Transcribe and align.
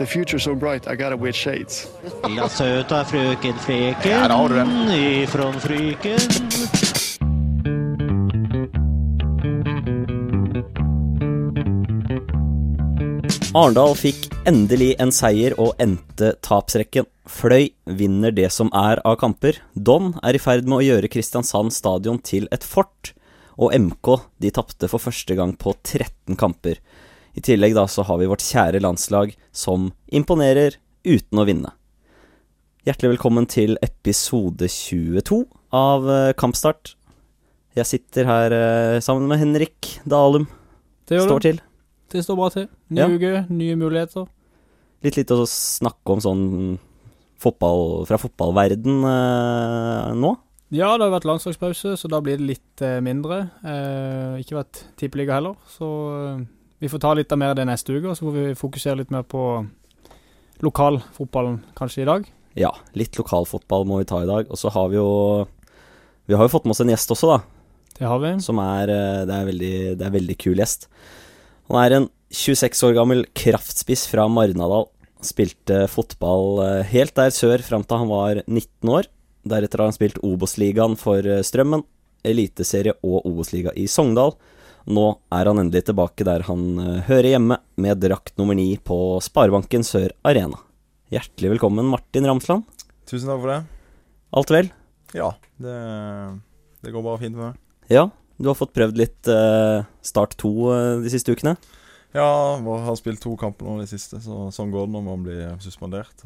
the 0.00 0.06
future's 0.06 0.44
so 0.44 0.54
bright, 0.54 0.88
I 0.88 0.96
gotta 0.96 1.16
wear 1.16 1.32
shades. 1.32 1.86
La 2.36 2.48
søta 2.48 3.04
frøken 3.04 3.54
Freken 3.58 4.00
där 4.02 4.28
har 4.28 4.48
du 4.48 4.54
den. 4.54 4.90
ifrån 4.90 5.60
Fryken. 5.60 6.18
Arendal 13.54 13.96
fikk 13.98 14.28
endelig 14.46 14.94
en 15.02 15.12
seier 15.12 15.56
og 15.60 15.74
endte 15.82 16.32
tapsrekken. 16.40 17.04
Fløy 17.28 17.68
vinner 17.84 18.32
det 18.32 18.48
som 18.54 18.70
er 18.72 19.02
av 19.04 19.18
kamper. 19.20 19.58
Don 19.74 20.14
er 20.22 20.38
i 20.38 20.40
ferd 20.40 20.64
med 20.64 20.78
å 20.78 20.84
gjøre 20.86 21.10
Kristiansand 21.12 21.74
stadion 21.74 22.22
til 22.24 22.48
et 22.54 22.64
fort. 22.64 23.12
Og 23.60 23.74
MK 23.76 24.16
de 24.40 24.54
tapte 24.54 24.88
for 24.88 25.02
første 25.02 25.36
gang 25.36 25.52
på 25.60 25.74
13 25.82 26.38
kamper. 26.40 26.80
I 27.40 27.44
tillegg 27.46 27.72
da 27.72 27.86
så 27.88 28.04
har 28.04 28.18
vi 28.20 28.26
vårt 28.28 28.42
kjære 28.44 28.82
landslag 28.84 29.30
som 29.56 29.86
imponerer 30.12 30.74
uten 31.08 31.40
å 31.40 31.46
vinne. 31.48 31.70
Hjertelig 32.84 33.14
velkommen 33.14 33.46
til 33.48 33.78
episode 33.80 34.68
22 34.68 35.38
av 35.72 36.04
eh, 36.12 36.32
Kampstart. 36.36 36.92
Jeg 37.78 37.88
sitter 37.88 38.28
her 38.28 38.56
eh, 38.56 38.98
sammen 39.04 39.24
med 39.30 39.40
Henrik 39.40 39.88
Dalum. 40.04 40.44
Det 41.08 41.22
Står 41.24 41.46
til. 41.46 41.62
Det 42.12 42.26
står 42.26 42.38
bra 42.42 42.50
til. 42.52 42.68
Ny 42.92 43.00
Ja. 43.00 43.08
uke, 43.08 43.32
nye 43.48 43.80
muligheter. 43.86 44.28
litt 45.00 45.16
litt 45.16 45.32
å 45.32 45.40
snakke 45.48 46.12
om 46.12 46.20
sånn 46.20 46.46
fotball 47.40 48.04
fra 48.04 48.20
fotballverden 48.20 49.00
eh, 49.00 50.12
nå. 50.12 50.36
Ja, 50.76 50.92
det 51.00 51.08
har 51.08 51.16
vært 51.16 51.24
landslagspause, 51.32 51.96
så 51.96 52.06
da 52.12 52.20
blir 52.20 52.36
det 52.36 52.52
litt 52.52 52.82
eh, 52.84 53.00
mindre. 53.00 53.46
Eh, 53.64 54.40
ikke 54.44 54.60
vært 54.60 54.84
tippeliga 55.00 55.40
heller, 55.40 55.56
så 55.72 55.88
eh, 56.36 56.48
vi 56.80 56.88
får 56.88 57.02
ta 57.02 57.12
litt 57.14 57.32
av 57.32 57.40
mer 57.40 57.54
det 57.56 57.66
neste 57.68 57.92
uke. 57.92 58.08
Og 58.08 58.16
så 58.16 58.26
får 58.26 58.36
vi 58.36 58.58
fokusere 58.58 59.00
litt 59.02 59.12
mer 59.12 59.24
på 59.28 59.44
lokalfotballen 60.64 61.60
kanskje 61.78 62.04
i 62.04 62.08
dag. 62.08 62.28
Ja, 62.58 62.72
litt 62.98 63.18
lokalfotball 63.20 63.86
må 63.88 64.00
vi 64.00 64.08
ta 64.08 64.22
i 64.24 64.28
dag. 64.28 64.48
Og 64.50 64.58
så 64.60 64.72
har 64.72 64.90
vi 64.92 64.98
jo 64.98 65.46
Vi 66.30 66.36
har 66.38 66.46
jo 66.46 66.52
fått 66.52 66.64
med 66.64 66.76
oss 66.76 66.80
en 66.84 66.92
gjest 66.92 67.10
også, 67.10 67.26
da. 67.26 67.38
Det 67.98 68.06
har 68.06 68.20
vi. 68.22 68.32
Som 68.40 68.60
er 68.62 68.88
eh, 68.88 69.26
Det 69.26 69.34
er 69.34 69.48
veldig, 69.50 69.76
det 69.98 70.06
er 70.06 70.16
veldig 70.16 70.36
kul 70.38 70.62
gjest. 70.62 70.88
Han 71.70 71.80
er 71.82 71.96
en 71.96 72.08
26 72.30 72.82
år 72.86 72.94
gammel 72.94 73.24
kraftspiss 73.34 74.06
fra 74.10 74.28
Marnardal. 74.30 74.86
Spilte 75.26 75.84
fotball 75.90 76.62
eh, 76.64 76.92
helt 76.94 77.16
der 77.18 77.34
sør 77.34 77.62
fram 77.66 77.84
til 77.84 78.00
han 78.04 78.12
var 78.12 78.42
19 78.46 78.92
år. 78.94 79.10
Deretter 79.50 79.82
har 79.82 79.90
han 79.90 79.96
spilt 79.96 80.20
Obos-ligaen 80.24 80.96
for 81.00 81.26
eh, 81.26 81.42
Strømmen, 81.44 81.84
Eliteserie 82.24 82.94
og 83.02 83.26
Obos-liga 83.28 83.74
i 83.76 83.88
Sogndal. 83.90 84.36
Nå 84.90 85.04
er 85.30 85.46
han 85.46 85.60
endelig 85.62 85.84
tilbake 85.90 86.24
der 86.26 86.42
han 86.48 86.62
eh, 86.82 87.00
hører 87.06 87.34
hjemme, 87.34 87.58
med 87.80 88.00
drakt 88.02 88.34
nummer 88.40 88.56
ni 88.58 88.72
på 88.82 88.96
Sparebanken 89.22 89.84
Sør 89.86 90.12
Arena. 90.26 90.58
Hjertelig 91.14 91.52
velkommen, 91.56 91.86
Martin 91.90 92.26
Ramsland. 92.26 92.66
Tusen 93.10 93.30
takk 93.30 93.42
for 93.42 93.52
det. 93.52 93.60
Alt 94.40 94.52
vel? 94.54 94.70
Ja, 95.14 95.30
det, 95.62 95.76
det 96.82 96.94
går 96.94 97.04
bare 97.06 97.20
fint 97.22 97.36
med 97.38 97.44
meg. 97.52 97.60
Ja, 97.90 98.08
du 98.40 98.50
har 98.50 98.58
fått 98.58 98.74
prøvd 98.76 98.98
litt 98.98 99.30
eh, 99.30 99.86
Start 100.06 100.34
2 100.42 100.52
eh, 100.74 100.90
de 101.06 101.12
siste 101.14 101.34
ukene. 101.36 101.54
Ja, 102.14 102.26
jeg 102.58 102.82
har 102.88 102.98
spilt 102.98 103.22
to 103.22 103.36
kamper 103.38 103.68
nå 103.68 103.76
i 103.78 103.84
det 103.84 103.92
siste, 103.92 104.18
så 104.24 104.48
sånn 104.54 104.72
går 104.74 104.88
det 104.88 104.94
når 104.96 105.04
man 105.06 105.22
blir 105.26 105.42
suspendert. 105.62 106.24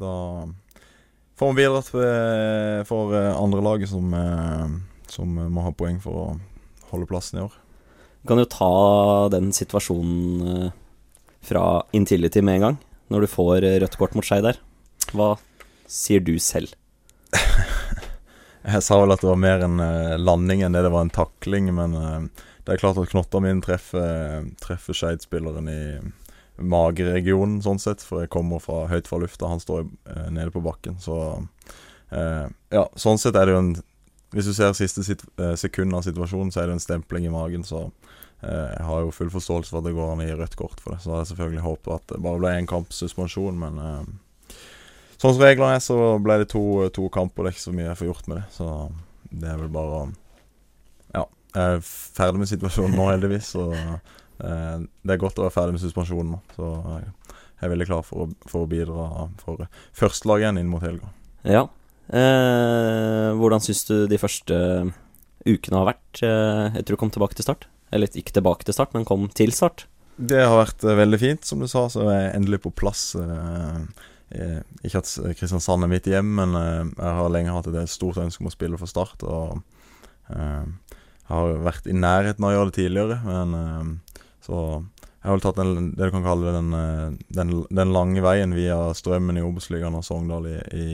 Da 0.00 0.12
får 1.36 1.50
man 1.50 1.58
bidratt 1.58 1.90
for- 1.92 2.84
for 2.88 3.12
eh, 3.18 3.32
andre 3.36 3.60
laget 3.64 3.92
som, 3.92 4.08
som 5.12 5.36
må 5.52 5.64
ha 5.66 5.72
poeng 5.76 6.00
for 6.00 6.22
å 6.22 6.28
holde 6.90 7.08
plassen 7.10 7.40
i 7.40 7.44
år. 7.44 7.54
Du 8.22 8.30
kan 8.32 8.40
jo 8.42 8.48
ta 8.50 9.28
den 9.30 9.52
situasjonen 9.54 10.48
eh, 10.50 10.70
fra 11.46 11.84
Intility 11.94 12.42
med 12.42 12.58
en 12.58 12.64
gang, 12.64 12.78
når 13.14 13.22
du 13.22 13.30
får 13.30 13.62
eh, 13.62 13.78
rødt 13.82 13.98
kort 14.00 14.16
mot 14.18 14.26
Skei 14.26 14.40
der. 14.42 14.58
Hva 15.12 15.36
sier 15.86 16.24
du 16.26 16.34
selv? 16.42 16.74
Jeg 18.66 18.82
sa 18.82 18.98
vel 18.98 19.14
at 19.14 19.22
det 19.22 19.30
var 19.30 19.38
mer 19.38 19.62
en 19.62 19.78
eh, 19.78 20.16
landing 20.18 20.64
enn 20.66 20.74
det 20.74 20.82
det 20.88 20.90
var 20.90 21.06
en 21.06 21.14
takling, 21.14 21.70
men 21.76 21.94
det 22.66 22.74
er 22.74 22.82
klart 22.82 22.98
at 22.98 23.12
knotta 23.12 23.38
min 23.44 23.62
treffer, 23.62 24.48
treffer 24.58 24.98
Skeid-spilleren 24.98 25.70
i 25.70 25.80
mageregionen, 26.58 27.60
sånn 27.62 27.78
sett. 27.78 28.02
For 28.02 28.24
jeg 28.24 28.32
kommer 28.34 28.58
fra 28.64 28.88
høyt 28.90 29.06
fra 29.06 29.20
lufta, 29.22 29.52
han 29.52 29.62
står 29.62 29.86
nede 30.34 30.50
på 30.50 30.64
bakken. 30.66 30.98
Så 30.98 31.20
eh, 32.10 32.46
ja, 32.74 32.88
sånn 32.98 33.22
sett 33.22 33.38
er 33.38 33.46
det 33.46 33.54
jo 33.54 33.62
en 33.62 33.76
Hvis 34.36 34.50
du 34.50 34.52
ser 34.52 34.76
siste 34.76 35.02
eh, 35.16 35.54
sekund 35.56 35.96
av 35.96 36.04
situasjonen, 36.04 36.52
så 36.52 36.60
er 36.62 36.68
det 36.68 36.76
en 36.76 36.84
stempling 36.84 37.24
i 37.24 37.32
magen, 37.32 37.64
så 37.64 37.86
eh, 38.44 38.68
jeg 38.74 38.84
har 38.84 39.06
jo 39.06 39.14
full 39.16 39.32
forståelse 39.32 39.72
for 39.72 39.80
at 39.80 39.88
det 39.88 39.94
går 39.96 40.12
an 40.12 40.20
å 40.20 40.28
gi 40.28 40.36
rødt 40.36 40.58
kort 40.60 40.82
for 40.82 40.92
det. 40.92 41.00
Så 41.04 41.14
jeg 41.14 41.30
selvfølgelig 41.32 41.64
håpet 41.64 41.94
at 41.94 42.12
det 42.12 42.22
bare 42.26 42.42
ble 42.42 42.52
én 42.58 42.68
kamps 42.68 43.00
suspensjon, 43.00 43.58
men 43.64 43.80
eh, 43.80 44.14
Sånn 45.16 45.32
som 45.32 45.40
reglene 45.46 45.78
er, 45.78 45.80
så 45.80 45.94
ble 46.20 46.34
det 46.42 46.50
to, 46.52 46.62
to 46.92 47.06
kamper. 47.08 47.46
Det 47.46 47.48
er 47.48 47.54
ikke 47.56 47.62
så 47.62 47.72
mye 47.72 47.86
jeg 47.86 47.98
får 48.02 48.08
gjort 48.10 48.26
med 48.28 48.36
det. 48.36 48.42
Så 48.52 48.66
det 49.32 49.48
er 49.48 49.62
vel 49.62 49.70
bare 49.72 50.00
Ja. 51.14 51.22
Jeg 51.56 51.78
er 51.78 51.86
ferdig 51.86 52.42
med 52.42 52.50
situasjonen 52.50 52.98
nå, 52.98 53.06
heldigvis. 53.08 53.48
Så 53.54 53.64
eh, 53.72 54.76
det 54.84 55.14
er 55.14 55.22
godt 55.22 55.40
å 55.40 55.46
være 55.46 55.54
ferdig 55.54 55.78
med 55.78 55.84
suspensjonen 55.86 56.34
nå. 56.36 56.42
Så 56.58 56.68
jeg 56.92 57.64
er 57.64 57.72
veldig 57.72 57.88
klar 57.88 58.04
for 58.04 58.26
å, 58.26 58.28
for 58.44 58.66
å 58.66 58.68
bidra 58.68 59.08
for 59.40 59.64
førstelaget 59.96 60.44
igjen 60.44 60.60
inn 60.60 60.70
mot 60.74 60.84
helga. 60.84 61.08
Ja. 61.48 61.64
Eh, 62.06 63.28
hvordan 63.34 63.62
syns 63.64 63.82
du 63.88 63.96
de 64.10 64.18
første 64.20 64.56
ukene 65.46 65.80
har 65.80 65.88
vært 65.90 66.22
eh, 66.26 66.78
etter 66.78 66.94
du 66.94 67.00
kom 67.00 67.10
tilbake 67.14 67.38
til 67.38 67.46
start? 67.46 67.66
Eller 67.94 68.10
ikke 68.18 68.34
tilbake 68.36 68.66
til 68.66 68.76
start, 68.76 68.94
men 68.94 69.06
kom 69.08 69.28
til 69.34 69.54
start. 69.54 69.86
Det 70.16 70.40
har 70.42 70.56
vært 70.58 70.84
eh, 70.86 70.98
veldig 70.98 71.20
fint, 71.22 71.46
som 71.46 71.62
du 71.62 71.68
sa. 71.70 71.86
Så 71.92 72.06
er 72.06 72.20
jeg 72.20 72.34
endelig 72.38 72.62
på 72.64 72.74
plass. 72.74 73.08
Eh, 73.18 74.06
eh, 74.38 74.60
ikke 74.86 75.02
at 75.02 75.12
Kristiansand 75.38 75.86
er 75.86 75.92
mitt 75.92 76.08
hjem, 76.10 76.34
men 76.38 76.56
eh, 76.58 76.82
jeg 76.94 77.16
har 77.20 77.32
lenge 77.32 77.54
hatt 77.56 77.70
et 77.72 77.92
stort 77.92 78.20
ønske 78.22 78.44
om 78.44 78.50
å 78.50 78.54
spille 78.54 78.80
for 78.80 78.90
Start. 78.90 79.26
Og 79.26 79.58
eh, 80.34 80.66
jeg 81.26 81.34
har 81.34 81.56
vært 81.66 81.90
i 81.90 81.96
nærheten 81.96 82.44
av 82.44 82.52
å 82.52 82.56
gjøre 82.56 82.70
det 82.70 82.78
tidligere, 82.80 83.18
men 83.26 83.58
eh, 83.60 84.22
så 84.46 84.60
jeg 85.26 85.32
har 85.32 85.38
vel 85.40 85.42
tatt 85.42 85.56
den, 85.58 85.88
det 85.98 86.06
du 86.06 86.12
kan 86.14 86.22
kalle 86.22 86.52
den, 86.54 86.74
eh, 86.78 87.06
den, 87.34 87.48
den 87.74 87.94
lange 87.94 88.22
veien 88.22 88.52
via 88.54 88.76
Strømmen 88.94 89.40
i 89.40 89.42
Obos-ligaen 89.42 89.96
og 89.98 90.04
Sogndal 90.06 90.46
i, 90.46 90.58
i, 90.70 90.88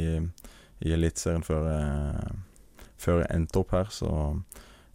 i 0.82 0.93
Eliteserien 0.97 1.43
før, 1.47 1.66
jeg- 1.70 2.37
før 3.03 3.20
jeg 3.22 3.31
endte 3.37 3.59
opp 3.62 3.70
her. 3.75 3.87
Så 3.91 4.09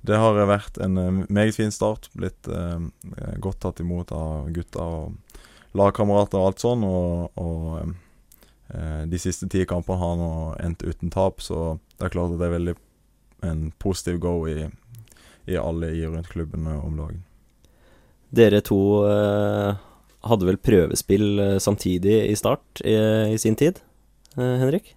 det 0.07 0.15
har 0.19 0.37
vært 0.47 0.77
en 0.83 0.97
eh, 0.97 1.23
meget 1.29 1.55
fin 1.55 1.71
start. 1.71 2.09
Blitt 2.15 2.47
eh, 2.47 2.79
godt 3.43 3.59
tatt 3.63 3.79
imot 3.83 4.11
av 4.15 4.49
gutta 4.55 4.79
og 4.83 5.15
lagkamerater 5.77 6.39
og 6.39 6.47
alt 6.51 6.63
sånn. 6.63 6.83
Og, 6.87 7.31
og 7.37 7.93
eh, 8.73 9.05
de 9.09 9.19
siste 9.21 9.49
ti 9.51 9.65
kampene 9.69 9.99
har 10.01 10.15
nå 10.19 10.31
endt 10.63 10.83
uten 10.87 11.11
tap, 11.13 11.41
så 11.43 11.77
det 11.97 12.07
er 12.07 12.13
klart 12.15 12.33
at 12.35 12.39
det 12.41 12.47
er 12.49 12.55
veldig 12.59 12.75
en 13.47 13.67
positiv 13.79 14.19
go 14.23 14.35
i, 14.49 14.65
i 15.47 15.57
alle 15.59 15.91
i 15.93 16.05
rundt 16.07 16.29
klubben 16.31 16.67
eh, 16.67 16.83
om 16.85 16.95
dagen. 16.99 17.23
Dere 18.35 18.59
to 18.65 18.79
eh, 19.07 19.75
hadde 20.27 20.47
vel 20.49 20.57
prøvespill 20.59 21.27
eh, 21.39 21.57
samtidig 21.63 22.17
i 22.31 22.35
start 22.35 22.81
i, 22.83 22.95
i 23.31 23.37
sin 23.39 23.55
tid, 23.55 23.79
eh, 24.35 24.57
Henrik? 24.59 24.96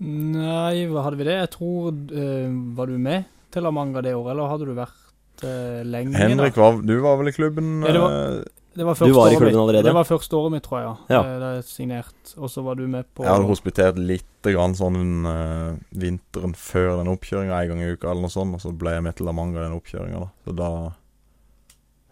Nei, 0.00 0.86
hadde 0.88 1.18
vi 1.20 1.26
det? 1.28 1.34
Jeg 1.42 1.50
tror 1.58 1.90
uh, 1.92 2.52
Var 2.76 2.88
du 2.88 2.96
med 2.96 3.28
til 3.52 3.66
La 3.66 3.72
Manga 3.74 4.00
det 4.04 4.14
året, 4.14 4.30
eller 4.32 4.48
hadde 4.48 4.68
du 4.68 4.72
vært 4.78 5.42
uh, 5.44 5.82
lenge? 5.84 6.16
Henrik, 6.16 6.56
var, 6.56 6.78
du 6.86 6.94
var 7.04 7.18
vel 7.20 7.28
i 7.28 7.34
klubben? 7.36 7.80
Ja, 7.84 7.92
det 7.92 8.00
var- 8.00 8.14
eh, 8.16 8.44
Det 8.78 8.86
var 8.86 8.94
Du 8.94 9.12
var 9.12 9.32
i 9.32 9.36
klubben 9.36 9.60
allerede? 9.60 9.82
Det 9.84 9.94
var 9.94 10.04
første 10.04 10.36
året 10.38 10.52
mitt, 10.54 10.62
tror 10.62 10.78
jeg. 10.78 10.96
Ja. 11.10 11.16
Ja. 11.18 11.38
Da 11.42 11.48
jeg 11.56 11.64
signert. 11.64 12.34
Og 12.38 12.48
så 12.48 12.62
var 12.62 12.78
du 12.78 12.86
med 12.86 13.04
på 13.12 13.24
Jeg 13.26 13.32
hadde 13.34 13.50
hospitert 13.50 13.98
litt 13.98 14.24
grann 14.46 14.76
sånn 14.78 15.26
uh, 15.26 15.74
vinteren 15.90 16.54
før 16.56 17.02
den 17.02 17.10
oppkjøringa 17.12 17.60
en 17.60 17.68
gang 17.74 17.82
i 17.82 17.92
uka, 17.92 18.08
eller 18.12 18.22
noe 18.22 18.32
sånt, 18.32 18.54
og 18.54 18.62
så 18.62 18.72
ble 18.72 18.94
jeg 18.94 19.02
med 19.02 19.18
til 19.18 19.26
La 19.26 19.32
Manga 19.36 19.66
den 19.66 19.76
oppkjøringa, 19.76 20.22
da. 20.22 20.30
Så 20.46 20.56
da 20.56 20.70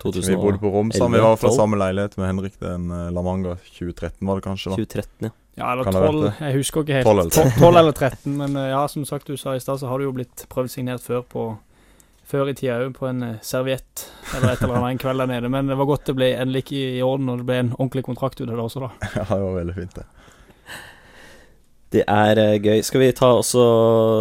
Vi 0.04 0.36
bodde 0.36 0.58
på 0.58 0.70
rom 0.74 0.90
sammen. 0.92 1.16
Vi 1.16 1.24
var 1.24 1.36
fra 1.36 1.50
samme 1.54 1.78
leilighet 1.78 2.18
med 2.18 2.26
Henrik. 2.34 2.58
Den 2.60 2.90
uh, 2.90 3.08
La 3.14 3.22
Manga 3.22 3.56
2013 3.78 4.26
var 4.26 4.42
det 4.42 4.44
kanskje, 4.50 4.74
da. 4.74 4.82
2013, 4.82 5.30
ja. 5.30 5.30
Ja, 5.58 5.72
eller 5.72 5.86
Kan 5.88 5.96
det 5.96 6.02
ha 6.02 6.08
vært 6.08 6.18
12. 6.38 6.42
Jeg 6.46 6.58
husker 6.60 6.84
ikke 6.84 6.98
helt. 7.00 7.08
12 7.08 7.18
eller 7.18 7.30
13. 7.30 7.54
12 7.58 7.78
eller 7.80 7.96
13. 7.96 8.34
Men 8.38 8.58
eh, 8.60 8.68
ja, 8.72 8.82
som 8.90 9.06
sagt 9.08 9.26
du 9.26 9.36
sa 9.36 9.56
i 9.56 9.62
stad, 9.62 9.80
så 9.80 9.88
har 9.90 9.98
du 9.98 10.06
jo 10.06 10.14
blitt 10.14 10.44
prøvd 10.52 10.70
signert 10.78 11.04
før 11.04 11.24
på 11.26 11.48
Før 12.28 12.50
i 12.50 12.52
tida 12.52 12.74
òg, 12.84 12.90
på 12.92 13.06
en 13.08 13.22
eh, 13.24 13.36
serviett 13.40 14.02
eller 14.36 14.50
et 14.52 14.60
eller 14.60 14.74
annet 14.76 14.90
en 14.92 14.98
kveld 15.00 15.22
der 15.22 15.30
nede. 15.30 15.48
Men 15.48 15.70
det 15.70 15.78
var 15.80 15.88
godt 15.88 16.10
det 16.10 16.14
ble 16.18 16.26
endelig 16.36 16.66
ikke 16.66 16.82
i 16.98 17.00
orden, 17.00 17.30
og 17.32 17.40
det 17.40 17.46
ble 17.48 17.56
en 17.62 17.70
ordentlig 17.78 18.02
kontrakt 18.04 18.42
ut 18.42 18.50
av 18.50 18.52
det 18.52 18.66
også, 18.66 18.82
da. 18.84 18.90
Ja, 19.16 19.24
det 19.30 19.38
var 19.46 19.54
veldig 19.56 19.76
fint, 19.78 19.96
det. 19.96 20.04
Det 21.96 22.02
er 22.04 22.42
eh, 22.42 22.58
gøy. 22.60 22.82
Skal 22.84 23.00
vi 23.00 23.08
ta 23.16 23.30
også 23.38 23.64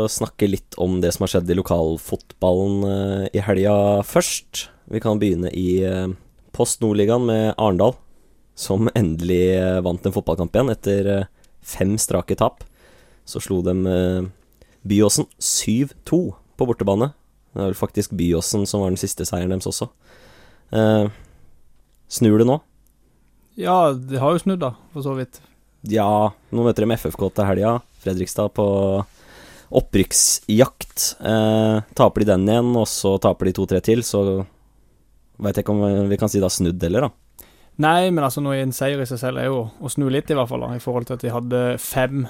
snakke 0.08 0.48
litt 0.48 0.80
om 0.80 1.02
det 1.04 1.12
som 1.14 1.26
har 1.26 1.34
skjedd 1.36 1.52
i 1.52 1.60
lokalfotballen 1.60 3.28
i 3.36 3.44
helga 3.44 3.76
først? 4.08 4.70
Vi 4.88 5.04
kan 5.04 5.20
begynne 5.20 5.52
i 5.52 5.84
Post 6.56 6.80
Nordligaen 6.82 7.28
med 7.28 7.58
Arendal, 7.60 7.98
som 8.58 8.90
endelig 8.98 9.44
eh, 9.54 9.80
vant 9.86 10.06
en 10.06 10.16
fotballkamp 10.16 10.56
igjen 10.56 10.74
etter 10.74 11.12
eh, 11.14 11.28
fem 11.62 11.94
strake 12.02 12.38
tap. 12.40 12.64
Så 13.28 13.42
slo 13.44 13.62
de 13.66 13.76
eh, 13.92 14.30
Byåsen 14.88 15.28
7-2 15.38 16.22
på 16.58 16.68
bortebane. 16.70 17.12
Det 17.54 17.62
er 17.62 17.70
vel 17.72 17.78
faktisk 17.78 18.16
Byåsen 18.18 18.66
som 18.70 18.82
var 18.82 18.94
den 18.94 19.02
siste 19.02 19.28
seieren 19.30 19.54
deres 19.54 19.70
også. 19.70 19.90
Eh, 20.74 21.12
snur 22.10 22.42
det 22.42 22.48
nå? 22.50 22.58
Ja, 23.58 23.94
det 23.94 24.22
har 24.22 24.34
jo 24.34 24.42
snudd, 24.42 24.62
da, 24.62 24.74
for 24.94 25.06
så 25.06 25.14
vidt. 25.18 25.40
Ja, 25.90 26.34
nå 26.54 26.66
møter 26.66 26.86
de 26.86 26.98
FFK 26.98 27.28
til 27.34 27.48
helga. 27.50 27.78
Fredrikstad 28.04 28.54
på 28.58 28.68
opprykksjakt. 29.78 31.08
Eh, 31.22 31.78
taper 31.98 32.24
de 32.24 32.30
den 32.32 32.50
igjen, 32.50 32.74
og 32.80 32.90
så 32.90 33.18
taper 33.22 33.50
de 33.50 33.56
to-tre 33.58 33.82
til, 33.86 34.06
så 34.06 34.24
veit 35.38 35.58
jeg 35.58 35.66
ikke 35.66 35.76
om 35.76 36.10
vi 36.10 36.18
kan 36.18 36.32
si 36.32 36.40
det 36.40 36.48
har 36.48 36.54
snudd 36.58 36.82
heller, 36.82 37.10
da. 37.10 37.27
Nei, 37.78 38.10
men 38.10 38.24
altså, 38.26 38.42
nå 38.42 38.56
en 38.58 38.74
seier 38.74 39.02
i 39.02 39.06
seg 39.06 39.20
selv 39.22 39.42
er 39.42 39.52
jo 39.52 39.62
å 39.70 39.90
snu 39.94 40.08
litt, 40.10 40.32
i 40.34 40.38
hvert 40.38 40.50
fall, 40.50 40.64
da, 40.66 40.74
i 40.74 40.82
forhold 40.82 41.06
til 41.08 41.18
at 41.18 41.24
de 41.24 41.34
hadde 41.34 41.62
fem 41.82 42.24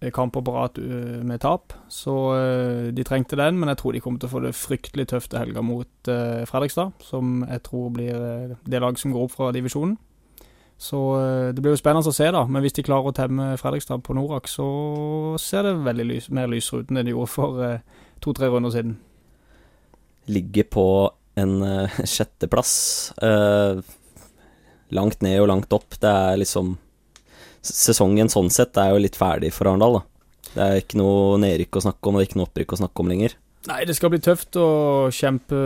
eh, 0.00 0.08
kamper 0.14 0.44
på 0.44 0.52
rad 0.54 0.78
uh, 0.80 1.18
med 1.28 1.42
tap. 1.44 1.74
Så 1.92 2.14
uh, 2.32 2.88
de 2.94 3.04
trengte 3.04 3.36
den, 3.36 3.58
men 3.60 3.68
jeg 3.68 3.82
tror 3.82 3.92
de 3.92 4.00
kommer 4.00 4.22
til 4.22 4.30
å 4.30 4.32
få 4.32 4.40
det 4.46 4.54
fryktelig 4.56 5.10
tøft 5.12 5.28
til 5.32 5.42
helga 5.42 5.64
mot 5.64 6.08
Fredrikstad, 6.48 6.94
som 7.04 7.42
jeg 7.44 7.60
tror 7.66 7.90
blir 7.92 8.54
det 8.64 8.80
lag 8.80 8.96
som 9.00 9.12
går 9.12 9.26
opp 9.26 9.34
fra 9.34 9.50
divisjonen. 9.56 9.98
Så 10.80 10.98
det 11.54 11.62
blir 11.62 11.72
jo 11.72 11.78
spennende 11.78 12.10
å 12.10 12.16
se, 12.16 12.26
da. 12.34 12.40
Men 12.50 12.64
hvis 12.64 12.74
de 12.76 12.82
klarer 12.84 13.12
å 13.12 13.14
temme 13.14 13.52
Fredrikstad 13.60 14.02
på 14.04 14.16
Norak, 14.16 14.48
så 14.50 14.66
ser 15.40 15.68
det 15.68 15.74
veldig 15.84 16.06
lys, 16.08 16.26
mer 16.34 16.48
lysere 16.50 16.82
ut 16.82 16.90
enn 16.90 16.98
det 16.98 17.04
de 17.06 17.14
gjorde 17.14 17.30
for 17.30 17.60
to-tre 18.24 18.48
runder 18.52 18.72
siden. 18.74 18.96
Ligger 20.32 20.66
på 20.74 20.86
en 21.40 21.54
sjetteplass. 22.14 22.74
Uh, 23.22 23.84
langt 24.92 25.22
ned 25.24 25.40
og 25.40 25.48
langt 25.48 25.72
opp. 25.72 25.96
Det 26.00 26.10
er 26.10 26.40
liksom 26.40 26.76
Sesongen 27.64 28.28
sånn 28.28 28.50
sett 28.52 28.76
er 28.76 28.90
jo 28.92 29.00
litt 29.00 29.16
ferdig 29.16 29.48
for 29.56 29.70
Arendal, 29.70 29.96
da. 29.96 30.02
Det 30.54 30.64
er 30.64 30.80
ikke 30.82 30.98
noe 31.00 31.38
nedrykk 31.40 31.78
å 31.78 31.84
snakke 31.86 32.10
om, 32.10 32.14
og 32.14 32.20
det 32.20 32.26
er 32.26 32.28
ikke 32.28 32.40
noe 32.40 32.48
opprykk 32.50 32.74
å 32.74 32.80
snakke 32.82 33.00
om 33.00 33.08
lenger. 33.08 33.36
Nei, 33.70 33.78
det 33.88 33.94
skal 33.96 34.12
bli 34.12 34.20
tøft 34.20 34.58
å 34.60 34.66
kjempe 35.08 35.60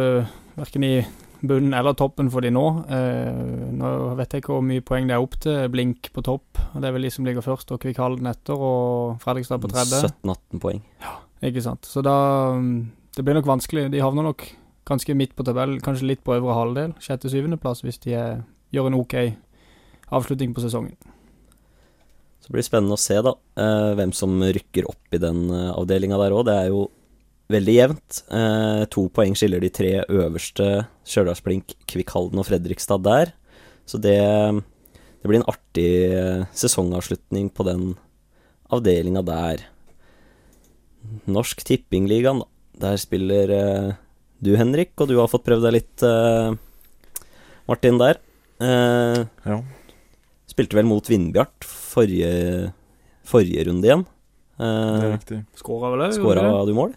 verken 0.55 0.87
i 0.87 0.93
bunnen 1.41 1.75
eller 1.75 1.95
toppen 1.99 2.31
for 2.31 2.45
de 2.45 2.51
nå. 2.55 2.65
Eh, 2.91 3.41
nå 3.75 3.91
vet 4.19 4.35
jeg 4.35 4.43
ikke 4.43 4.55
hvor 4.55 4.65
mye 4.67 4.85
poeng 4.87 5.11
det 5.11 5.17
er 5.17 5.25
opp 5.25 5.35
til. 5.43 5.59
Blink 5.73 6.11
på 6.15 6.25
topp, 6.27 6.63
det 6.75 6.89
er 6.89 6.95
vel 6.95 7.07
de 7.07 7.13
som 7.15 7.27
ligger 7.27 7.45
først, 7.45 7.73
og 7.75 7.83
Kvikkhalden 7.83 8.31
etter, 8.31 8.55
og 8.59 9.19
Fredrikstad 9.23 9.63
på 9.63 9.71
tredje. 9.73 10.03
17-18 10.07 10.63
poeng. 10.63 10.81
Ja, 11.03 11.17
ikke 11.51 11.65
sant. 11.67 11.89
Så 11.89 12.05
da 12.07 12.17
Det 13.19 13.25
blir 13.27 13.35
nok 13.35 13.51
vanskelig. 13.51 13.89
De 13.91 13.99
havner 13.99 14.23
nok 14.23 14.45
ganske 14.87 15.15
midt 15.15 15.35
på 15.35 15.43
tabellen, 15.43 15.81
kanskje 15.83 16.07
litt 16.07 16.23
på 16.23 16.37
øvre 16.37 16.55
halvdel. 16.55 16.93
Sjette-syvendeplass 17.03 17.83
hvis 17.83 17.99
de 18.05 18.15
er, 18.15 18.45
gjør 18.75 18.91
en 18.91 18.99
OK 19.01 19.15
avslutning 20.15 20.55
på 20.57 20.65
sesongen. 20.65 20.97
Så 22.41 22.53
blir 22.53 22.63
det 22.63 22.69
spennende 22.71 22.97
å 22.97 23.01
se 23.01 23.19
da 23.21 23.35
eh, 23.61 23.91
hvem 23.99 24.13
som 24.17 24.39
rykker 24.41 24.89
opp 24.89 25.13
i 25.13 25.21
den 25.21 25.51
eh, 25.53 25.73
avdelinga 25.75 26.17
der 26.17 26.33
òg. 26.33 26.47
Det 26.49 26.55
er 26.57 26.71
jo 26.73 26.87
veldig 27.53 27.75
jevnt. 27.75 28.21
Eh, 28.33 28.85
to 28.93 29.05
poeng 29.13 29.37
skiller 29.37 29.61
de 29.61 29.69
tre 29.75 29.91
øverste, 30.07 30.87
Stjørdalsblink, 31.09 31.75
Kvikkhalden 31.93 32.41
og 32.41 32.49
Fredrikstad 32.49 33.05
der. 33.05 33.35
Så 33.89 34.01
det, 34.01 34.17
det 34.17 35.29
blir 35.29 35.43
en 35.43 35.49
artig 35.49 35.91
sesongavslutning 36.57 37.51
på 37.53 37.65
den 37.69 37.91
avdelinga 38.73 39.25
der. 39.25 39.65
Norsk 41.29 41.65
Tippingligaen, 41.69 42.45
da. 42.45 42.49
Der 42.79 42.99
spiller 43.01 43.51
du, 44.39 44.53
Henrik, 44.55 44.93
og 45.03 45.09
du 45.11 45.17
har 45.19 45.27
fått 45.33 45.43
prøvd 45.49 45.65
deg 45.67 45.73
litt, 45.75 46.05
Martin, 47.67 47.97
der. 47.99 48.21
Ja. 48.61 49.59
Spilte 50.51 50.79
vel 50.79 50.89
mot 50.89 51.07
Vindbjart 51.11 51.67
forrige, 51.69 52.73
forrige 53.29 53.67
runde 53.69 53.87
igjen. 53.87 54.07
Det 54.59 55.05
er 55.05 55.13
riktig. 55.13 55.43
Skåra 55.61 55.93
vel 55.95 56.07
òg? 56.09 56.17
Skåra 56.17 56.49
du 56.67 56.73
mål? 56.75 56.97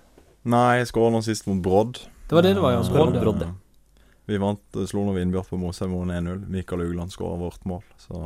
Nei, 0.49 0.79
jeg 0.79 0.89
skåra 0.89 1.11
nå 1.13 1.21
sist 1.25 1.45
mot 1.45 1.59
Brodd. 1.61 1.99
Det 2.29 2.33
var 2.33 2.45
det 2.45 2.55
det 2.57 2.63
var, 2.63 2.73
ja. 2.73 2.81
Eh, 2.81 2.89
Brodd, 2.95 3.15
ja. 3.15 3.21
Brodd, 3.21 3.41
ja. 3.45 4.01
Vi 4.25 4.37
vant, 4.41 4.63
eh, 4.79 4.87
slo 4.89 5.03
nå 5.05 5.13
Vindbjart 5.13 5.49
på 5.51 5.59
Mosheimoen 5.61 6.13
1-0. 6.15 6.45
Mikael 6.49 6.81
Ugland 6.87 7.13
skåra 7.13 7.37
vårt 7.37 7.65
mål. 7.69 7.83
Så 8.01 8.21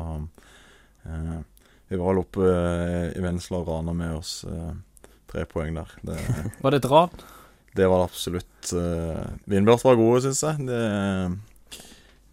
eh, 1.03 1.39
vi 1.89 1.99
var 1.99 2.13
vel 2.13 2.21
oppe 2.21 2.45
eh, 2.47 3.07
i 3.17 3.23
Vennesla 3.23 3.59
og 3.59 3.67
rana 3.67 3.95
med 3.97 4.13
oss 4.15 4.45
eh, 4.47 4.71
tre 5.31 5.43
poeng 5.49 5.75
der. 5.75 5.91
Det, 6.07 6.15
Var 6.63 6.71
det 6.71 6.83
et 6.83 6.91
ran? 6.91 7.25
det 7.75 7.89
var 7.91 7.99
det 7.99 8.07
absolutt. 8.07 8.71
Eh, 8.71 9.25
Vindbjart 9.51 9.83
var 9.83 9.99
gode, 9.99 10.21
syns 10.23 10.43
jeg. 10.47 10.69
Det, 10.69 10.79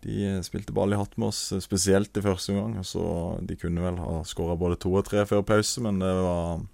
de 0.03 0.43
spilte 0.43 0.75
ball 0.75 0.93
i 0.93 0.99
hatt 0.99 1.15
med 1.17 1.29
oss, 1.31 1.53
spesielt 1.63 2.17
i 2.19 2.25
første 2.25 2.55
omgang. 2.55 2.83
Så 2.87 3.03
de 3.47 3.57
kunne 3.59 3.85
vel 3.85 4.01
ha 4.03 4.23
skåra 4.27 4.57
både 4.59 4.81
to 4.83 4.93
og 4.99 5.07
tre 5.07 5.23
før 5.29 5.45
pause, 5.47 5.83
men 5.85 6.01
det 6.03 6.11
var, 6.17 6.65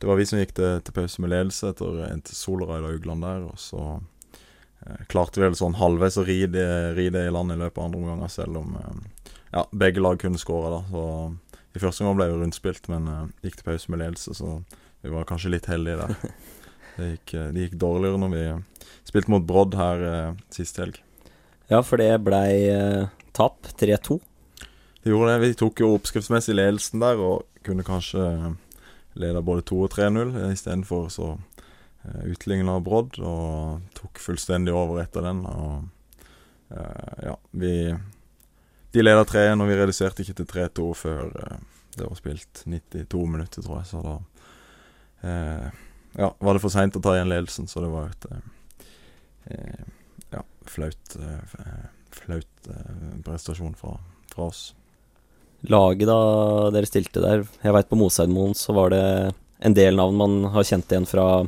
det 0.00 0.08
var 0.08 0.20
vi 0.20 0.26
som 0.28 0.40
gikk 0.40 0.54
til, 0.56 0.80
til 0.84 0.96
pause 0.96 1.24
med 1.24 1.34
ledelse 1.34 1.72
etter 1.72 2.00
en 2.08 2.24
til 2.24 2.38
Solreid 2.38 2.88
og 2.88 2.96
Ugland 2.96 3.26
der. 3.26 3.44
Og 3.50 3.60
så 3.60 3.82
eh, 4.86 5.04
klarte 5.12 5.42
vi 5.42 5.48
vel 5.50 5.58
sånn 5.58 5.76
halvveis 5.80 6.16
å 6.20 6.26
ri 6.28 6.40
det, 6.48 6.66
i 6.96 7.10
land 7.12 7.52
i 7.52 7.60
løpet 7.60 7.78
av 7.78 7.90
andre 7.90 8.00
omganger, 8.00 8.32
selv 8.32 8.62
om 8.64 8.78
eh, 8.80 9.30
ja, 9.52 9.66
begge 9.70 10.00
lag 10.00 10.20
kunne 10.22 10.40
da. 10.40 10.82
Så 10.88 11.04
I 11.76 11.80
første 11.80 12.04
omgang 12.04 12.18
ble 12.22 12.30
vi 12.32 12.40
rundspilt, 12.40 12.88
men 12.88 13.12
eh, 13.12 13.28
gikk 13.48 13.60
til 13.60 13.68
pause 13.68 13.92
med 13.92 14.04
ledelse, 14.06 14.34
så 14.40 14.62
vi 15.02 15.12
var 15.12 15.28
kanskje 15.28 15.52
litt 15.56 15.68
heldige 15.70 16.00
der. 16.06 16.16
Det 16.92 17.06
gikk, 17.08 17.30
eh, 17.40 17.46
det 17.54 17.62
gikk 17.62 17.78
dårligere 17.80 18.18
når 18.20 18.32
vi 18.34 18.40
spilte 19.08 19.32
mot 19.32 19.44
Brodd 19.48 19.76
her 19.78 20.02
eh, 20.04 20.34
sist 20.52 20.76
helg. 20.76 20.98
Ja, 21.72 21.78
for 21.80 21.96
det 21.96 22.18
blei 22.20 22.68
eh, 22.68 23.06
tap. 23.32 23.64
3-2. 23.80 24.18
Vi 25.02 25.10
gjorde 25.10 25.32
det. 25.32 25.38
Vi 25.40 25.54
tok 25.56 25.80
jo 25.80 25.94
oppskriftsmessig 25.96 26.52
ledelsen 26.58 27.00
der 27.00 27.16
og 27.16 27.46
kunne 27.64 27.86
kanskje 27.86 28.26
lede 29.16 29.40
både 29.42 29.64
2 29.70 29.78
og 29.86 29.94
3-0. 29.94 30.34
Istedenfor 30.52 31.06
så 31.14 31.30
eh, 31.32 32.26
utligna 32.34 32.74
Brodd 32.84 33.16
og 33.24 33.86
tok 33.96 34.20
fullstendig 34.20 34.74
over 34.76 35.00
etter 35.00 35.24
den. 35.24 35.40
Og 35.48 36.26
eh, 36.76 37.30
ja, 37.30 37.38
vi 37.56 37.72
De 38.92 39.00
leda 39.00 39.24
3-1, 39.24 39.64
og 39.64 39.72
vi 39.72 39.80
reduserte 39.80 40.20
ikke 40.20 40.36
til 40.42 40.50
3-2 40.52 40.90
før 41.06 41.32
eh, 41.40 41.56
det 41.96 42.04
var 42.04 42.20
spilt 42.20 42.66
92 42.66 43.24
minutter, 43.32 43.64
tror 43.64 43.80
jeg. 43.80 43.88
Så 43.88 44.04
da 44.04 44.18
eh, 45.24 45.72
ja, 46.20 46.34
var 46.36 46.52
det 46.52 46.64
for 46.66 46.76
seint 46.76 47.00
å 47.00 47.04
ta 47.04 47.16
igjen 47.16 47.32
ledelsen, 47.32 47.64
så 47.64 47.80
det 47.80 47.92
var 47.96 48.12
et 48.12 48.28
eh, 48.28 48.86
eh, 49.56 49.90
ja, 50.32 50.42
flaut 50.68 51.16
eh, 51.18 51.58
flaut 52.12 52.68
eh, 52.68 53.18
prestasjon 53.24 53.74
fra, 53.78 53.96
fra 54.32 54.48
oss. 54.50 54.70
Laget 55.70 56.08
da 56.10 56.18
dere 56.74 56.88
stilte 56.90 57.22
der 57.22 57.44
Jeg 57.62 57.74
veit 57.76 57.86
på 57.86 57.98
Moseidmoen 57.98 58.56
så 58.58 58.74
var 58.74 58.90
det 58.90 59.04
en 59.62 59.76
del 59.76 59.94
navn 59.94 60.18
man 60.18 60.32
har 60.50 60.66
kjent 60.66 60.90
igjen 60.90 61.06
fra, 61.06 61.44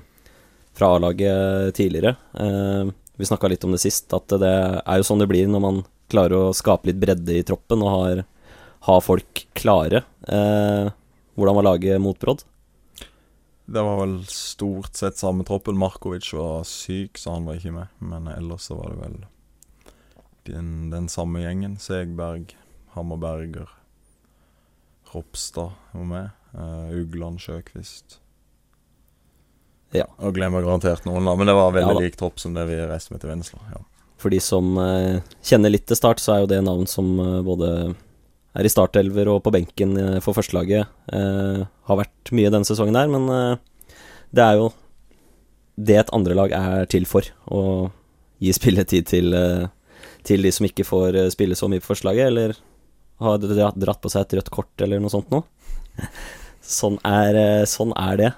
fra 0.76 0.92
A-laget 0.94 1.74
tidligere. 1.74 2.14
Eh, 2.38 2.92
vi 3.18 3.26
snakka 3.26 3.50
litt 3.50 3.66
om 3.66 3.74
det 3.74 3.82
sist, 3.82 4.06
at 4.14 4.30
det 4.38 4.54
er 4.54 5.00
jo 5.00 5.06
sånn 5.06 5.22
det 5.22 5.30
blir 5.30 5.50
når 5.50 5.62
man 5.62 5.82
klarer 6.10 6.36
å 6.38 6.54
skape 6.54 6.90
litt 6.90 7.00
bredde 7.02 7.34
i 7.34 7.44
troppen 7.46 7.82
og 7.82 7.92
har, 7.92 8.22
har 8.86 9.02
folk 9.02 9.44
klare. 9.54 10.02
Hvordan 11.34 11.58
var 11.58 11.66
laget 11.66 12.02
mot 12.02 12.18
Brodd? 12.18 12.42
Det 13.64 13.82
var 13.82 13.96
vel 14.00 14.18
stort 14.28 14.96
sett 14.96 15.16
samme 15.16 15.44
troppen. 15.44 15.78
Markovic 15.78 16.32
var 16.36 16.66
syk, 16.68 17.18
så 17.18 17.38
han 17.38 17.46
var 17.48 17.56
ikke 17.56 17.72
med. 17.72 17.94
Men 17.98 18.28
ellers 18.28 18.68
så 18.68 18.76
var 18.76 18.92
det 18.92 18.98
vel 19.00 19.16
den, 20.50 20.90
den 20.92 21.08
samme 21.08 21.40
gjengen. 21.40 21.78
Segberg, 21.80 22.52
Hammerberger, 22.92 23.70
Ropstad 25.14 25.72
var 25.92 26.04
med. 26.10 26.28
Uh, 26.54 26.92
Ugland, 26.92 27.40
Sjøkvist. 27.40 28.20
Ja. 29.94 30.06
Og 30.18 30.36
glemmer 30.36 30.64
garantert 30.66 31.06
noen, 31.06 31.24
da. 31.24 31.34
Men 31.38 31.48
det 31.48 31.56
var 31.56 31.74
veldig 31.74 31.96
Ja 31.96 32.04
lik 32.04 32.18
tropp 32.20 32.40
som 32.42 32.54
det 32.54 32.66
vi 32.68 32.78
reiste 32.82 33.14
med 33.14 33.22
til 33.22 33.32
Vennesla. 33.32 33.62
Ja. 33.72 33.80
For 34.20 34.34
de 34.34 34.40
som 34.42 34.76
uh, 34.76 35.22
kjenner 35.44 35.72
litt 35.72 35.86
til 35.88 35.98
start, 35.98 36.20
så 36.22 36.34
er 36.34 36.44
jo 36.44 36.50
det 36.52 36.60
navn 36.66 36.86
som 36.90 37.14
uh, 37.16 37.40
både 37.46 37.94
er 38.54 38.66
i 38.66 38.70
startelver 38.70 39.28
og 39.32 39.42
på 39.44 39.52
benken 39.54 39.96
eh, 39.98 40.18
for 40.24 40.36
førstelaget. 40.36 40.90
Eh, 41.12 41.62
har 41.90 41.98
vært 42.00 42.30
mye 42.36 42.52
denne 42.54 42.68
sesongen 42.68 42.94
der, 42.96 43.10
men 43.10 43.28
eh, 43.34 43.94
det 44.34 44.44
er 44.44 44.60
jo 44.60 44.68
det 45.74 45.96
et 46.04 46.12
andre 46.14 46.36
lag 46.38 46.52
er 46.54 46.86
til 46.92 47.06
for. 47.10 47.26
Å 47.50 47.90
gi 48.44 48.52
spilletid 48.54 49.08
til, 49.10 49.34
eh, 49.34 49.66
til 50.26 50.44
de 50.46 50.52
som 50.54 50.68
ikke 50.68 50.86
får 50.86 51.18
eh, 51.24 51.30
spille 51.34 51.58
så 51.58 51.66
mye 51.70 51.82
på 51.82 51.90
førstelaget, 51.92 52.30
eller 52.30 52.54
har 53.24 53.38
dra- 53.42 53.74
dratt 53.78 54.02
på 54.02 54.10
seg 54.12 54.24
et 54.26 54.38
rødt 54.40 54.52
kort 54.54 54.82
eller 54.86 55.02
noe 55.02 55.12
sånt 55.12 55.30
noe. 55.34 55.46
Sånn 56.64 56.94
er, 57.04 57.36
eh, 57.36 57.64
sånn 57.68 57.90
er 57.92 58.16
det. 58.16 58.28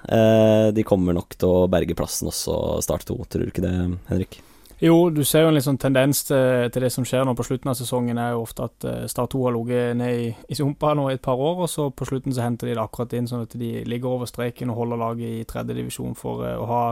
De 0.75 0.83
kommer 0.83 1.15
nok 1.15 1.37
til 1.39 1.47
å 1.47 1.67
berge 1.71 1.95
plassen 1.95 2.27
også, 2.27 2.57
Start 2.83 3.05
2, 3.07 3.15
tror 3.31 3.45
du 3.45 3.53
ikke 3.53 3.63
det, 3.63 3.71
Henrik? 4.09 4.41
Jo, 4.77 5.09
du 5.09 5.23
ser 5.25 5.41
jo 5.41 5.49
en 5.49 5.55
litt 5.57 5.65
sånn 5.65 5.79
tendens 5.81 6.19
til, 6.27 6.67
til 6.69 6.83
det 6.85 6.91
som 6.93 7.05
skjer 7.07 7.23
nå 7.25 7.33
på 7.37 7.47
slutten 7.47 7.71
av 7.71 7.77
sesongen, 7.79 8.19
er 8.21 8.35
jo 8.35 8.43
ofte 8.43 8.67
at 8.67 8.85
eh, 8.85 9.07
Start 9.09 9.31
2 9.33 9.39
har 9.47 9.55
ligget 9.55 9.97
ned 9.97 10.19
i, 10.21 10.27
i 10.53 10.57
sumpa 10.59 10.91
nå 10.93 11.07
i 11.09 11.15
et 11.15 11.23
par 11.25 11.41
år, 11.41 11.63
og 11.65 11.71
så 11.71 11.87
på 11.89 12.05
slutten 12.05 12.35
så 12.35 12.43
henter 12.45 12.69
de 12.69 12.75
det 12.75 12.83
akkurat 12.83 13.15
inn, 13.17 13.29
sånn 13.29 13.47
at 13.47 13.55
de 13.57 13.71
ligger 13.89 14.13
over 14.13 14.29
streken 14.29 14.69
og 14.69 14.77
holder 14.83 15.01
laget 15.01 15.33
i 15.33 15.47
tredje 15.49 15.79
divisjon 15.79 16.13
for 16.19 16.45
eh, 16.45 16.53
å 16.61 16.69
ha 16.69 16.83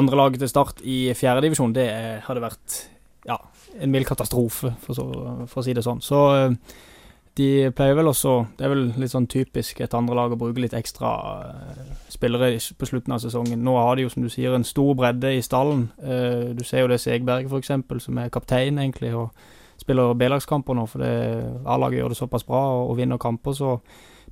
andre 0.00 0.20
laget 0.22 0.46
til 0.46 0.52
Start 0.54 0.80
i 0.80 0.98
fjerde 1.18 1.44
divisjon. 1.44 1.76
Det 1.76 1.86
eh, 1.92 2.24
hadde 2.24 2.44
vært 2.46 2.78
ja, 3.28 3.36
en 3.84 3.92
mild 3.92 4.08
katastrofe, 4.08 4.72
for, 4.86 4.96
så, 4.96 5.06
for 5.44 5.60
å 5.60 5.66
si 5.66 5.76
det 5.76 5.84
sånn. 5.84 6.00
Så 6.04 6.22
eh, 6.38 6.78
de 7.36 7.70
pleier 7.76 7.96
vel 7.98 8.08
også 8.08 8.32
Det 8.56 8.64
er 8.64 8.72
vel 8.72 8.86
litt 8.96 9.12
sånn 9.12 9.28
typisk 9.28 9.82
et 9.84 9.94
andre 9.96 10.16
lag 10.16 10.32
å 10.32 10.38
bruke 10.40 10.62
litt 10.62 10.76
ekstra 10.76 11.10
eh, 11.50 11.90
spillere 12.12 12.54
på 12.56 12.88
slutten 12.88 13.12
av 13.12 13.20
sesongen. 13.20 13.60
Nå 13.64 13.76
har 13.76 13.96
de 13.96 14.06
jo, 14.06 14.12
som 14.12 14.24
du 14.24 14.30
sier, 14.32 14.54
en 14.56 14.64
stor 14.64 14.94
bredde 14.96 15.34
i 15.36 15.42
stallen. 15.44 15.88
Eh, 16.00 16.54
du 16.56 16.64
ser 16.64 16.84
jo 16.84 16.90
det 16.92 17.00
Segberg, 17.02 17.50
eksempel, 17.58 18.00
som 18.00 18.18
er 18.22 18.32
kaptein, 18.32 18.80
egentlig, 18.80 19.12
og 19.16 19.36
spiller 19.80 20.16
B-lagskamper 20.16 20.78
nå, 20.78 20.86
for 20.88 21.04
A-laget 21.04 22.00
gjør 22.00 22.14
det 22.14 22.18
såpass 22.22 22.46
bra 22.48 22.62
og, 22.78 22.94
og 22.94 22.96
vinner 23.02 23.20
kamper, 23.20 23.52
så 23.52 23.76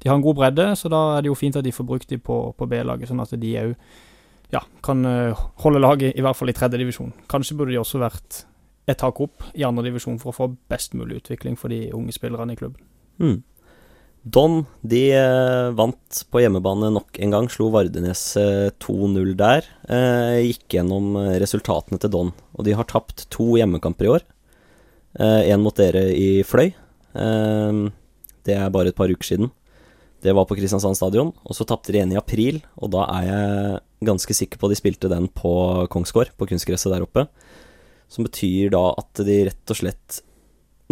de 0.01 0.09
har 0.09 0.17
en 0.17 0.25
god 0.25 0.41
bredde. 0.41 0.67
Så 0.81 0.89
da 0.89 1.03
er 1.19 1.23
det 1.23 1.31
jo 1.33 1.37
fint 1.39 1.61
at 1.61 1.67
de 1.67 1.75
får 1.77 1.89
brukt 1.89 2.09
de 2.09 2.19
på, 2.19 2.39
på 2.57 2.71
B-laget, 2.71 3.11
sånn 3.11 3.23
at 3.23 3.37
de 3.37 3.53
òg 3.61 3.77
ja, 4.55 4.65
kan 4.87 5.05
eh, 5.05 5.45
holde 5.65 5.83
laget, 5.83 6.17
i 6.17 6.25
hvert 6.25 6.39
fall 6.39 6.53
i 6.53 6.57
tredje 6.57 6.81
divisjon. 6.81 7.13
Kanskje 7.31 7.57
burde 7.59 7.75
de 7.75 7.81
også 7.83 8.01
vært 8.03 8.45
et 8.89 8.99
tak 9.01 9.21
opp 9.25 9.47
i 9.57 9.65
andre 9.65 9.87
divisjon 9.87 10.19
for 10.21 10.33
å 10.33 10.37
få 10.37 10.51
best 10.71 10.97
mulig 10.97 11.23
utvikling 11.23 11.57
for 11.61 11.73
de 11.73 11.89
unge 11.97 12.13
spillerne 12.17 12.53
i 12.53 12.61
klubben. 12.61 12.94
Mm. 13.23 13.43
Don 14.25 14.63
de 14.81 15.03
eh, 15.13 15.71
vant 15.77 16.21
på 16.33 16.41
hjemmebane 16.41 16.89
nok 16.95 17.19
en 17.21 17.35
gang, 17.35 17.49
slo 17.53 17.69
Vardenes 17.75 18.23
eh, 18.41 18.71
2-0 18.81 19.35
der. 19.37 19.67
Eh, 19.85 20.39
gikk 20.49 20.79
gjennom 20.79 21.11
eh, 21.21 21.35
resultatene 21.43 22.01
til 22.01 22.13
Don, 22.15 22.33
og 22.57 22.65
de 22.65 22.77
har 22.77 22.89
tapt 22.89 23.27
to 23.35 23.53
hjemmekamper 23.59 24.09
i 24.09 24.15
år. 24.17 24.25
Én 25.15 25.63
mot 25.63 25.77
dere 25.79 26.09
i 26.11 26.41
Fløy. 26.43 26.73
Eh, 27.15 27.83
det 28.49 28.57
er 28.57 28.73
bare 28.73 28.91
et 28.91 28.99
par 28.99 29.13
uker 29.13 29.29
siden. 29.29 29.53
Det 30.25 30.33
var 30.33 30.49
på 30.49 30.57
Kristiansand 30.57 30.97
stadion. 30.97 31.35
Og 31.45 31.57
så 31.57 31.67
tapte 31.69 31.93
de 31.93 32.01
en 32.01 32.15
i 32.15 32.19
april, 32.19 32.63
og 32.81 32.95
da 32.97 33.05
er 33.19 33.29
jeg 33.29 33.81
ganske 34.09 34.37
sikker 34.37 34.61
på 34.61 34.69
at 34.69 34.75
de 34.75 34.81
spilte 34.81 35.13
den 35.13 35.29
på 35.29 35.53
Kongsgård, 35.93 36.33
på 36.41 36.49
kunstgresset 36.49 36.93
der 36.95 37.05
oppe. 37.05 37.27
Som 38.09 38.25
betyr 38.25 38.73
da 38.73 38.87
at 38.97 39.21
de 39.21 39.43
rett 39.51 39.73
og 39.73 39.81
slett 39.81 40.23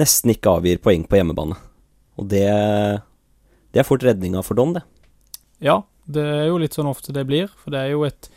nesten 0.00 0.33
ikke 0.33 0.52
avgir 0.52 0.81
poeng 0.85 1.09
på 1.09 1.17
hjemmebane. 1.17 1.57
Og 2.21 2.28
det, 2.28 2.47
det 3.73 3.83
er 3.83 3.88
fort 3.88 4.04
redninga 4.04 4.42
for 4.45 4.59
Don, 4.59 4.75
det. 4.76 4.85
Ja, 5.62 5.83
det 6.11 6.23
er 6.23 6.49
jo 6.50 6.61
litt 6.61 6.76
sånn 6.76 6.90
ofte 6.90 7.14
det 7.14 7.26
blir. 7.28 7.52
For 7.62 7.75
det 7.75 7.85
er 7.85 7.95
jo 7.95 8.04
et 8.09 8.28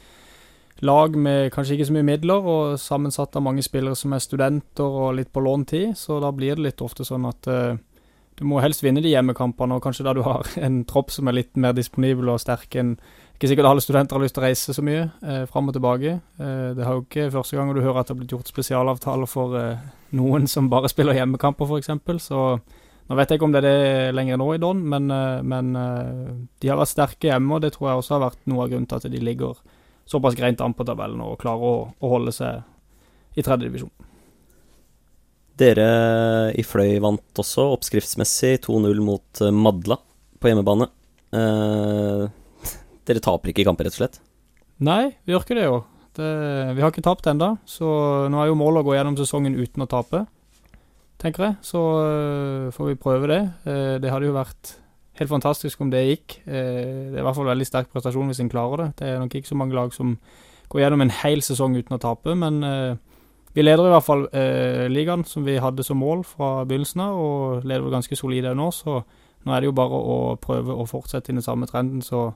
lag 0.86 1.16
med 1.16 1.52
kanskje 1.56 1.78
ikke 1.78 1.90
så 1.90 1.96
mye 1.96 2.08
midler, 2.08 2.46
og 2.46 2.80
sammensatt 2.82 3.36
av 3.36 3.46
mange 3.46 3.64
spillere 3.66 3.98
som 3.98 4.14
er 4.16 4.24
studenter 4.24 4.86
og 4.86 5.16
litt 5.20 5.32
på 5.34 5.44
låntid. 5.44 5.96
Så 6.00 6.20
da 6.24 6.32
blir 6.36 6.58
det 6.58 6.70
litt 6.70 6.84
ofte 6.86 7.08
sånn 7.08 7.28
at 7.30 7.52
uh, 7.52 7.76
du 8.36 8.44
må 8.48 8.60
helst 8.60 8.84
vinne 8.84 9.04
de 9.04 9.14
hjemmekampene, 9.14 9.78
og 9.78 9.84
kanskje 9.84 10.06
da 10.08 10.14
du 10.16 10.24
har 10.26 10.48
en 10.66 10.84
tropp 10.88 11.14
som 11.16 11.30
er 11.32 11.40
litt 11.40 11.56
mer 11.60 11.76
disponibel 11.76 12.34
og 12.34 12.42
sterk 12.44 12.76
enn 12.80 12.98
Ikke 13.36 13.50
sikkert 13.52 13.68
alle 13.68 13.84
studenter 13.84 14.16
har 14.16 14.24
lyst 14.24 14.38
til 14.38 14.44
å 14.44 14.48
reise 14.48 14.74
så 14.76 14.84
mye 14.86 15.10
eh, 15.28 15.42
fram 15.52 15.68
og 15.68 15.76
tilbake. 15.76 16.12
Eh, 16.40 16.70
det 16.76 16.84
er 16.84 16.94
jo 16.94 17.02
ikke 17.04 17.32
første 17.34 17.58
gang 17.58 17.74
du 17.76 17.82
hører 17.82 18.00
at 18.00 18.08
det 18.08 18.14
har 18.14 18.20
blitt 18.22 18.32
gjort 18.32 18.52
spesialavtaler 18.52 19.28
for 19.28 19.58
eh, 19.60 19.82
noen 20.16 20.48
som 20.48 20.70
bare 20.72 20.88
spiller 20.88 21.18
hjemmekamper, 21.18 21.68
f.eks. 21.68 21.92
Så 22.24 22.44
nå 23.06 23.18
vet 23.20 23.30
jeg 23.30 23.38
ikke 23.38 23.48
om 23.48 23.54
det 23.54 23.62
er 23.62 23.68
det 23.68 24.14
lenger 24.18 24.40
nå 24.42 24.48
i 24.56 24.62
Don, 24.62 24.82
men, 24.94 25.10
eh, 25.14 25.42
men 25.46 25.76
eh, 25.78 26.30
de 26.62 26.72
har 26.72 26.80
vært 26.80 26.94
sterke 26.94 27.30
hjemme, 27.30 27.58
og 27.58 27.66
det 27.66 27.76
tror 27.76 27.92
jeg 27.92 28.02
også 28.02 28.16
har 28.18 28.26
vært 28.28 28.42
noe 28.50 28.66
av 28.66 28.72
grunnen 28.72 28.90
til 28.90 29.02
at 29.02 29.12
de 29.14 29.22
ligger 29.22 29.60
såpass 30.10 30.38
greit 30.38 30.62
an 30.62 30.74
på 30.78 30.86
tabellen 30.88 31.22
og 31.26 31.40
klarer 31.42 31.66
å, 31.66 31.76
å 31.98 32.12
holde 32.12 32.34
seg 32.36 32.66
i 33.36 33.46
tredje 33.46 33.68
divisjon. 33.68 33.94
Dere 35.56 35.88
i 36.58 36.64
Fløy 36.68 36.98
vant 37.04 37.40
også 37.40 37.70
oppskriftsmessig 37.78 38.58
2-0 38.66 39.02
mot 39.04 39.42
eh, 39.44 39.54
Madla 39.56 39.98
på 40.42 40.52
hjemmebane. 40.52 40.90
Eh, 41.32 42.24
dere 43.08 43.24
taper 43.24 43.54
ikke 43.54 43.68
kamper, 43.68 43.88
rett 43.88 43.96
og 43.96 44.02
slett? 44.02 44.20
Nei, 44.84 45.16
vi 45.24 45.32
gjør 45.36 45.46
ikke 45.46 45.60
det 45.60 45.68
jo. 45.70 45.84
Det, 46.16 46.32
vi 46.76 46.84
har 46.84 46.92
ikke 46.92 47.04
tapt 47.04 47.28
ennå, 47.28 47.54
så 47.68 47.88
nå 48.32 48.40
er 48.40 48.50
jo 48.50 48.60
målet 48.60 48.84
å 48.84 48.88
gå 48.88 48.96
gjennom 48.96 49.16
sesongen 49.20 49.56
uten 49.56 49.84
å 49.84 49.90
tape, 49.92 50.26
tenker 51.22 51.50
jeg. 51.50 51.60
Så 51.66 51.82
øh, 52.02 52.72
får 52.76 52.92
vi 52.92 53.00
prøve 53.00 53.30
det. 53.32 53.44
Eh, 53.66 53.96
det 54.04 54.12
hadde 54.12 54.30
jo 54.30 54.36
vært 54.36 54.76
helt 55.20 55.32
fantastisk 55.32 55.82
om 55.82 55.92
det 55.92 56.04
gikk. 56.06 56.40
Eh, 56.46 57.12
det 57.12 57.18
er 57.18 57.24
i 57.24 57.26
hvert 57.26 57.38
fall 57.38 57.52
veldig 57.52 57.68
sterk 57.68 57.92
prestasjon 57.94 58.32
hvis 58.32 58.42
en 58.44 58.52
klarer 58.52 58.84
det. 58.84 58.90
Det 59.00 59.10
er 59.10 59.20
nok 59.22 59.36
ikke 59.36 59.52
så 59.52 59.60
mange 59.60 59.78
lag 59.78 59.94
som 59.96 60.18
går 60.70 60.82
gjennom 60.82 61.06
en 61.06 61.14
hel 61.22 61.44
sesong 61.46 61.78
uten 61.78 61.96
å 61.96 62.02
tape, 62.02 62.36
men 62.36 62.64
eh, 62.66 62.96
vi 63.56 63.64
leder 63.64 63.88
i 63.88 63.94
hvert 63.94 64.04
fall 64.04 64.26
eh, 64.36 64.86
ligaen, 64.92 65.24
som 65.24 65.46
vi 65.48 65.60
hadde 65.62 65.86
som 65.86 66.02
mål 66.02 66.26
fra 66.28 66.66
begynnelsen 66.68 67.06
av, 67.06 67.20
og 67.22 67.68
leder 67.68 67.94
ganske 67.94 68.18
solide 68.20 68.56
nå, 68.58 68.72
så 68.76 69.00
nå 69.46 69.54
er 69.54 69.62
det 69.62 69.70
jo 69.70 69.78
bare 69.78 70.00
å 70.00 70.18
prøve 70.42 70.74
å 70.74 70.88
fortsette 70.90 71.32
i 71.32 71.38
den 71.38 71.46
samme 71.46 71.70
trenden, 71.70 72.02
så 72.04 72.32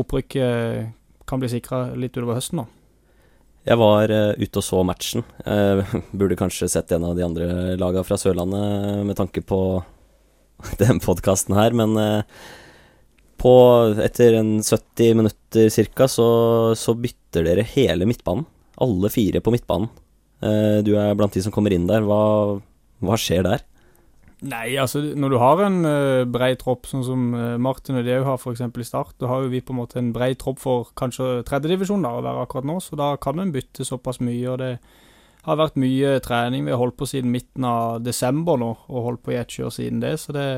opprykket 0.00 0.90
kan 1.28 1.42
bli 1.42 1.50
sikra 1.52 1.90
litt 1.98 2.16
utover 2.16 2.40
høsten 2.40 2.62
nå. 2.62 2.66
Jeg 3.66 3.80
var 3.80 4.12
uh, 4.14 4.38
ute 4.38 4.60
og 4.60 4.64
så 4.64 4.82
matchen. 4.86 5.24
Uh, 5.42 5.82
burde 6.18 6.38
kanskje 6.38 6.70
sett 6.70 6.94
en 6.94 7.08
av 7.08 7.16
de 7.18 7.24
andre 7.26 7.74
laga 7.80 8.04
fra 8.06 8.18
Sørlandet 8.20 9.02
med 9.08 9.18
tanke 9.18 9.42
på 9.42 9.60
den 10.82 11.02
podkasten 11.02 11.56
her, 11.58 11.74
men 11.76 11.98
uh, 11.98 12.22
på, 13.36 13.52
etter 14.02 14.38
en 14.38 14.56
70 14.62 15.18
minutter 15.18 15.68
cirka, 15.70 16.08
så, 16.08 16.28
så 16.78 16.94
bytter 16.96 17.44
dere 17.46 17.66
hele 17.74 18.08
midtbanen. 18.08 18.46
Alle 18.82 19.10
fire 19.12 19.42
på 19.44 19.52
midtbanen. 19.54 19.90
Eh, 20.44 20.78
du 20.84 20.92
er 21.00 21.14
blant 21.16 21.32
de 21.32 21.42
som 21.44 21.52
kommer 21.54 21.72
inn 21.72 21.86
der. 21.88 22.04
Hva, 22.06 22.60
hva 23.04 23.18
skjer 23.20 23.46
der? 23.46 23.64
Nei, 24.46 24.76
altså 24.78 25.00
når 25.18 25.32
du 25.32 25.38
har 25.42 25.60
en 25.64 25.78
uh, 25.82 26.26
brei 26.28 26.52
tropp, 26.60 26.86
sånn 26.86 27.02
som 27.06 27.22
uh, 27.34 27.56
Martin 27.58 27.98
og 27.98 28.06
Deu 28.06 28.20
har 28.26 28.38
f.eks. 28.38 28.62
i 28.62 28.86
Start, 28.86 29.16
da 29.22 29.30
har 29.30 29.42
jo 29.42 29.50
vi 29.50 29.62
på 29.64 29.74
en 29.74 29.80
måte 29.80 29.98
en 29.98 30.12
brei 30.14 30.34
tropp 30.38 30.60
for 30.62 30.92
kanskje 30.98 31.42
tredjedivisjon 31.48 32.06
å 32.06 32.20
være 32.20 32.44
akkurat 32.44 32.68
nå, 32.68 32.78
så 32.84 32.98
da 32.98 33.14
kan 33.20 33.42
en 33.42 33.54
bytte 33.54 33.86
såpass 33.86 34.22
mye. 34.22 34.46
og 34.52 34.62
det 34.62 34.72
har 35.46 35.60
vært 35.60 35.78
mye 35.78 36.16
trening. 36.24 36.66
Vi 36.66 36.74
har 36.74 36.80
holdt 36.80 36.98
på 36.98 37.06
siden 37.06 37.30
midten 37.30 37.66
av 37.66 38.00
desember 38.02 38.58
nå, 38.58 38.72
og 38.90 39.04
holdt 39.04 39.22
på 39.22 39.34
i 39.34 39.38
ett 39.38 39.54
kjør 39.54 39.70
siden 39.74 40.02
det. 40.02 40.16
Så 40.18 40.34
det 40.34 40.48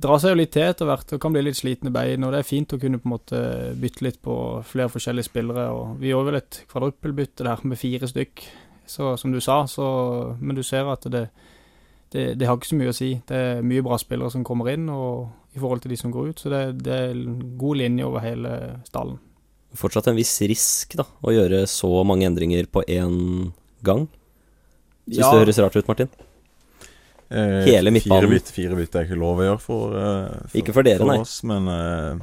drar 0.00 0.20
seg 0.22 0.32
jo 0.32 0.40
litt 0.40 0.54
til 0.54 0.64
etter 0.64 0.88
hvert, 0.88 1.12
og 1.12 1.20
kan 1.20 1.34
bli 1.34 1.42
litt 1.44 1.58
slitne 1.58 1.92
bein. 1.92 2.24
Og 2.24 2.32
det 2.32 2.40
er 2.40 2.48
fint 2.48 2.72
å 2.72 2.80
kunne 2.80 3.00
på 3.00 3.08
en 3.08 3.14
måte 3.16 3.42
bytte 3.80 4.06
litt 4.06 4.20
på 4.24 4.34
flere 4.64 4.92
forskjellige 4.92 5.28
spillere. 5.28 5.68
og 5.68 6.00
Vi 6.00 6.12
gjorde 6.12 6.30
vel 6.30 6.40
et 6.40 6.62
kvadruppelbytte 6.72 7.44
der 7.44 7.64
med 7.68 7.80
fire 7.80 8.08
stykk, 8.08 8.44
så, 8.88 9.14
som 9.20 9.34
du 9.34 9.40
sa, 9.44 9.62
så, 9.70 9.86
men 10.40 10.56
du 10.56 10.64
ser 10.66 10.88
at 10.90 11.04
det 11.04 11.12
det, 11.14 11.26
det, 12.10 12.46
har 12.46 12.56
ikke 12.58 12.70
så 12.72 12.78
mye 12.80 12.90
å 12.92 12.96
si. 12.96 13.10
Det 13.28 13.36
er 13.36 13.60
mye 13.62 13.82
bra 13.86 13.98
spillere 14.00 14.30
som 14.34 14.42
kommer 14.46 14.70
inn 14.72 14.88
og 14.90 15.28
i 15.54 15.58
forhold 15.58 15.82
til 15.82 15.90
de 15.94 15.98
som 15.98 16.12
går 16.14 16.30
ut, 16.32 16.38
så 16.42 16.50
det, 16.52 16.62
det 16.86 16.94
er 16.94 17.10
en 17.14 17.36
god 17.58 17.76
linje 17.80 18.06
over 18.06 18.22
hele 18.22 18.54
stallen. 18.86 19.18
Fortsatt 19.78 20.08
en 20.10 20.16
viss 20.18 20.32
risk 20.50 20.96
da, 20.98 21.04
å 21.22 21.30
gjøre 21.34 21.64
så 21.70 21.90
mange 22.06 22.26
endringer 22.26 22.66
på 22.70 22.82
én 22.90 23.52
gang. 23.86 24.08
Syns 25.06 25.18
Ja. 25.22 25.30
det 25.32 25.40
høres 25.44 25.58
rart 25.62 25.76
ut, 25.78 25.88
Martin? 25.90 26.10
Eh, 27.30 27.64
Hele 27.66 27.90
midtbanen. 27.94 28.26
Fire 28.26 28.30
bytte, 28.32 28.52
fire 28.54 28.78
bytte 28.78 28.98
er 29.00 29.06
ikke 29.06 29.18
lov 29.18 29.38
å 29.38 29.46
gjøre 29.46 29.60
for, 29.62 29.94
eh, 29.94 30.48
for 30.50 30.58
Ikke 30.58 30.74
for 30.74 30.82
dere, 30.86 31.06
nei. 31.06 31.18
oss, 31.22 31.42
men 31.46 31.68
eh, 31.70 32.18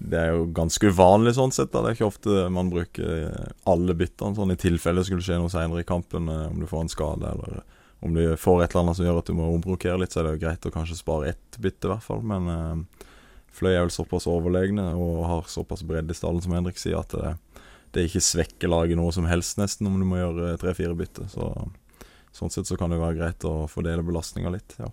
det 0.00 0.18
er 0.20 0.30
jo 0.32 0.46
ganske 0.56 0.88
uvanlig 0.92 1.34
sånn 1.36 1.52
sett. 1.52 1.72
da 1.72 1.82
Det 1.82 1.90
er 1.92 1.96
ikke 1.98 2.08
ofte 2.12 2.50
man 2.52 2.70
bruker 2.72 3.50
alle 3.66 3.94
byttene 3.94 4.36
sånn 4.36 4.52
i 4.52 4.56
tilfelle 4.56 5.00
det 5.04 5.06
skulle 5.10 5.24
skje 5.24 5.40
noe 5.40 5.52
senere 5.52 5.80
i 5.84 5.88
kampen, 5.88 6.28
eh, 6.32 6.48
om 6.48 6.60
du 6.60 6.66
får 6.66 6.80
en 6.86 6.88
skade 6.92 7.32
eller 7.34 7.62
om 8.04 8.14
du 8.14 8.22
får 8.36 8.62
et 8.62 8.74
eller 8.74 8.84
annet 8.84 8.98
som 8.98 9.06
gjør 9.06 9.20
at 9.22 9.30
du 9.30 9.36
må 9.38 9.48
ombrokere 9.54 9.98
litt, 10.00 10.12
så 10.12 10.20
er 10.20 10.28
det 10.28 10.34
jo 10.36 10.42
greit 10.44 10.68
å 10.68 10.72
kanskje 10.74 10.98
spare 10.98 11.30
ett 11.32 11.58
bytte, 11.62 11.88
i 11.88 11.92
hvert 11.94 12.04
fall. 12.04 12.20
Men 12.26 12.50
eh, 12.52 13.06
Fløy 13.56 13.72
er 13.72 13.86
vel 13.86 13.94
såpass 13.94 14.28
overlegne 14.28 14.90
og 15.00 15.24
har 15.24 15.48
såpass 15.48 15.80
bredde 15.86 16.12
i 16.12 16.18
stallen 16.18 16.42
som 16.44 16.52
Henrik 16.52 16.76
sier, 16.80 17.00
at 17.00 17.14
det, 17.16 17.62
det 17.96 18.04
ikke 18.10 18.24
svekker 18.24 18.68
laget 18.68 19.00
noe 19.00 19.14
som 19.16 19.28
helst, 19.30 19.56
nesten, 19.56 19.88
om 19.88 19.96
du 19.96 20.04
må 20.08 20.20
gjøre 20.20 20.58
tre-fire 20.60 20.96
bytte. 20.98 21.24
Så 21.32 21.48
sånn 22.36 22.52
sett 22.52 22.68
så 22.68 22.76
kan 22.76 22.92
det 22.92 22.98
jo 22.98 23.06
være 23.06 23.16
greit 23.16 23.48
å 23.48 23.54
fordele 23.72 24.04
belastninga 24.04 24.52
litt. 24.52 24.76
ja. 24.76 24.92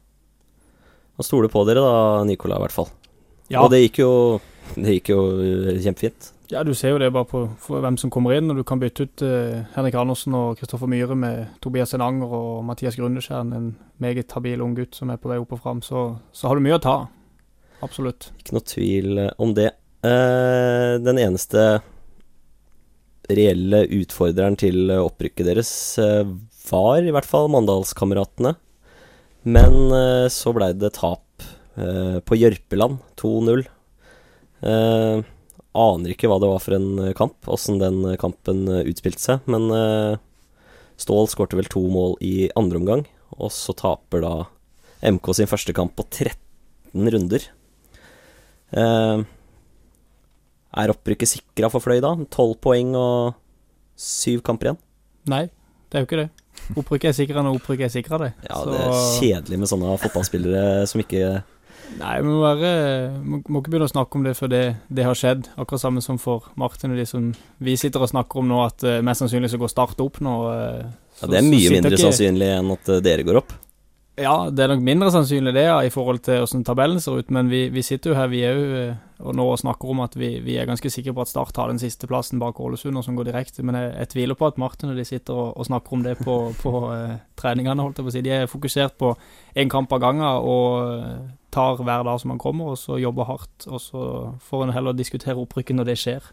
Han 1.19 1.27
stoler 1.27 1.51
på 1.51 1.62
dere 1.67 1.83
da, 1.83 2.24
Nicola, 2.25 2.57
i 2.57 2.63
hvert 2.63 2.74
fall. 2.74 2.88
Ja, 3.53 3.63
Og 3.63 3.72
det 3.74 3.83
gikk 3.86 4.01
jo, 4.01 4.12
det 4.75 5.00
gikk 5.00 5.13
jo 5.13 5.19
eh, 5.39 5.79
kjempefint. 5.83 6.31
ja, 6.51 6.62
du 6.65 6.74
ser 6.77 6.93
jo 6.93 7.00
det 7.01 7.12
bare 7.13 7.25
på 7.29 7.48
hvem 7.69 7.98
som 7.98 8.12
kommer 8.13 8.36
inn, 8.36 8.51
og 8.51 8.60
du 8.60 8.63
kan 8.67 8.81
bytte 8.81 9.07
ut 9.07 9.24
eh, 9.25 9.63
Henrik 9.77 9.95
Andersen 9.98 10.36
og 10.38 10.60
Kristoffer 10.60 10.89
Myhre 10.89 11.15
med 11.17 11.48
Tobias 11.63 11.95
Enanger 11.98 12.33
og 12.38 12.63
Mathias 12.67 12.98
Grundeskjern, 13.00 13.53
en 13.53 13.75
meget 14.03 14.31
habil 14.36 14.62
ung 14.62 14.75
gutt 14.77 14.98
som 14.98 15.10
er 15.13 15.22
på 15.22 15.31
vei 15.31 15.39
opp 15.41 15.55
og 15.55 15.63
fram, 15.63 15.81
så, 15.86 16.12
så 16.33 16.50
har 16.50 16.57
du 16.57 16.65
mye 16.65 16.77
å 16.77 16.83
ta. 16.83 16.98
Absolutt. 17.83 18.31
Ikke 18.39 18.55
noe 18.57 18.67
tvil 18.67 19.17
eh, 19.25 19.33
om 19.43 19.53
det. 19.57 19.72
Eh, 20.03 20.95
den 21.03 21.19
eneste 21.19 21.81
reelle 23.31 23.86
utfordreren 24.00 24.57
til 24.60 24.91
eh, 24.91 25.03
opprykket 25.03 25.48
deres 25.48 25.74
var 26.69 27.03
i 27.03 27.12
hvert 27.12 27.27
fall 27.27 27.50
Mandalskameratene. 27.51 28.55
Men 29.43 29.74
så 30.31 30.53
blei 30.55 30.69
det 30.79 30.93
tap 30.95 31.32
på 31.75 32.37
Jørpeland, 32.37 32.99
2-0. 33.17 33.63
Eh, 34.63 35.23
aner 35.73 36.13
ikke 36.13 36.29
hva 36.29 36.37
det 36.39 36.49
var 36.51 36.61
for 36.61 36.75
en 36.77 36.89
eh, 37.07 37.13
kamp, 37.17 37.35
åssen 37.49 37.79
den 37.81 38.03
eh, 38.11 38.17
kampen 38.21 38.67
eh, 38.69 38.83
utspilte 38.91 39.19
seg. 39.23 39.47
Men 39.49 39.69
eh, 39.73 40.17
Stål 41.01 41.25
skårte 41.31 41.57
vel 41.57 41.65
to 41.73 41.81
mål 41.89 42.13
i 42.21 42.49
andre 42.55 42.77
omgang, 42.77 43.01
og 43.33 43.49
så 43.51 43.73
taper 43.75 44.21
da 44.23 44.33
MK 45.09 45.31
sin 45.35 45.49
første 45.49 45.73
kamp 45.75 45.95
på 45.97 46.05
13 46.05 47.09
runder. 47.15 47.47
Eh, 48.77 49.23
er 50.83 50.93
opprykket 50.93 51.29
sikra 51.33 51.69
for 51.73 51.83
Fløy 51.83 51.99
da? 52.05 52.13
Tolv 52.33 52.55
poeng 52.63 52.93
og 52.97 53.33
syv 53.99 54.41
kamper 54.45 54.69
igjen? 54.71 54.79
Nei, 55.33 55.43
det 55.89 55.97
er 55.99 56.05
jo 56.05 56.09
ikke 56.09 56.21
det. 56.23 56.29
Opprykket 56.79 57.09
er 57.11 57.17
sikra 57.17 57.43
når 57.43 57.57
opprykket 57.59 57.89
er 57.89 57.93
sikra, 57.97 58.17
det. 58.21 58.31
Ja, 58.47 58.55
Så- 58.61 58.71
det 58.71 58.79
er 58.79 59.03
kjedelig 59.19 59.59
med 59.59 59.69
sånne 59.73 59.97
fotballspillere 59.99 60.87
som 60.87 61.01
ikke 61.01 61.43
Nei, 62.00 62.13
vi 62.23 62.29
må, 62.29 62.39
være, 62.41 62.69
må, 63.21 63.39
må 63.47 63.62
ikke 63.62 63.73
begynne 63.73 63.88
å 63.89 63.91
snakke 63.91 64.17
om 64.17 64.25
det 64.25 64.35
før 64.38 64.51
det, 64.53 64.62
det 64.89 65.05
har 65.07 65.17
skjedd. 65.17 65.50
Akkurat 65.62 65.83
samme 65.83 66.03
som 66.03 66.19
for 66.21 66.50
Martin 66.59 66.95
og 66.95 67.01
de 67.01 67.05
som 67.09 67.29
vi 67.63 67.75
sitter 67.79 68.03
og 68.03 68.12
snakker 68.12 68.41
om 68.41 68.50
nå, 68.50 68.62
at 68.65 68.85
uh, 68.88 69.01
mest 69.05 69.23
sannsynlig 69.23 69.51
så 69.53 69.59
går 69.62 69.71
Start 69.73 70.01
opp 70.03 70.19
nå. 70.23 70.33
eh, 70.53 70.81
ja, 71.21 71.29
Det 71.29 71.38
er 71.39 71.45
mye 71.47 71.75
mindre 71.77 71.93
ikke- 71.93 72.07
sannsynlig 72.07 72.50
enn 72.57 72.73
at 72.73 72.89
uh, 72.89 73.03
dere 73.03 73.27
går 73.27 73.43
opp. 73.43 73.53
Ja, 74.13 74.50
det 74.53 74.62
er 74.62 74.69
nok 74.69 74.83
mindre 74.85 75.09
sannsynlig 75.09 75.55
det, 75.55 75.63
ja, 75.65 75.79
i 75.81 75.89
forhold 75.89 76.19
til 76.21 76.43
hvordan 76.43 76.65
tabellen 76.67 77.00
ser 77.01 77.17
ut. 77.17 77.31
Men 77.33 77.47
vi, 77.50 77.63
vi 77.73 77.81
sitter 77.81 78.12
jo 78.12 78.17
her, 78.19 78.29
vi 78.29 78.43
er 78.45 78.59
jo 78.59 78.83
og 79.23 79.38
nå 79.39 79.45
snakker 79.57 79.89
om 79.89 80.01
at 80.03 80.17
vi, 80.19 80.35
vi, 80.43 80.57
er 80.59 80.67
ganske 80.67 80.89
sikre 80.91 81.13
på 81.15 81.23
at 81.23 81.31
Start 81.31 81.57
har 81.57 81.71
den 81.71 81.79
siste 81.81 82.09
plassen 82.12 82.41
bak 82.41 82.59
Ålesund, 82.59 82.97
og 83.00 83.05
som 83.05 83.15
går 83.17 83.31
direkte. 83.31 83.63
Men 83.65 83.79
jeg, 83.79 83.93
jeg 84.01 84.12
tviler 84.13 84.38
på 84.38 84.50
at 84.50 84.59
Martin 84.62 84.91
og 84.91 85.00
de 85.00 85.05
sitter 85.07 85.33
og, 85.33 85.55
og 85.57 85.69
snakker 85.69 85.95
om 85.97 86.03
det 86.05 86.17
på, 86.19 86.35
på 86.59 86.73
uh, 86.91 87.15
treningene, 87.39 87.81
holdt 87.81 88.01
jeg 88.01 88.05
på 88.05 88.12
å 88.12 88.15
si. 88.17 88.25
De 88.25 88.35
er 88.35 88.51
fokusert 88.51 89.00
på 89.00 89.13
én 89.57 89.71
kamp 89.71 89.95
av 89.95 90.03
gangen 90.03 90.27
og 90.27 91.31
tar 91.53 91.81
hver 91.81 92.05
dag 92.07 92.22
som 92.22 92.33
man 92.33 92.41
kommer, 92.41 92.74
og 92.74 92.79
så 92.81 92.98
jobber 93.01 93.29
hardt. 93.29 93.67
Og 93.69 93.81
så 93.81 94.05
får 94.43 94.65
en 94.65 94.74
heller 94.75 94.98
diskutere 94.98 95.39
opprykket 95.39 95.77
når 95.77 95.91
det 95.91 96.00
skjer. 96.01 96.31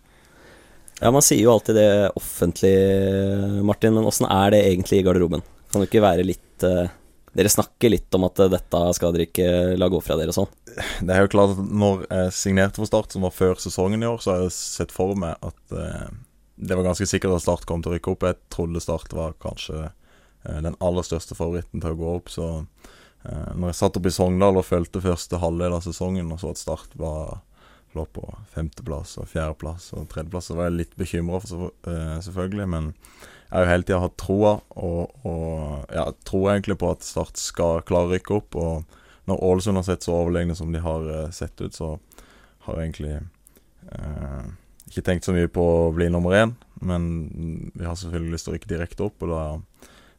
Ja, 1.01 1.13
man 1.13 1.25
sier 1.25 1.45
jo 1.45 1.55
alltid 1.55 1.79
det 1.79 1.91
offentlig, 2.19 2.77
Martin, 3.65 3.95
men 3.97 4.09
åssen 4.09 4.29
er 4.29 4.53
det 4.53 4.65
egentlig 4.69 5.01
i 5.01 5.05
garderoben? 5.07 5.45
Kan 5.71 5.85
det 5.85 5.89
ikke 5.91 6.09
være 6.09 6.27
litt 6.29 6.67
uh 6.67 6.89
dere 7.37 7.51
snakker 7.53 7.93
litt 7.93 8.15
om 8.19 8.27
at 8.27 8.41
dette 8.51 8.81
skal 8.97 9.13
dere 9.15 9.29
ikke 9.29 9.51
la 9.79 9.89
gå 9.91 10.01
fra 10.03 10.17
dere 10.19 10.33
og 10.33 10.39
sånn? 10.41 10.55
Det 11.07 11.15
er 11.15 11.23
jo 11.23 11.31
klart 11.31 11.55
at 11.55 11.61
når 11.63 12.03
jeg 12.09 12.35
signerte 12.35 12.81
for 12.81 12.91
Start, 12.91 13.15
som 13.15 13.27
var 13.27 13.35
før 13.35 13.61
sesongen 13.63 14.03
i 14.03 14.09
år, 14.09 14.19
så 14.23 14.33
har 14.33 14.43
jeg 14.45 14.57
sett 14.57 14.95
for 14.95 15.15
meg 15.19 15.39
at 15.47 15.77
eh, 15.77 16.09
det 16.61 16.77
var 16.77 16.89
ganske 16.89 17.07
sikkert 17.09 17.37
at 17.37 17.45
Start 17.45 17.67
kom 17.71 17.85
til 17.85 17.93
å 17.93 17.97
rykke 17.97 18.15
opp. 18.15 18.27
Jeg 18.27 18.39
trodde 18.53 18.83
Start 18.83 19.15
var 19.15 19.37
kanskje 19.43 19.79
eh, 19.87 20.61
den 20.67 20.79
aller 20.83 21.07
største 21.07 21.39
favoritten 21.39 21.83
til 21.83 21.95
å 21.95 22.01
gå 22.01 22.17
opp. 22.19 22.33
Så 22.35 22.49
eh, 22.51 22.97
når 23.23 23.69
jeg 23.69 23.77
satt 23.77 23.99
opp 24.01 24.07
i 24.09 24.13
Sogndal 24.15 24.57
og 24.57 24.65
følte 24.65 25.03
første 25.05 25.41
halvdel 25.43 25.75
av 25.77 25.83
sesongen 25.85 26.31
og 26.33 26.41
så 26.41 26.55
at 26.55 26.61
Start 26.61 26.95
var, 26.97 27.43
lå 27.93 28.07
på 28.15 28.23
femteplass 28.55 29.19
og 29.21 29.29
fjerdeplass 29.29 29.91
og 29.99 30.07
tredjeplass, 30.13 30.49
så 30.49 30.57
var 30.57 30.71
jeg 30.71 30.79
litt 30.79 30.97
bekymra, 30.97 31.41
eh, 31.43 32.17
selvfølgelig. 32.25 32.69
Men 32.73 32.93
jeg 33.51 33.59
har 33.59 33.67
jo 33.67 33.71
hele 33.73 33.87
tida 33.89 34.01
hatt 34.05 34.17
troa, 34.23 34.55
og, 34.79 35.27
og 35.27 35.93
ja, 35.93 36.07
tror 36.27 36.53
egentlig 36.53 36.79
på 36.81 36.93
at 36.95 37.05
Start 37.07 37.41
skal 37.41 37.83
klare 37.87 38.07
å 38.07 38.13
rykke 38.15 38.37
opp. 38.37 38.57
Og 38.57 39.29
når 39.31 39.45
Ålesund 39.51 39.81
har 39.81 39.87
sett 39.89 40.07
så 40.07 40.15
overlegne 40.21 40.55
som 40.59 40.71
de 40.73 40.83
har 40.85 41.09
uh, 41.11 41.31
sett 41.35 41.59
ut, 41.61 41.75
så 41.75 41.97
har 42.67 42.79
jeg 42.79 42.91
egentlig 42.91 43.15
eh, 43.17 44.49
ikke 44.91 45.05
tenkt 45.07 45.27
så 45.27 45.33
mye 45.35 45.49
på 45.51 45.65
å 45.65 45.93
bli 45.97 46.11
nummer 46.13 46.37
én. 46.37 46.53
Men 46.85 47.05
vi 47.75 47.87
har 47.89 47.97
selvfølgelig 47.99 48.37
lyst 48.37 48.47
til 48.47 48.53
å 48.53 48.57
rykke 48.57 48.71
direkte 48.71 49.07
opp, 49.09 49.25
og 49.25 49.33
da, 49.33 49.43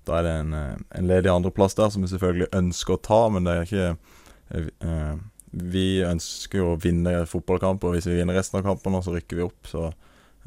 da 0.08 0.20
er 0.20 0.26
det 0.26 0.36
en, 0.44 0.54
eh, 0.58 0.78
en 1.00 1.10
ledig 1.10 1.32
andreplass 1.32 1.78
der 1.78 1.92
som 1.94 2.06
vi 2.06 2.12
selvfølgelig 2.12 2.52
ønsker 2.58 2.96
å 2.96 3.04
ta, 3.06 3.20
men 3.34 3.48
det 3.48 3.54
er 3.54 3.68
ikke 3.68 3.90
eh, 4.82 5.20
Vi 5.52 5.88
ønsker 6.08 6.62
jo 6.62 6.70
å 6.72 6.80
vinne 6.80 7.26
fotballkamper, 7.28 7.90
og 7.90 7.98
hvis 7.98 8.08
vi 8.08 8.18
vinner 8.22 8.38
resten 8.40 8.62
av 8.62 8.70
kampene, 8.70 9.04
så 9.04 9.14
rykker 9.18 9.40
vi 9.40 9.50
opp. 9.50 9.68
så 9.68 9.90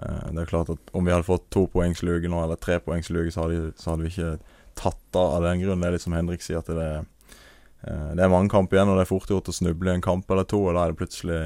Eh, 0.02 0.30
det 0.32 0.42
er 0.42 0.50
klart 0.50 0.70
at 0.74 0.90
Om 0.92 1.06
vi 1.06 1.12
hadde 1.12 1.26
fått 1.26 1.50
to 1.54 1.68
poengs 1.70 2.02
luge 2.02 2.30
nå, 2.30 2.40
eller 2.42 2.58
tre 2.58 2.80
poengs 2.82 3.10
luge, 3.14 3.30
så, 3.34 3.46
så, 3.78 3.92
hadde 3.92 4.06
vi 4.06 4.10
ikke 4.10 4.38
tatt 4.74 5.18
av 5.18 5.36
av 5.38 5.48
den 5.48 5.62
grunn. 5.62 5.82
Det 5.82 5.88
er 5.88 5.96
litt 5.96 6.06
som 6.06 6.16
Henrik 6.16 6.42
sier, 6.42 6.62
at 6.62 6.70
det, 6.70 6.90
eh, 7.86 8.10
det 8.18 8.24
er 8.24 8.32
mange 8.32 8.50
kamper 8.52 8.78
igjen, 8.78 8.90
og 8.90 8.98
det 8.98 9.06
er 9.06 9.12
fort 9.12 9.30
gjort 9.30 9.50
å 9.52 9.54
snuble 9.54 9.92
i 9.92 9.98
en 10.00 10.04
kamp 10.04 10.30
eller 10.30 10.48
to. 10.50 10.64
Og 10.66 10.74
da 10.74 10.84
er 10.84 10.94
det 10.94 11.00
plutselig 11.02 11.42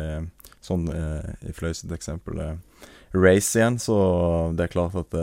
sånn 0.65 0.89
eh, 0.93 1.35
i 1.49 1.55
Fløy 1.57 1.75
eksempel 1.97 2.41
race 3.17 3.57
igjen, 3.57 3.79
så 3.81 3.99
det 4.57 4.67
er 4.67 4.73
klart 4.73 4.97
at 4.99 5.15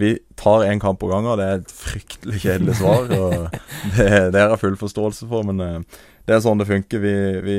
vi 0.00 0.14
tar 0.40 0.64
én 0.64 0.80
kamp 0.80 1.00
på 1.02 1.10
gangen. 1.10 1.36
Det 1.38 1.46
er 1.46 1.60
et 1.60 1.74
fryktelig 1.76 2.40
kjedelig 2.44 2.78
svar, 2.80 3.10
og 3.12 3.34
det, 3.96 4.08
det 4.32 4.40
har 4.40 4.54
jeg 4.54 4.62
full 4.62 4.78
forståelse 4.80 5.28
for, 5.30 5.44
men 5.48 5.84
det 6.26 6.36
er 6.36 6.42
sånn 6.44 6.62
det 6.62 6.70
funker. 6.70 7.02
Vi, 7.02 7.14
vi 7.44 7.58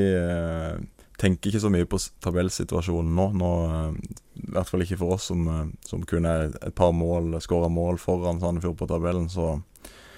tenker 1.24 1.52
ikke 1.52 1.62
så 1.64 1.72
mye 1.72 1.88
på 1.90 2.00
tabellsituasjonen 2.24 3.14
nå. 3.16 3.28
nå 3.40 3.52
eh, 3.66 4.16
I 4.44 4.56
hvert 4.56 4.72
fall 4.72 4.86
ikke 4.86 5.00
for 5.02 5.16
oss 5.18 5.30
som, 5.32 5.46
eh, 5.48 5.68
som 5.88 6.04
er 6.04 6.50
et 6.50 6.76
par 6.76 6.92
mål, 6.96 7.38
skåra 7.44 7.70
mål 7.72 8.00
foran 8.02 8.42
Sandefjord 8.42 8.78
på 8.82 8.90
tabellen. 8.90 9.30
Så, 9.32 9.56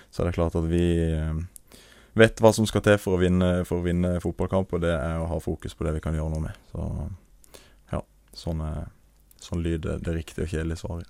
så, 0.10 0.22
er 0.22 0.30
det 0.30 0.38
klart 0.38 0.58
at 0.58 0.66
vi 0.70 0.86
eh, 1.12 1.36
vet 2.18 2.42
hva 2.42 2.54
som 2.56 2.68
skal 2.70 2.84
til 2.86 2.98
for 3.02 3.18
å 3.18 3.22
vinne, 3.22 3.52
for 3.68 3.82
å 3.82 3.86
vinne 3.86 4.18
fotballkamp, 4.24 4.74
og 4.74 4.86
det 4.86 4.96
er 4.96 5.22
å 5.22 5.30
ha 5.30 5.40
fokus 5.44 5.76
på 5.76 5.88
det 5.88 5.98
vi 5.98 6.04
kan 6.04 6.18
gjøre 6.18 6.34
noe 6.34 6.48
med. 6.48 6.62
Så 6.72 6.90
ja, 7.94 8.02
sånn, 8.34 8.64
er, 8.66 8.88
sånn 9.46 9.64
lyder 9.66 10.02
det 10.04 10.16
riktige 10.18 10.48
og 10.48 10.52
kjedelige 10.52 10.82
svaret. 10.82 11.08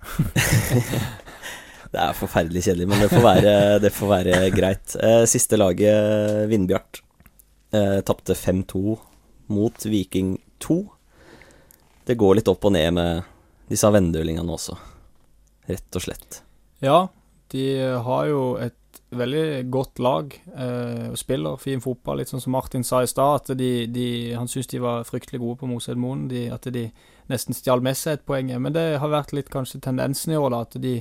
det 1.92 2.02
er 2.02 2.18
forferdelig 2.18 2.66
kjedelig, 2.66 2.88
men 2.92 3.04
det 3.04 3.10
får 3.12 3.24
være, 3.24 3.54
det 3.82 3.92
får 3.96 4.12
være 4.12 4.40
greit. 4.54 4.96
Siste 5.30 5.58
laget, 5.58 6.44
Vindbjart, 6.50 7.00
tapte 8.06 8.36
5-2 8.36 8.96
mot 9.56 9.86
Viking 9.88 10.36
2. 10.64 10.78
Det 12.06 12.18
går 12.18 12.38
litt 12.38 12.50
opp 12.50 12.68
og 12.68 12.74
ned 12.76 12.92
med 12.94 13.32
disse 13.70 13.88
vendølingene 13.90 14.52
også, 14.54 14.76
rett 15.66 15.98
og 15.98 16.04
slett. 16.04 16.42
Ja, 16.84 17.06
de 17.50 17.64
har 18.06 18.26
jo 18.30 18.42
et 18.62 18.85
veldig 19.16 19.66
godt 19.72 20.00
lag 20.02 20.32
eh, 20.34 21.06
og 21.10 21.18
spiller 21.20 21.60
fin 21.60 21.82
fotball. 21.82 22.20
Litt 22.20 22.32
sånn 22.32 22.42
som 22.42 22.54
Martin 22.56 22.84
sa 22.86 23.02
i 23.02 23.10
stad, 23.10 23.42
at 23.42 23.58
de, 23.58 23.86
de, 23.92 24.08
han 24.36 24.50
syntes 24.50 24.70
de 24.72 24.82
var 24.82 25.06
fryktelig 25.08 25.40
gode 25.42 25.60
på 25.60 25.68
Mosedmoen. 25.70 26.26
Moen, 26.26 26.52
at 26.54 26.68
de 26.72 26.88
nesten 27.30 27.56
stjal 27.56 27.82
med 27.84 27.98
seg 27.98 28.18
et 28.18 28.26
poeng. 28.28 28.52
Men 28.62 28.74
det 28.76 28.86
har 29.02 29.12
vært 29.12 29.34
litt 29.36 29.50
kanskje 29.52 29.82
tendensen 29.84 30.34
i 30.34 30.40
år, 30.40 30.52
da. 30.54 30.62
At 30.66 30.76
de, 30.82 30.98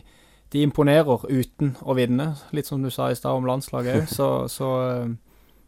de 0.54 0.64
imponerer 0.66 1.28
uten 1.30 1.76
å 1.84 1.98
vinne. 1.98 2.32
Litt 2.56 2.70
som 2.70 2.84
du 2.84 2.92
sa 2.94 3.12
i 3.12 3.18
stad 3.20 3.38
om 3.38 3.50
landslaget 3.50 4.04
òg. 4.04 4.10
Så, 4.18 4.30
så 4.52 4.72
eh, 4.86 5.14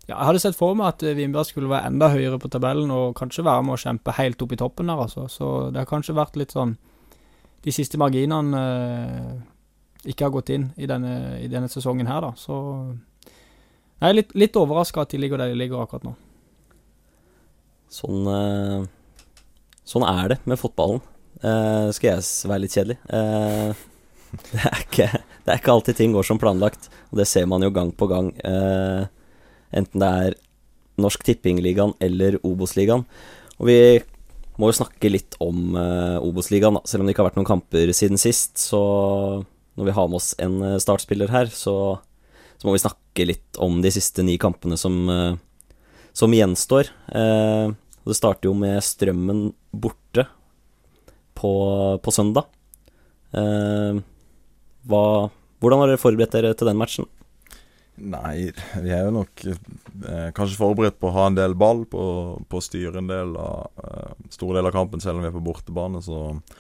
ja, 0.08 0.16
jeg 0.16 0.28
hadde 0.30 0.44
sett 0.46 0.56
for 0.56 0.78
meg 0.78 0.94
at 0.94 1.04
Vindberg 1.18 1.50
skulle 1.50 1.72
være 1.72 1.90
enda 1.92 2.08
høyere 2.14 2.40
på 2.40 2.52
tabellen 2.52 2.94
og 2.96 3.18
kanskje 3.20 3.44
være 3.44 3.66
med 3.68 3.76
å 3.76 3.82
kjempe 3.82 4.16
helt 4.16 4.42
opp 4.46 4.54
i 4.56 4.60
toppen 4.62 4.88
der, 4.88 5.04
altså. 5.04 5.28
Så 5.32 5.52
det 5.74 5.84
har 5.84 5.90
kanskje 5.90 6.16
vært 6.16 6.40
litt 6.40 6.56
sånn 6.56 6.78
De 7.66 7.74
siste 7.76 8.00
marginene 8.00 8.60
eh, 8.64 9.32
ikke 10.08 10.28
har 10.28 10.34
gått 10.34 10.52
inn 10.56 10.70
i 10.80 10.88
denne, 10.90 11.38
i 11.44 11.50
denne 11.52 11.70
sesongen 11.72 12.10
her, 12.10 12.24
da. 12.24 12.32
Så 12.40 12.56
jeg 13.98 14.08
er 14.10 14.18
litt, 14.20 14.34
litt 14.38 14.58
overraska 14.60 15.04
at 15.04 15.14
de 15.14 15.20
ligger 15.22 15.42
der 15.42 15.52
de 15.52 15.60
ligger 15.60 15.84
akkurat 15.84 16.06
nå. 16.08 16.14
Sånn, 17.92 18.28
eh, 18.32 18.88
sånn 19.88 20.06
er 20.08 20.34
det 20.34 20.40
med 20.48 20.60
fotballen. 20.62 21.04
Eh, 21.42 21.88
skal 21.96 22.16
jeg 22.16 22.50
være 22.50 22.64
litt 22.64 22.76
kjedelig? 22.76 22.98
Eh, 23.14 23.86
det, 24.52 24.64
er 24.64 24.84
ikke, 24.84 25.08
det, 25.16 25.50
er 25.50 25.62
ikke, 25.62 25.74
alltid 25.76 26.00
ting 26.00 26.16
går 26.16 26.28
som 26.28 26.42
planlagt, 26.42 26.92
og 27.12 27.22
det 27.22 27.28
ser 27.30 27.48
man 27.50 27.64
jo 27.66 27.72
gang 27.74 27.94
på 27.96 28.10
gang. 28.12 28.32
Eh, 28.44 29.08
enten 29.78 30.04
det 30.04 30.12
er 30.28 30.38
Norsk 31.02 31.26
Tippingligaen 31.26 31.94
eller 32.04 32.40
Obos-ligaen. 32.48 33.04
Og 33.58 33.70
vi 33.70 33.80
må 34.58 34.72
jo 34.72 34.78
snakke 34.80 35.12
litt 35.12 35.36
om 35.44 35.76
uh, 35.78 36.18
Obos-ligaen, 36.26 36.80
selv 36.90 37.04
om 37.04 37.08
det 37.08 37.14
ikke 37.14 37.22
har 37.22 37.30
vært 37.30 37.38
noen 37.38 37.50
kamper 37.50 37.92
siden 37.94 38.18
sist. 38.22 38.58
Så 38.58 38.80
når 39.78 39.90
vi 39.90 39.96
har 39.98 40.10
med 40.10 40.20
oss 40.20 40.32
en 40.42 40.60
uh, 40.64 40.78
startspiller 40.82 41.32
her, 41.32 41.52
så, 41.54 41.76
så, 42.58 42.68
må 42.68 42.76
vi 42.76 42.84
snakke 42.84 43.28
litt 43.30 43.60
om 43.62 43.80
de 43.84 43.92
siste 43.94 44.26
ni 44.26 44.38
kampene 44.42 44.78
som, 44.80 45.00
uh, 45.10 45.38
som 46.18 46.34
gjenstår. 46.34 46.92
Uh, 47.14 47.76
det 48.08 48.18
starter 48.18 48.50
jo 48.50 48.56
med 48.58 48.80
Strømmen 48.86 49.52
borte 49.76 50.28
på, 51.38 51.52
på 52.02 52.14
søndag. 52.16 52.48
Hva, 54.88 55.02
hvordan 55.60 55.82
har 55.84 55.92
dere 55.92 56.00
forberedt 56.00 56.38
dere 56.38 56.54
til 56.56 56.70
den 56.72 56.80
matchen? 56.80 57.10
Nei, 57.98 58.52
vi 58.78 58.92
er 58.94 59.08
jo 59.08 59.14
nok 59.16 59.44
eh, 59.48 60.30
kanskje 60.38 60.60
forberedt 60.60 61.00
på 61.02 61.10
å 61.10 61.16
ha 61.16 61.24
en 61.32 61.38
del 61.38 61.56
ball, 61.58 61.82
på, 61.90 62.02
på 62.46 62.60
å 62.60 62.64
styre 62.64 63.02
en 63.02 63.10
del 63.10 63.34
av 63.42 63.82
eh, 63.82 64.12
store 64.30 64.60
deler 64.60 64.70
av 64.70 64.76
kampen, 64.76 65.02
selv 65.02 65.18
om 65.18 65.26
vi 65.26 65.32
er 65.32 65.34
på 65.34 65.42
bortebane. 65.48 66.02
Så 66.06 66.20
eh, 66.30 66.60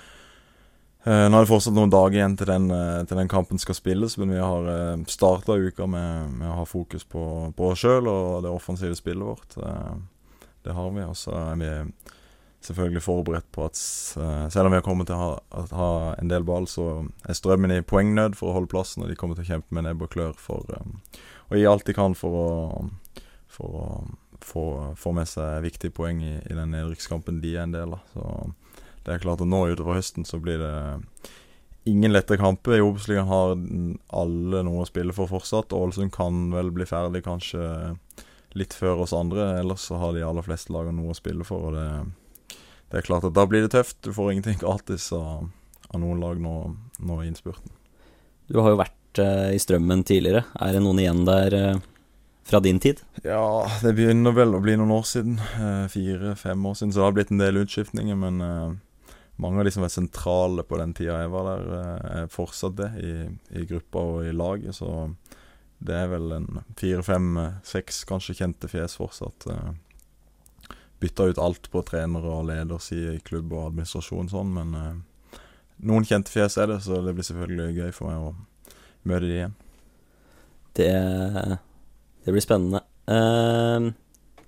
nå 1.06 1.38
er 1.38 1.46
det 1.46 1.48
fortsatt 1.48 1.76
noen 1.76 1.92
dager 1.94 2.18
igjen 2.18 2.36
til 2.40 2.50
den, 2.50 2.68
eh, 2.74 3.06
til 3.08 3.20
den 3.22 3.30
kampen 3.32 3.62
skal 3.62 3.78
spilles, 3.78 4.18
men 4.20 4.34
vi 4.34 4.42
har 4.42 4.68
eh, 4.72 5.06
starta 5.08 5.56
uka 5.56 5.88
med, 5.88 6.34
med, 6.40 6.50
å 6.50 6.58
ha 6.62 6.66
fokus 6.68 7.06
på, 7.08 7.24
på 7.56 7.72
oss 7.72 7.84
sjøl 7.86 8.10
og 8.12 8.44
det 8.44 8.52
offensive 8.52 8.98
spillet 8.98 9.24
vårt. 9.24 9.56
Eh, 9.62 9.94
det 10.68 10.76
har 10.76 10.92
vi. 10.92 11.06
Og 11.06 11.16
så 11.16 11.32
er 11.38 11.62
vi 11.62 11.72
selvfølgelig 12.68 13.04
forberedt 13.06 13.48
på 13.56 13.64
at 13.70 13.80
uh, 14.18 14.50
selv 14.52 14.68
om 14.68 14.74
vi 14.74 14.80
har 14.80 14.84
kommet 14.84 15.08
til 15.08 15.16
å 15.16 15.22
ha, 15.22 15.66
ha, 15.78 15.90
en 16.18 16.28
del 16.28 16.44
ball, 16.44 16.66
så 16.68 17.06
er 17.24 17.38
Strømmen 17.38 17.72
i 17.72 17.84
poengnød 17.86 18.36
for 18.36 18.50
å 18.50 18.58
holde 18.58 18.72
plassen, 18.74 19.06
og 19.06 19.12
de 19.12 19.16
kommer 19.16 19.38
til 19.38 19.46
å 19.46 19.52
kjempe 19.54 19.78
med 19.78 19.86
nebb 19.86 20.04
og 20.04 20.12
klør 20.12 20.34
for 20.42 20.66
å 20.68 21.56
gi 21.56 21.68
alt 21.70 21.88
de 21.88 21.96
kan 21.96 22.18
for 22.18 22.36
å, 22.42 22.50
for 23.54 23.78
å 23.78 23.86
få, 24.44 24.96
få, 24.98 25.14
med 25.16 25.30
seg 25.30 25.64
viktige 25.64 25.96
poeng 25.96 26.20
i, 26.26 26.36
i 26.44 26.58
den 26.58 26.74
nedrykkskampen 26.74 27.40
de 27.44 27.56
er 27.56 27.64
en 27.66 27.76
del 27.78 27.96
av. 27.96 28.04
Så 28.14 28.26
det 29.08 29.15
er 29.15 29.24
klart 29.24 29.41
at 29.41 29.50
nå 29.50 29.63
utover 29.72 29.98
høsten 29.98 30.28
så 30.28 30.39
blir 30.43 30.60
det 30.60 30.76
ingen 31.88 32.12
lette 32.12 32.36
kamper. 32.38 32.76
I 32.76 32.84
Obos-ligaen 32.84 33.32
har 33.32 33.56
alle 34.20 34.63
noe 34.67 34.84
å 34.84 34.89
spille 34.89 35.15
for 35.15 35.32
fortsatt. 35.32 35.72
Ålesund 35.74 36.12
kan 36.13 36.50
vel 36.52 36.74
bli 36.76 36.86
ferdig 36.89 37.24
kanskje 37.24 37.96
litt 38.60 38.76
før 38.76 39.06
oss 39.06 39.15
andre. 39.15 39.54
Ellers 39.62 39.88
så 39.88 39.98
har 40.02 40.12
de 40.13 40.26
aller 40.28 40.43
fleste 40.43 40.76
lagene 40.76 41.00
noe 41.00 41.15
å 41.15 41.20
spille 41.20 41.48
for. 41.48 41.70
og 41.70 41.78
det 41.80 41.88
det 42.91 43.02
er 43.02 43.08
klart 43.08 43.26
at 43.28 43.36
da 43.36 43.43
blir 43.50 43.65
det 43.65 43.74
tøft. 43.76 44.00
Du 44.04 44.13
får 44.15 44.32
ingenting 44.32 44.60
gratis 44.63 45.10
av, 45.15 45.50
av 45.89 46.02
noen 46.02 46.24
lag 46.24 46.39
nå, 46.41 46.56
nå, 47.00 47.20
i 47.24 47.30
innspurten. 47.32 47.74
Du 48.48 48.62
har 48.62 48.72
jo 48.72 48.80
vært 48.80 49.22
eh, 49.22 49.52
i 49.58 49.62
Strømmen 49.62 50.06
tidligere. 50.08 50.46
Er 50.56 50.76
det 50.76 50.84
noen 50.86 51.02
igjen 51.04 51.26
der 51.28 51.56
eh, 51.58 51.82
fra 52.48 52.62
din 52.63 52.80
tid? 52.84 53.02
Ja, 53.26 53.67
det 53.84 53.91
begynner 53.98 54.36
vel 54.36 54.56
å 54.56 54.63
bli 54.63 54.78
noen 54.80 54.93
år 54.96 55.08
siden. 55.10 55.36
Uh, 55.60 55.84
Fire-fem 55.91 56.63
år 56.70 56.78
siden. 56.80 56.93
Så 56.96 57.02
det 57.02 57.08
har 57.10 57.17
blitt 57.17 57.34
en 57.36 57.43
del 57.43 57.60
utskiftninger. 57.65 58.15
Men 58.15 58.39
mange 59.38 59.62
av 59.62 59.67
de 59.67 59.71
som 59.71 59.86
var 59.86 59.93
sentrale 59.93 60.63
på 60.65 60.78
den 60.82 60.93
tida 60.97 61.19
jeg 61.21 61.34
var 61.34 61.50
der, 61.50 61.67
er 62.21 62.32
fortsatt 62.34 62.78
det 62.80 62.89
i, 63.06 63.12
i 63.60 63.65
gruppa 63.69 64.02
og 64.02 64.26
i 64.26 64.34
laget. 64.34 64.78
Så 64.78 64.89
det 65.78 65.93
er 65.93 66.10
vel 66.10 66.32
en 66.39 66.47
fire, 66.80 67.04
fem, 67.06 67.36
eh, 67.38 67.60
seks 67.67 68.02
kanskje 68.10 68.39
kjente 68.39 68.69
fjes 68.71 68.97
fortsatt. 68.97 69.45
Eh, 69.54 69.69
bytta 71.00 71.30
ut 71.30 71.41
alt 71.41 71.69
på 71.69 71.84
trenere 71.86 72.34
og 72.34 72.47
lederside 72.50 73.13
i 73.13 73.21
klubb 73.21 73.54
og 73.54 73.67
administrasjon 73.67 74.32
sånn, 74.32 74.56
men 74.58 74.73
eh, 74.80 75.39
noen 75.86 76.08
kjente 76.10 76.34
fjes 76.34 76.58
er 76.58 76.71
det, 76.73 76.82
så 76.86 77.04
det 77.06 77.13
blir 77.13 77.28
selvfølgelig 77.28 77.78
gøy 77.78 77.93
for 77.93 78.10
meg 78.10 78.26
å 78.26 78.34
møte 79.08 79.28
de 79.28 79.36
igjen. 79.36 79.56
Det, 80.78 80.91
det 82.26 82.34
blir 82.34 82.45
spennende. 82.45 82.82
Eh, 83.06 83.91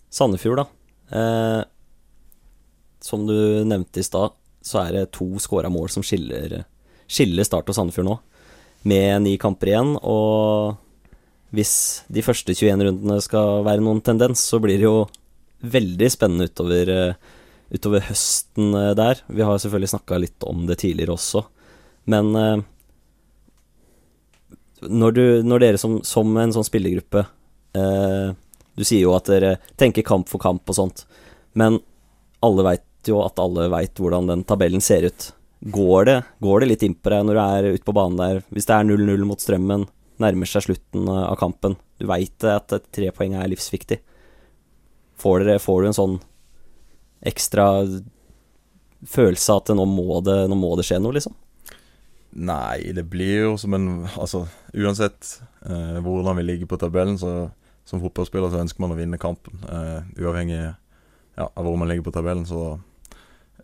Sandefjord, 0.10 0.64
da. 0.64 0.66
Eh, 1.20 1.62
som 3.06 3.30
du 3.30 3.38
nevnte 3.66 4.02
i 4.02 4.06
stad, 4.06 4.34
så 4.62 4.84
er 4.84 4.96
det 4.96 5.12
to 5.16 5.28
skåra 5.42 5.72
mål 5.72 5.90
som 5.94 6.06
skiller, 6.06 6.64
skiller 7.10 7.48
Start 7.48 7.70
og 7.72 7.78
Sandefjord 7.78 8.08
nå. 8.08 8.18
Med 8.90 9.26
ni 9.26 9.36
kamper 9.42 9.72
igjen, 9.72 9.96
og 10.00 10.78
hvis 11.56 11.74
de 12.12 12.24
første 12.24 12.54
21 12.54 12.86
rundene 12.86 13.20
skal 13.26 13.64
være 13.68 13.84
noen 13.84 14.02
tendens, 14.06 14.44
så 14.46 14.60
blir 14.62 14.78
det 14.78 14.88
jo 14.88 15.08
veldig 15.60 16.10
spennende 16.12 16.48
utover, 16.48 16.92
eh, 16.94 17.16
utover 17.74 18.06
høsten 18.08 18.76
eh, 18.78 18.94
der. 18.98 19.24
Vi 19.28 19.44
har 19.44 19.60
selvfølgelig 19.60 19.94
snakka 19.96 20.20
litt 20.22 20.46
om 20.48 20.68
det 20.70 20.80
tidligere 20.84 21.18
også, 21.18 21.44
men 22.14 22.36
eh, 22.36 22.62
når, 24.88 25.12
du, 25.12 25.24
når 25.44 25.66
dere 25.66 25.82
som, 25.82 26.00
som, 26.08 26.32
en 26.40 26.54
sånn 26.56 26.64
spillergruppe 26.64 27.26
eh, 27.76 28.30
Du 28.80 28.86
sier 28.88 29.04
jo 29.04 29.12
at 29.12 29.28
dere 29.28 29.58
tenker 29.76 30.06
kamp 30.08 30.30
for 30.32 30.40
kamp 30.40 30.64
og 30.72 30.78
sånt, 30.78 31.04
men 31.60 31.82
alle 32.46 32.64
veit 32.64 32.86
jo 33.08 33.22
at 33.24 33.40
alle 33.40 33.70
veit 33.72 34.00
hvordan 34.00 34.28
den 34.30 34.44
tabellen 34.48 34.84
ser 34.84 35.08
ut. 35.08 35.30
Går 35.60 36.06
det, 36.08 36.18
går 36.44 36.62
det 36.62 36.70
litt 36.70 36.84
inn 36.88 36.96
på 36.96 37.12
deg 37.12 37.26
når 37.28 37.38
du 37.38 37.42
er 37.44 37.70
ute 37.76 37.88
på 37.88 37.96
banen 37.96 38.20
der? 38.20 38.42
Hvis 38.52 38.68
det 38.70 38.76
er 38.76 38.88
0-0 38.88 39.26
mot 39.28 39.42
Strømmen, 39.44 39.88
nærmer 40.20 40.50
seg 40.50 40.66
slutten 40.68 41.08
av 41.12 41.36
kampen, 41.40 41.76
du 42.00 42.08
veit 42.08 42.44
at 42.48 42.76
et 42.76 42.88
trepoeng 42.96 43.36
er 43.40 43.50
livsviktig. 43.52 44.00
Får, 45.20 45.44
dere, 45.44 45.60
får, 45.60 45.82
du 45.82 45.90
en 45.90 45.98
sånn 45.98 46.18
ekstra 47.28 47.66
følelse 49.08 49.60
at 49.60 49.72
nå 49.76 49.84
må, 49.88 50.22
det, 50.24 50.46
nå 50.48 50.56
må 50.60 50.74
det 50.80 50.88
skje 50.88 51.00
noe, 51.04 51.16
liksom? 51.16 51.36
Nei, 52.40 52.92
det 52.96 53.08
blir 53.10 53.48
jo 53.48 53.54
som 53.58 53.74
en 53.74 53.88
Altså, 54.14 54.44
uansett 54.78 55.40
eh, 55.66 55.98
hvordan 56.04 56.38
vi 56.38 56.46
ligger 56.46 56.70
på 56.70 56.78
tabellen, 56.80 57.18
så 57.20 57.50
som 57.90 58.02
fotballspiller 58.04 58.52
så 58.54 58.62
ønsker 58.62 58.84
man 58.84 58.94
å 58.94 59.00
vinne 59.00 59.18
kampen. 59.20 59.64
Eh, 59.66 60.22
uavhengig 60.22 60.60
ja, 60.62 61.48
av 61.48 61.64
hvor 61.66 61.78
man 61.80 61.90
ligger 61.90 62.06
på 62.06 62.14
tabellen, 62.14 62.46
så 62.46 62.78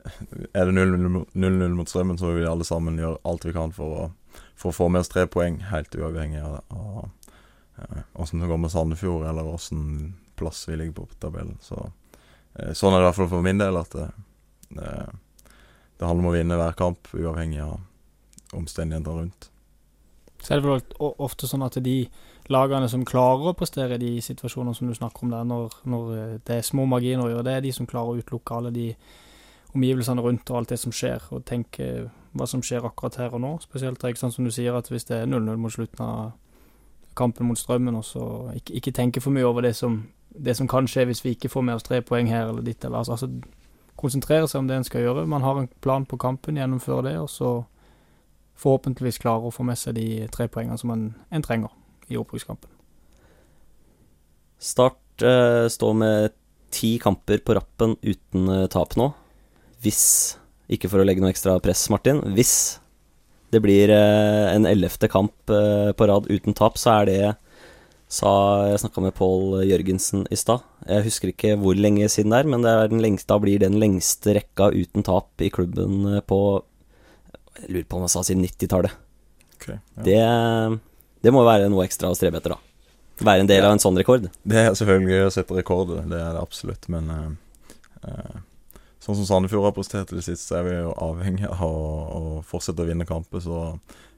er 0.57 0.69
det 0.69 0.75
0-0 0.75 1.75
mot 1.75 1.89
Strømmen, 1.89 2.17
så 2.17 2.31
vil 2.31 2.43
vi 2.43 2.49
alle 2.49 2.67
sammen 2.67 2.99
gjøre 3.01 3.21
alt 3.25 3.45
vi 3.47 3.53
kan 3.55 3.73
for 3.75 3.99
å, 4.05 4.07
for 4.55 4.71
å 4.71 4.77
få 4.77 4.89
med 4.93 5.05
oss 5.05 5.11
tre 5.11 5.25
poeng, 5.31 5.61
helt 5.71 5.95
uavhengig 5.95 6.43
av 6.45 7.09
åssen 8.13 8.39
det 8.39 8.47
går 8.47 8.57
med 8.57 8.71
Sandefjord, 8.71 9.27
eller 9.27 9.47
åssen 9.47 10.13
plass 10.35 10.69
vi 10.69 10.77
ligger 10.77 10.93
på 10.93 11.05
på 11.05 11.15
tabellen. 11.19 11.57
Så, 11.61 11.91
eh, 12.55 12.73
sånn 12.73 12.93
er 12.93 12.99
det 12.99 13.05
i 13.05 13.09
hvert 13.09 13.19
fall 13.19 13.31
for 13.31 13.45
min 13.45 13.59
del, 13.59 13.77
at 13.77 13.91
det, 13.91 14.07
det, 14.69 14.93
det 15.97 16.07
handler 16.07 16.23
om 16.23 16.31
å 16.31 16.35
vinne 16.35 16.59
hver 16.59 16.77
kamp, 16.79 17.11
uavhengig 17.13 17.61
av 17.63 18.55
omstendighetene 18.55 19.19
rundt. 19.19 19.49
Så 20.39 20.53
er 20.53 20.61
det 20.61 20.69
vel 20.69 21.13
ofte 21.25 21.47
sånn 21.49 21.65
at 21.65 21.77
de 21.81 22.05
lagene 22.53 22.87
som 22.91 23.05
klarer 23.07 23.49
å 23.49 23.57
prestere 23.57 23.97
de 23.97 24.19
situasjonene 24.21 24.75
som 24.77 24.87
du 24.87 24.93
snakker 24.93 25.25
om 25.25 25.31
der, 25.33 25.47
når, 25.47 25.77
når 25.89 26.11
det 26.45 26.59
er 26.59 26.67
små 26.67 26.85
marginer 26.85 27.25
å 27.25 27.31
gjøre, 27.31 27.45
det 27.47 27.55
er 27.55 27.65
de 27.65 27.71
som 27.73 27.87
klarer 27.89 28.13
å 28.13 28.21
utelukke 28.21 28.59
alle 28.59 28.71
de 28.75 28.89
omgivelsene 29.75 30.23
rundt 30.23 30.49
og 30.49 30.57
alt 30.61 30.71
det 30.73 30.79
som 30.79 30.93
skjer, 30.95 31.23
og 31.35 31.45
tenke 31.47 32.07
hva 32.35 32.47
som 32.47 32.63
skjer 32.63 32.85
akkurat 32.87 33.19
her 33.19 33.35
og 33.35 33.43
nå. 33.43 33.53
Spesielt 33.63 34.03
ikke 34.03 34.19
sant, 34.19 34.35
som 34.35 34.47
du 34.47 34.51
sier, 34.51 34.75
at 34.75 34.89
hvis 34.91 35.07
det 35.07 35.21
er 35.21 35.29
0-0 35.29 35.59
mot 35.59 35.73
slutten 35.73 36.03
av 36.03 36.33
kampen 37.15 37.47
mot 37.47 37.59
Strømmen, 37.59 37.95
og 37.95 38.05
så 38.05 38.25
ikke, 38.55 38.73
ikke 38.79 38.95
tenke 38.95 39.23
for 39.23 39.35
mye 39.35 39.47
over 39.47 39.63
det 39.63 39.75
som, 39.77 40.01
det 40.35 40.57
som, 40.57 40.67
kan 40.67 40.87
skje 40.87 41.05
hvis 41.07 41.23
vi 41.23 41.35
ikke 41.35 41.51
får 41.51 41.63
med 41.63 41.77
oss 41.77 41.87
tre 41.87 42.01
poeng 42.03 42.27
her 42.27 42.49
eller 42.49 42.65
ditt 42.65 42.83
eller 42.83 43.05
altså, 43.05 43.29
konsentrere 43.95 44.49
seg 44.51 44.61
om 44.61 44.67
det 44.67 44.81
en 44.81 44.87
skal 44.87 45.05
gjøre. 45.05 45.27
Man 45.31 45.45
har 45.45 45.61
en 45.61 45.71
plan 45.81 46.05
på 46.05 46.19
kampen, 46.19 46.59
gjennomføre 46.59 47.07
det, 47.07 47.15
og 47.23 47.29
så 47.31 47.51
forhåpentligvis 48.59 49.19
klare 49.23 49.47
å 49.47 49.53
få 49.53 49.63
med 49.67 49.79
seg 49.79 49.95
de 49.97 50.27
tre 50.31 50.47
poengene 50.51 50.79
som 50.79 50.91
en, 50.91 51.09
en 51.31 51.43
trenger 51.43 51.71
i 52.11 52.19
oppbrukskampen. 52.19 52.71
Start 54.59 55.23
eh, 55.23 55.67
står 55.71 55.95
med 55.99 56.35
ti 56.75 56.95
kamper 56.99 57.43
på 57.43 57.55
rappen 57.55 57.95
uten 58.03 58.51
eh, 58.51 58.67
tap 58.71 58.95
nå. 58.99 59.11
Hvis, 59.85 60.03
ikke 60.71 60.89
for 60.89 61.01
å 61.01 61.05
legge 61.05 61.21
noe 61.21 61.29
ekstra 61.29 61.59
press, 61.61 61.85
Martin, 61.93 62.23
hvis 62.33 62.55
det 63.53 63.61
blir 63.63 63.91
eh, 63.93 64.45
en 64.49 64.65
ellevte 64.67 65.09
kamp 65.11 65.53
eh, 65.53 65.91
på 65.95 66.07
rad 66.09 66.25
uten 66.31 66.55
tap, 66.57 66.79
så 66.81 66.99
er 66.99 67.11
det 67.11 67.19
sa 68.15 68.31
Jeg 68.69 68.83
snakka 68.83 69.01
med 69.01 69.15
Pål 69.17 69.63
Jørgensen 69.65 70.27
i 70.31 70.37
stad. 70.37 70.61
Jeg 70.85 71.07
husker 71.07 71.31
ikke 71.31 71.55
hvor 71.59 71.77
lenge 71.77 72.05
siden 72.11 72.31
det 72.31 72.43
er, 72.43 72.49
men 72.53 72.65
det 72.65 72.71
er 72.71 72.93
lengste, 73.01 73.31
da 73.33 73.39
blir 73.41 73.59
det 73.59 73.71
den 73.71 73.81
lengste 73.81 74.35
rekka 74.37 74.69
uten 74.75 75.05
tap 75.05 75.41
i 75.41 75.49
klubben 75.53 76.05
eh, 76.13 76.21
på 76.21 76.39
Jeg 77.63 77.71
lurer 77.71 77.89
på 77.89 77.97
om 77.97 78.05
han 78.05 78.13
sa 78.13 78.21
siden 78.25 78.45
90-tallet. 78.45 78.93
Okay, 79.55 79.79
ja. 79.79 80.05
det, 80.05 80.79
det 81.25 81.33
må 81.33 81.45
være 81.47 81.69
noe 81.71 81.85
ekstra 81.87 82.11
å 82.11 82.17
strebe 82.17 82.41
etter, 82.41 82.55
da. 82.55 82.61
Være 83.25 83.45
en 83.45 83.49
del 83.49 83.61
ja. 83.61 83.69
av 83.69 83.77
en 83.77 83.81
sånn 83.81 83.97
rekord. 83.97 84.27
Det 84.43 84.59
er 84.59 84.73
selvfølgelig 84.75 85.21
å 85.23 85.31
sette 85.31 85.55
rekord, 85.55 85.93
det 86.11 86.19
er 86.19 86.35
det 86.35 86.41
absolutt, 86.41 86.89
men 86.91 87.07
uh, 87.07 87.29
uh, 88.03 88.41
Sånn 89.05 89.19
som 89.19 89.27
Sandefjord 89.27 89.67
har 89.67 89.75
prestert 89.75 90.09
til 90.09 90.17
det 90.17 90.25
siste, 90.25 90.47
så 90.47 90.55
er 90.57 90.63
vi 90.65 90.77
jo 90.79 90.95
avhengig 91.05 91.45
av 91.45 91.61
å, 91.69 92.41
fortsette 92.47 92.81
å 92.81 92.87
vinne 92.87 93.05
kamper. 93.05 93.43
Så 93.43 93.59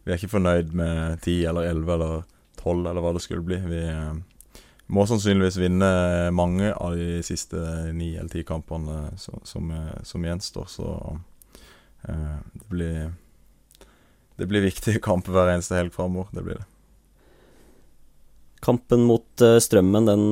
vi 0.05 0.13
er 0.13 0.15
ikke 0.15 0.31
fornøyd 0.37 0.71
med 0.79 1.19
10 1.25 1.43
eller 1.49 1.67
11 1.73 1.93
eller 1.97 2.23
12 2.61 2.87
eller 2.87 3.03
hva 3.03 3.11
det 3.17 3.23
skulle 3.25 3.43
bli. 3.43 3.59
Vi 3.67 3.81
eh, 3.83 4.63
må 4.95 5.03
sannsynligvis 5.09 5.59
vinne 5.59 5.91
mange 6.31 6.71
av 6.71 6.95
de 6.95 7.19
siste 7.27 7.59
9 7.91 8.09
eller 8.13 8.31
10 8.31 8.47
kampene 8.47 8.97
som, 9.19 9.43
som, 9.43 9.67
eh, 9.75 9.93
som 10.07 10.23
gjenstår. 10.23 10.71
Så 10.71 10.87
eh, 12.07 12.39
det 12.55 12.71
blir 12.71 13.13
Det 14.37 14.45
blir 14.45 14.61
viktige 14.61 15.01
kamper 15.03 15.33
hver 15.33 15.55
eneste 15.57 15.75
helg 15.75 15.91
framover. 15.91 16.31
Det 16.31 16.47
blir 16.47 16.61
det. 16.61 16.67
Kampen 18.61 19.03
mot 19.09 19.41
uh, 19.41 19.57
Strømmen 19.61 20.05
den 20.05 20.27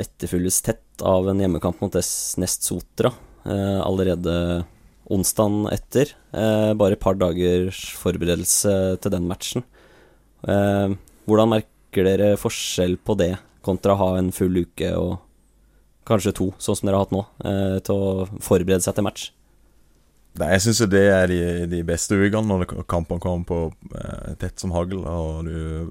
etterfylles 0.00 0.62
tett 0.64 1.04
av 1.04 1.28
en 1.28 1.40
hjemmekamp 1.40 1.80
mot 1.84 1.94
Nest 1.94 2.64
Sotra. 2.64 3.12
Eh, 3.44 3.80
allerede 3.82 4.64
onsdagen 5.12 5.66
etter. 5.72 6.14
Eh, 6.32 6.72
bare 6.78 6.96
et 6.96 7.02
par 7.02 7.18
dagers 7.18 7.82
forberedelse 7.98 9.00
til 9.02 9.14
den 9.14 9.28
matchen. 9.28 9.66
Eh, 10.46 10.94
hvordan 11.26 11.52
merker 11.56 12.08
dere 12.08 12.32
forskjell 12.40 12.96
på 13.02 13.18
det, 13.18 13.34
kontra 13.62 13.94
å 13.94 14.00
ha 14.00 14.10
en 14.18 14.32
full 14.34 14.56
uke 14.64 14.88
og 14.96 15.20
kanskje 16.08 16.34
to, 16.34 16.48
sånn 16.58 16.78
som 16.78 16.88
dere 16.88 16.98
har 16.98 17.06
hatt 17.06 17.14
nå, 17.14 17.22
til 17.86 17.94
å 17.94 18.40
forberede 18.42 18.82
seg 18.82 18.96
til 18.96 19.06
match? 19.06 19.28
Nei, 20.40 20.48
Jeg 20.54 20.62
syns 20.64 20.80
det 20.88 21.02
er 21.12 21.26
de, 21.28 21.40
de 21.68 21.82
beste 21.84 22.16
ukene 22.16 22.48
når 22.48 22.86
kampene 22.88 23.20
kommer 23.20 23.44
på 23.44 23.58
eh, 23.98 24.32
tett 24.40 24.62
som 24.62 24.72
hagl, 24.72 25.02
og 25.04 25.44
du 25.44 25.90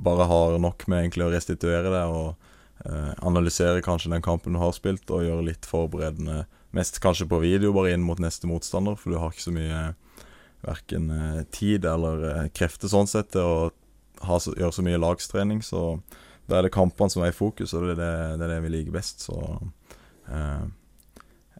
bare 0.00 0.28
har 0.30 0.56
nok 0.62 0.86
med 0.88 1.04
egentlig 1.04 1.26
å 1.26 1.32
restituere 1.34 1.92
deg 1.92 2.14
og 2.14 2.30
eh, 2.88 3.12
analysere 3.28 3.84
kanskje 3.84 4.14
den 4.14 4.24
kampen 4.24 4.56
du 4.56 4.62
har 4.62 4.72
spilt, 4.76 5.04
og 5.12 5.26
gjøre 5.26 5.44
litt 5.50 5.68
forberedende 5.68 6.46
Mest 6.76 7.00
kanskje 7.02 7.26
på 7.30 7.40
video, 7.42 7.72
bare 7.74 7.94
inn 7.94 8.04
mot 8.06 8.20
neste 8.22 8.46
motstander, 8.50 8.98
for 8.98 9.10
du 9.10 9.18
har 9.18 9.32
ikke 9.32 9.48
så 9.48 9.54
mye 9.54 9.84
verken 10.62 11.10
eh, 11.10 11.44
tid 11.50 11.86
eller 11.88 12.26
eh, 12.30 12.48
krefter 12.54 12.92
sånn 12.92 13.08
sett 13.10 13.32
til 13.34 13.42
å 13.46 13.70
ha, 14.26 14.36
gjøre 14.38 14.74
så 14.76 14.84
mye 14.86 15.00
lagstrening. 15.00 15.64
Så 15.66 16.00
da 16.50 16.58
er 16.58 16.66
det 16.66 16.74
kampene 16.74 17.12
som 17.12 17.24
er 17.24 17.32
i 17.32 17.36
fokus, 17.36 17.74
og 17.74 17.86
det 17.86 17.96
er 17.96 18.02
det, 18.02 18.12
det, 18.40 18.46
er 18.46 18.54
det 18.54 18.60
vi 18.66 18.74
liker 18.76 18.94
best. 18.94 19.24
Så 19.26 19.38
eh, 20.30 20.68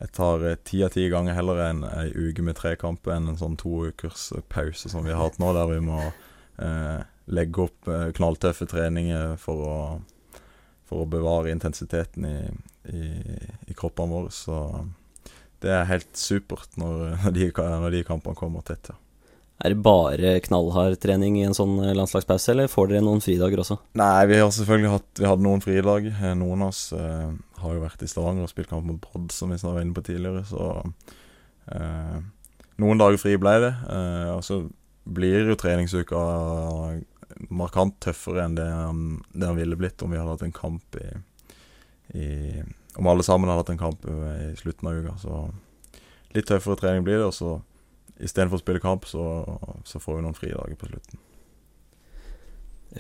jeg 0.01 0.13
tar 0.17 0.45
eh, 0.49 0.59
ti 0.65 0.83
av 0.87 0.95
ti 0.95 1.07
ganger 1.13 1.37
heller 1.37 1.63
en 1.67 1.85
ei 1.89 2.09
uke 2.15 2.45
med 2.45 2.59
tre 2.59 2.75
kamper 2.81 3.17
enn 3.17 3.33
en 3.33 3.41
sånn 3.41 3.59
to 3.61 3.91
ukers 3.91 4.31
pause 4.53 4.89
som 4.93 5.05
vi 5.05 5.13
har 5.15 5.23
hatt 5.27 5.41
nå, 5.43 5.53
der 5.57 5.75
vi 5.75 5.83
må 5.85 6.01
eh, 6.07 7.01
legge 7.31 7.67
opp 7.67 7.91
eh, 7.91 8.09
knalltøffe 8.17 8.69
treninger 8.71 9.37
for 9.41 9.67
å, 9.67 9.77
for 10.89 11.05
å 11.05 11.11
bevare 11.11 11.53
intensiteten 11.53 12.27
i, 12.27 12.39
i, 12.91 13.05
i 13.71 13.77
kroppene 13.77 14.15
våre. 14.15 14.33
Så 14.35 14.57
det 15.61 15.71
er 15.77 15.89
helt 15.91 16.11
supert 16.17 16.77
når, 16.81 17.21
de, 17.37 17.51
når 17.55 17.95
de 17.95 18.03
kampene 18.09 18.39
kommer 18.39 18.65
tett. 18.67 18.93
Ja. 18.93 18.99
Er 19.61 19.75
det 19.75 19.85
bare 19.85 20.39
knallhard 20.41 20.97
trening 21.03 21.35
i 21.37 21.45
en 21.45 21.57
sånn 21.57 21.75
eh, 21.85 21.93
landslagspause, 21.97 22.55
eller 22.55 22.71
får 22.73 22.89
dere 22.89 23.05
noen 23.05 23.21
fridager 23.21 23.61
også? 23.61 23.77
Nei, 24.01 24.25
vi 24.31 24.39
har 24.41 24.49
selvfølgelig 24.57 24.93
hatt 24.95 25.21
Vi 25.21 25.29
hadde 25.29 25.45
noen 25.45 25.61
fridag. 25.65 26.09
Eh, 26.15 26.33
noen 26.41 26.65
av 26.65 26.73
oss 26.73 26.87
eh, 26.97 27.29
har 27.61 27.77
jo 27.77 27.83
vært 27.83 28.05
i 28.05 28.09
Stavanger 28.09 28.47
og 28.47 28.53
spilt 28.53 28.71
kamp 28.73 28.89
mot 28.89 29.01
Brodd, 29.05 29.29
som 29.37 29.53
vi 29.53 29.61
var 29.61 29.83
inne 29.83 29.97
på 29.97 30.05
tidligere, 30.07 30.47
så 30.49 30.73
eh, 31.77 32.21
Noen 32.81 33.01
dager 33.03 33.21
fri 33.21 33.35
ble 33.37 33.59
det. 33.61 33.75
Eh, 33.93 34.31
og 34.33 34.41
så 34.47 34.63
blir 35.05 35.51
jo 35.51 35.59
treningsuka 35.61 36.21
markant 37.53 37.99
tøffere 38.01 38.47
enn 38.47 38.57
det, 38.57 38.69
det 39.37 39.49
han 39.49 39.59
ville 39.59 39.77
blitt 39.77 40.01
om 40.01 40.13
vi 40.13 40.21
hadde 40.21 40.39
hatt 40.39 40.47
en 40.47 40.57
kamp 40.57 40.97
i, 40.97 41.09
i 42.17 42.29
om 43.01 43.09
alle 43.11 43.25
sammen 43.27 43.49
hadde 43.51 43.65
hatt 43.65 43.73
en 43.73 43.81
kamp 43.81 44.07
i 44.07 44.53
slutten 44.61 44.89
av 44.91 45.01
uka. 45.01 45.17
Så 45.23 45.41
litt 46.37 46.49
tøffere 46.51 46.79
trening 46.79 47.07
blir 47.07 47.19
det, 47.19 47.27
og 47.31 47.35
så 47.35 47.57
istedenfor 48.21 48.61
å 48.61 48.63
spille 48.63 48.83
kamp, 48.83 49.09
så, 49.09 49.25
så 49.89 50.01
får 50.03 50.19
vi 50.19 50.25
noen 50.27 50.37
fridager 50.37 50.77
på 50.79 50.91
slutten. 50.91 51.21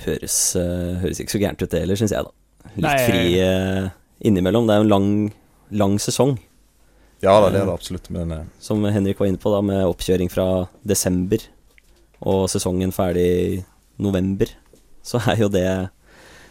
Høres, 0.06 0.36
eh, 0.56 1.00
høres 1.02 1.20
ikke 1.20 1.34
så 1.34 1.40
gærent 1.42 1.62
ut 1.64 1.72
det 1.72 1.82
heller, 1.82 1.98
syns 1.98 2.14
jeg, 2.14 2.26
da. 2.26 2.70
Litt 2.76 2.84
Nei, 2.86 2.98
fri 3.08 3.24
eh, 3.42 3.88
innimellom. 4.28 4.68
Det 4.68 4.74
er 4.74 4.80
jo 4.80 4.86
en 4.86 4.94
lang, 4.94 5.10
lang 5.82 5.98
sesong, 6.02 6.38
Ja 7.20 7.34
da, 7.36 7.50
det 7.52 7.58
er 7.60 7.66
det 7.68 7.74
absolutt, 7.74 8.06
men 8.14 8.30
eh, 8.32 8.46
som 8.64 8.80
Henrik 8.86 9.18
var 9.20 9.28
inne 9.28 9.40
på, 9.40 9.52
da, 9.52 9.60
med 9.64 9.82
oppkjøring 9.84 10.30
fra 10.32 10.46
desember 10.88 11.42
og 12.20 12.46
sesongen 12.52 12.94
ferdig 12.96 13.26
i 13.26 13.58
november. 14.00 14.48
Så 15.04 15.20
er 15.32 15.40
jo 15.40 15.48
det 15.52 15.66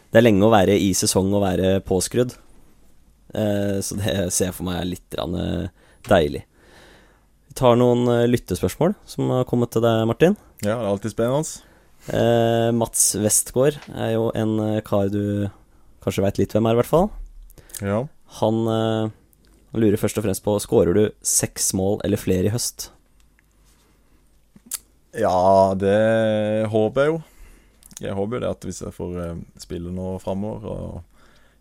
Det 0.09 0.17
er 0.17 0.25
lenge 0.25 0.45
å 0.45 0.49
være 0.49 0.73
i 0.73 0.89
sesong 0.97 1.29
og 1.37 1.43
være 1.43 1.79
påskrudd. 1.85 2.33
Eh, 3.33 3.77
så 3.85 3.97
det 3.99 4.13
ser 4.33 4.49
jeg 4.49 4.55
for 4.57 4.65
meg 4.67 4.81
er 4.81 4.89
litt 4.89 5.17
eh, 5.21 5.67
deilig. 6.09 6.43
Vi 7.49 7.57
tar 7.59 7.77
noen 7.79 8.05
eh, 8.09 8.27
lyttespørsmål 8.29 8.95
som 9.09 9.29
har 9.33 9.47
kommet 9.49 9.73
til 9.73 9.83
deg, 9.85 10.05
Martin. 10.09 10.37
ja, 10.63 10.73
det 10.73 10.77
er 10.77 10.89
alltid 10.91 11.13
spennende. 11.13 11.65
Eh, 12.09 12.69
Mats 12.73 13.11
Westgård 13.19 13.77
er 13.93 14.13
jo 14.15 14.29
en 14.37 14.55
kar 14.87 15.09
du 15.13 15.49
kanskje 16.01 16.23
veit 16.23 16.39
litt 16.41 16.53
hvem 16.55 16.69
er, 16.69 16.77
i 16.77 16.79
hvert 16.81 16.89
fall. 16.89 17.09
Ja. 17.83 18.03
Han 18.39 18.61
eh, 18.71 19.11
lurer 19.77 19.99
først 20.01 20.17
og 20.21 20.25
fremst 20.25 20.45
på 20.45 20.55
Skårer 20.63 20.95
du 20.97 21.03
seks 21.25 21.73
mål 21.77 21.99
eller 22.07 22.21
flere 22.21 22.49
i 22.49 22.53
høst. 22.53 22.89
ja, 25.17 25.73
det 25.77 26.69
håper 26.69 27.01
jeg 27.05 27.11
jo. 27.13 27.19
Jeg 27.99 28.15
håper 28.15 28.37
jo 28.37 28.41
det 28.45 28.49
at 28.53 28.65
hvis 28.67 28.81
jeg 28.85 28.95
får 28.95 29.15
spille 29.59 29.91
nå 29.91 30.13
framover 30.23 30.69
og 30.71 31.08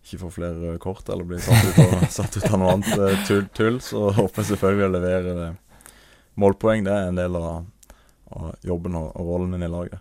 ikke 0.09 0.23
får 0.23 0.35
flere 0.39 0.75
kort 0.81 1.09
eller 1.13 1.27
blir 1.29 1.41
satt 1.45 1.67
ut, 1.69 1.79
av, 1.85 2.05
satt 2.19 2.37
ut 2.39 2.47
av 2.49 2.61
noe 2.61 2.75
annet 2.77 2.93
eh, 2.97 3.25
tull, 3.29 3.47
tull, 3.57 3.79
så 3.85 4.09
håper 4.19 4.43
jeg 4.43 4.51
selvfølgelig 4.55 4.87
å 4.87 4.95
levere 4.97 5.35
det. 5.37 5.49
målpoeng. 6.41 6.85
Det 6.87 6.95
er 6.95 7.11
en 7.11 7.19
del 7.21 7.39
av, 7.39 7.67
av 8.33 8.51
jobben 8.67 8.97
og, 8.99 9.11
og 9.13 9.33
rollen 9.33 9.53
min 9.53 9.67
i 9.67 9.71
laget. 9.73 10.01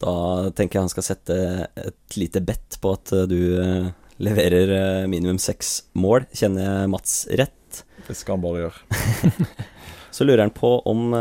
Da 0.00 0.12
tenker 0.56 0.78
jeg 0.78 0.86
han 0.86 0.92
skal 0.92 1.04
sette 1.04 1.38
et 1.76 2.16
lite 2.16 2.42
bet 2.42 2.80
på 2.82 2.94
at 2.96 3.14
eh, 3.14 3.26
du 3.30 3.40
eh, 3.62 3.90
leverer 4.20 5.06
minimum 5.08 5.38
seks 5.40 5.92
mål. 5.94 6.26
Kjenner 6.34 6.66
jeg 6.66 6.92
Mats 6.92 7.18
rett? 7.38 7.84
Det 8.08 8.16
skal 8.18 8.36
han 8.36 8.44
bare 8.44 8.66
gjøre. 8.66 9.50
Så 10.16 10.26
lurer 10.26 10.42
han 10.42 10.52
på 10.52 10.72
om 10.90 11.12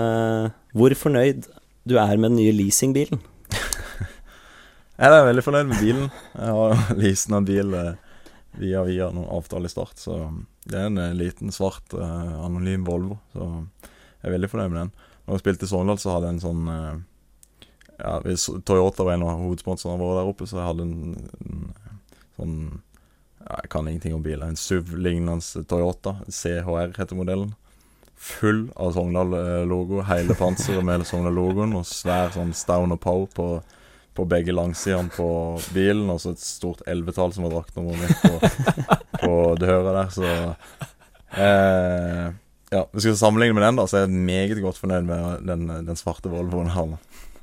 hvor 0.74 0.94
fornøyd 0.98 1.46
du 1.86 1.94
er 2.02 2.18
med 2.18 2.32
den 2.32 2.40
nye 2.40 2.56
leasingbilen. 2.58 3.22
Jeg 5.00 5.16
er 5.16 5.30
veldig 5.30 5.44
fornøyd 5.46 5.68
med 5.70 5.80
bilen. 5.80 6.08
Jeg 6.36 6.56
har 6.58 6.82
leasen 7.00 7.36
av 7.38 7.46
bil 7.48 7.76
eh, 7.78 7.94
via 8.60 8.82
via 8.84 9.06
noen 9.16 9.30
avtale 9.32 9.70
i 9.70 9.72
start, 9.72 9.96
så 10.02 10.18
det 10.68 10.76
er 10.76 10.90
en 10.90 11.00
eh, 11.00 11.14
liten, 11.16 11.54
svart, 11.56 11.96
eh, 11.96 12.34
anonym 12.44 12.84
Volvo. 12.84 13.16
Så 13.32 13.48
jeg 13.86 14.28
er 14.28 14.36
veldig 14.36 14.50
fornøyd 14.52 14.74
med 14.74 14.80
den. 14.82 14.92
Når 15.24 15.38
jeg 15.38 15.44
spilte 15.46 15.70
i 15.70 15.72
Sogndal, 15.72 16.02
så 16.04 16.18
hadde 16.18 16.28
jeg 16.28 16.36
en 16.36 16.44
sånn 16.44 16.68
ja, 18.00 18.18
hvis 18.26 18.50
Toyota 18.68 19.08
var 19.08 19.16
en 19.16 19.26
av 19.28 19.40
hovedsponsorene 19.46 20.04
våre 20.04 20.20
der 20.20 20.34
oppe, 20.34 20.50
så 20.50 20.60
jeg 20.60 20.68
hadde 20.68 20.88
en, 20.90 21.16
en 21.48 21.66
sånn 22.36 22.60
ja, 23.40 23.56
Jeg 23.62 23.72
kan 23.72 23.88
ingenting 23.88 24.20
om 24.20 24.24
biler. 24.26 24.52
En 24.52 24.60
SUV-lignende 24.60 25.64
Toyota. 25.70 26.18
CHR 26.28 26.96
heter 27.00 27.16
modellen. 27.16 27.56
Full 28.20 28.66
av 28.76 28.98
Sogndal-logo. 29.00 30.04
Hele 30.12 30.36
panseret 30.36 30.84
med 30.84 31.08
Sogndal-logoen, 31.08 31.78
og 31.80 31.88
svær 31.88 32.34
sånn 32.36 32.52
Stown 32.52 32.96
og 32.96 33.04
Pow 33.04 33.30
på 33.32 33.52
på 34.20 34.28
begge 34.30 34.56
langsidene 34.56 35.12
på 35.16 35.30
bilen, 35.76 36.10
og 36.12 36.20
så 36.22 36.36
et 36.36 36.44
stort 36.44 36.84
elvetall 36.90 37.34
som 37.36 37.48
var 37.48 37.56
draktnummeret 37.56 38.04
mitt 38.04 38.20
på, 38.26 38.92
på 39.24 39.40
døra 39.62 39.96
der, 40.02 40.14
så 40.14 40.30
eh, 41.40 42.30
Ja, 42.70 42.84
hvis 42.94 43.08
vi 43.08 43.10
skal 43.10 43.18
sammenligne 43.18 43.56
med 43.58 43.64
den, 43.66 43.80
da, 43.80 43.88
så 43.90 43.98
er 43.98 44.04
jeg 44.06 44.14
meget 44.28 44.60
godt 44.62 44.78
fornøyd 44.78 45.08
med 45.08 45.48
den, 45.50 45.64
den 45.88 45.98
svarte 45.98 46.30
Volvoen 46.30 46.70
nå. 46.70 47.00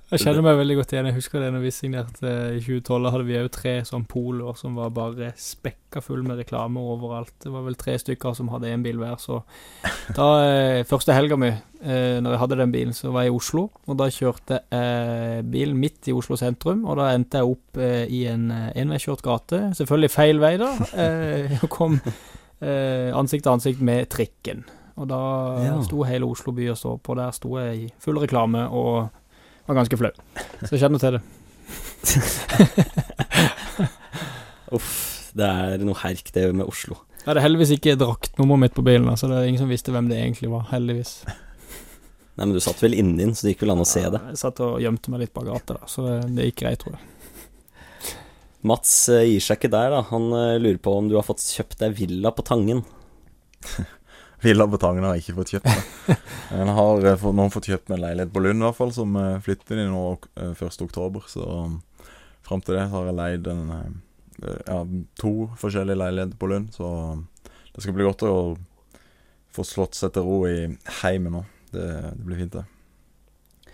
Jeg 0.07 0.21
kjenner 0.23 0.45
meg 0.47 0.55
veldig 0.61 0.75
godt 0.79 0.93
igjen. 0.95 1.07
Jeg 1.11 1.17
husker 1.17 1.43
det 1.43 1.49
når 1.51 1.63
vi 1.65 1.71
signerte 1.75 2.31
i 2.55 2.61
2012. 2.63 2.99
Da 3.03 3.11
hadde 3.11 3.25
vi 3.27 3.39
òg 3.41 3.49
tre 3.57 3.73
sånn 3.89 4.05
poloer 4.07 4.55
som 4.59 4.77
var 4.79 4.93
bare 4.95 5.33
spekka 5.35 5.99
full 6.05 6.21
med 6.23 6.39
reklame 6.39 6.79
overalt. 6.79 7.33
Det 7.43 7.51
var 7.51 7.65
vel 7.67 7.75
tre 7.81 7.97
stykker 7.99 8.37
som 8.39 8.53
hadde 8.53 8.71
én 8.71 8.85
bil 8.87 9.01
hver. 9.03 9.17
Så 9.19 9.41
da 10.15 10.29
eh, 10.47 10.85
Første 10.87 11.17
helga 11.17 11.35
mi, 11.43 11.49
eh, 11.51 12.21
når 12.23 12.37
jeg 12.37 12.43
hadde 12.45 12.61
den 12.63 12.77
bilen, 12.77 12.95
så 12.95 13.11
var 13.11 13.27
jeg 13.27 13.35
i 13.35 13.37
Oslo. 13.41 13.65
Og 13.91 13.99
da 13.99 14.07
kjørte 14.15 14.61
jeg 14.71 15.49
bilen 15.51 15.83
midt 15.83 16.07
i 16.07 16.15
Oslo 16.15 16.39
sentrum, 16.39 16.87
og 16.87 17.01
da 17.03 17.09
endte 17.17 17.43
jeg 17.43 17.51
opp 17.57 17.83
eh, 17.83 18.07
i 18.07 18.23
en 18.31 18.47
eh, 18.55 18.71
enveiskjørt 18.85 19.27
gate. 19.27 19.65
Selvfølgelig 19.81 20.15
feil 20.15 20.39
vei, 20.47 20.55
da. 20.63 20.71
Eh, 20.95 21.59
og 21.67 21.71
kom 21.75 21.99
eh, 22.07 23.11
ansikt 23.11 23.43
til 23.49 23.57
ansikt 23.59 23.83
med 23.83 24.07
trikken. 24.15 24.63
Og 25.03 25.11
da 25.11 25.19
Ja. 25.67 25.77
sto 25.83 26.07
hele 26.07 26.31
Oslo 26.31 26.55
by 26.55 26.71
og 26.73 26.79
så 26.79 26.95
på. 27.03 27.19
Der 27.19 27.35
sto 27.35 27.59
jeg 27.59 27.89
i 27.89 27.95
full 28.01 28.23
reklame 28.23 28.69
og 28.71 29.09
var 29.67 29.79
ganske 29.81 29.99
flau. 30.01 30.13
Så 30.63 30.71
jeg 30.75 30.83
kjenner 30.85 31.01
til 31.03 31.13
det. 31.17 31.23
Uff, 34.77 34.93
det 35.37 35.47
er 35.47 35.85
noe 35.87 35.99
herk 36.03 36.27
det 36.35 36.45
med 36.55 36.69
Oslo. 36.69 36.95
Jeg 37.23 37.29
hadde 37.33 37.43
heldigvis 37.43 37.75
ikke 37.75 37.99
draktnummeret 37.99 38.63
mitt 38.67 38.77
på 38.77 38.87
bilen, 38.87 39.09
så 39.19 39.25
det 39.31 39.37
er 39.41 39.49
ingen 39.51 39.65
som 39.65 39.73
visste 39.73 39.93
hvem 39.95 40.09
det 40.11 40.19
egentlig 40.21 40.49
var. 40.53 40.63
Heldigvis. 40.71 41.13
Nei, 41.27 42.45
men 42.45 42.55
du 42.55 42.61
satt 42.63 42.83
vel 42.85 42.95
inni 42.95 43.25
den, 43.25 43.35
så 43.35 43.41
det 43.47 43.53
gikk 43.55 43.63
vel 43.65 43.75
an 43.75 43.83
å 43.83 43.89
se 43.89 44.05
det. 44.13 44.21
Jeg 44.31 44.43
satt 44.43 44.57
og 44.63 44.83
gjemte 44.85 45.11
meg 45.13 45.21
litt 45.25 45.35
bak 45.35 45.47
gata, 45.49 45.71
da, 45.81 45.85
så 45.91 45.99
det, 46.05 46.17
det 46.37 46.43
gikk 46.51 46.61
greit, 46.63 46.81
tror 46.85 46.93
jeg. 46.95 47.03
Mats 48.67 48.93
eh, 49.15 49.27
gir 49.31 49.43
seg 49.43 49.59
ikke 49.59 49.73
der, 49.73 49.89
da. 49.95 50.01
Han 50.11 50.25
eh, 50.37 50.59
lurer 50.61 50.79
på 50.83 50.95
om 50.99 51.09
du 51.11 51.17
har 51.19 51.27
fått 51.27 51.45
kjøpt 51.45 51.79
deg 51.83 51.91
villa 51.99 52.33
på 52.35 52.45
Tangen. 52.47 52.81
Villa 54.43 54.67
på 54.69 54.79
Tangen 54.79 55.05
har 55.07 55.17
jeg 55.17 55.25
ikke 55.25 55.37
fått 55.39 55.55
kjøpt 55.55 55.69
meg. 55.71 56.19
Jeg 56.57 56.75
har 56.79 57.07
eh, 57.11 57.23
nå 57.39 57.47
fått 57.51 57.69
kjøpt 57.71 57.89
meg 57.91 57.97
en 57.99 58.05
leilighet 58.05 58.33
på 58.35 58.43
Lund, 58.45 58.61
i 58.61 58.67
hvert 58.67 58.79
fall, 58.79 58.93
som 58.95 59.17
eh, 59.19 59.39
flytter 59.43 59.81
inn 59.83 59.91
nå 59.95 60.05
eh, 60.39 60.53
1. 60.53 60.83
oktober. 60.85 61.25
Så 61.31 61.47
fram 62.47 62.63
til 62.63 62.77
det 62.79 62.85
har 62.93 63.09
jeg 63.09 63.17
leid 63.19 63.49
en, 63.51 63.65
eh, 63.75 64.61
ja, 64.69 64.79
to 65.19 65.33
forskjellige 65.59 65.99
leiligheter 65.99 66.39
på 66.39 66.51
Lund. 66.53 66.71
Så 66.77 66.89
det 67.73 67.83
skal 67.83 67.97
bli 67.97 68.07
godt 68.07 68.27
å 68.29 68.37
få 69.57 69.65
slått 69.67 69.99
seg 69.99 70.15
til 70.15 70.29
ro 70.29 70.39
i 70.49 70.69
heimen 71.03 71.39
nå. 71.39 71.43
Det, 71.73 71.89
det 72.13 72.29
blir 72.29 72.45
fint, 72.45 72.61
det. 72.61 73.73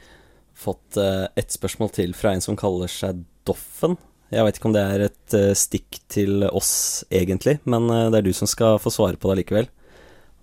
Fått 0.62 0.96
uh, 0.96 1.26
ett 1.38 1.50
spørsmål 1.52 1.90
til 1.94 2.14
fra 2.14 2.32
en 2.32 2.42
som 2.44 2.56
kaller 2.58 2.90
seg 2.90 3.24
Doffen. 3.46 3.96
Jeg 4.32 4.46
vet 4.46 4.58
ikke 4.58 4.68
om 4.70 4.74
det 4.74 4.82
er 4.88 5.02
et 5.08 5.34
eh, 5.36 5.52
stikk 5.58 5.98
til 6.12 6.46
oss, 6.48 7.04
egentlig, 7.12 7.58
men 7.68 7.88
eh, 7.92 8.06
det 8.12 8.22
er 8.22 8.24
du 8.24 8.32
som 8.36 8.48
skal 8.48 8.78
få 8.80 8.88
svare 8.94 9.18
på 9.20 9.28
det 9.28 9.42
likevel. 9.42 9.68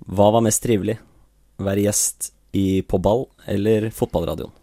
Hva 0.08 0.30
var 0.36 0.46
mest 0.46 0.64
trivelig? 0.64 0.98
Være 1.60 1.84
gjest 1.88 2.32
i 2.56 2.82
På 2.88 2.98
ball 3.02 3.26
eller 3.50 3.90
fotballradioen? 3.94 4.54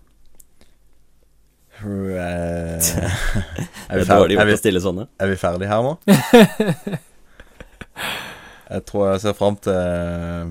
Eh, 1.76 1.84
er, 2.16 3.96
vi 3.96 4.00
er 4.00 4.08
ferdig, 4.08 4.36
med 4.36 4.42
er, 4.42 4.48
vi, 4.48 4.54
å 4.56 4.60
stille 4.60 4.80
sånne. 4.80 5.04
er 5.20 5.28
vi 5.28 5.36
ferdig 5.40 5.68
her 5.68 5.84
nå? 5.84 5.92
Jeg 8.66 8.82
tror 8.88 9.12
jeg 9.12 9.20
ser 9.22 9.34
fram 9.38 9.54
til, 9.62 10.48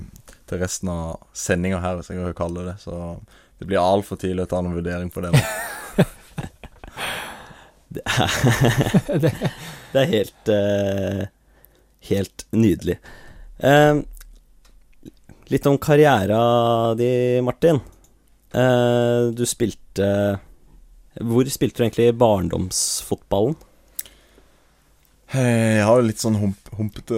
til 0.47 0.61
resten 0.61 0.87
av 0.93 1.17
sendinga 1.35 1.81
her, 1.83 1.97
hvis 1.97 2.07
jeg 2.13 2.21
kan 2.21 2.37
kalle 2.37 2.61
det. 2.63 2.75
Så 2.79 2.93
det 3.59 3.67
blir 3.67 3.81
altfor 3.81 4.15
tidlig 4.21 4.45
å 4.45 4.51
ta 4.53 4.61
noen 4.63 4.77
vurdering 4.77 5.09
på 5.11 5.25
det. 5.25 5.33
nå. 5.35 5.41
Det 7.95 8.01
er, 8.03 8.31
det 9.93 9.99
er 10.01 10.07
helt 10.09 10.49
uh, 10.51 11.21
Helt 12.09 12.43
nydelig. 12.51 12.97
Eh, 13.63 13.99
litt 15.51 15.65
om 15.69 15.77
karriera 15.81 16.39
di, 16.97 17.41
Martin. 17.45 17.79
Eh, 18.55 19.31
du 19.35 19.43
spilte 19.45 20.39
Hvor 21.15 21.47
spilte 21.51 21.79
du 21.79 21.85
egentlig 21.85 22.09
barndomsfotballen? 22.19 23.55
Jeg 25.35 25.83
har 25.83 26.03
litt 26.05 26.21
sånn 26.21 26.37
hump, 26.39 26.69
humpete 26.77 27.17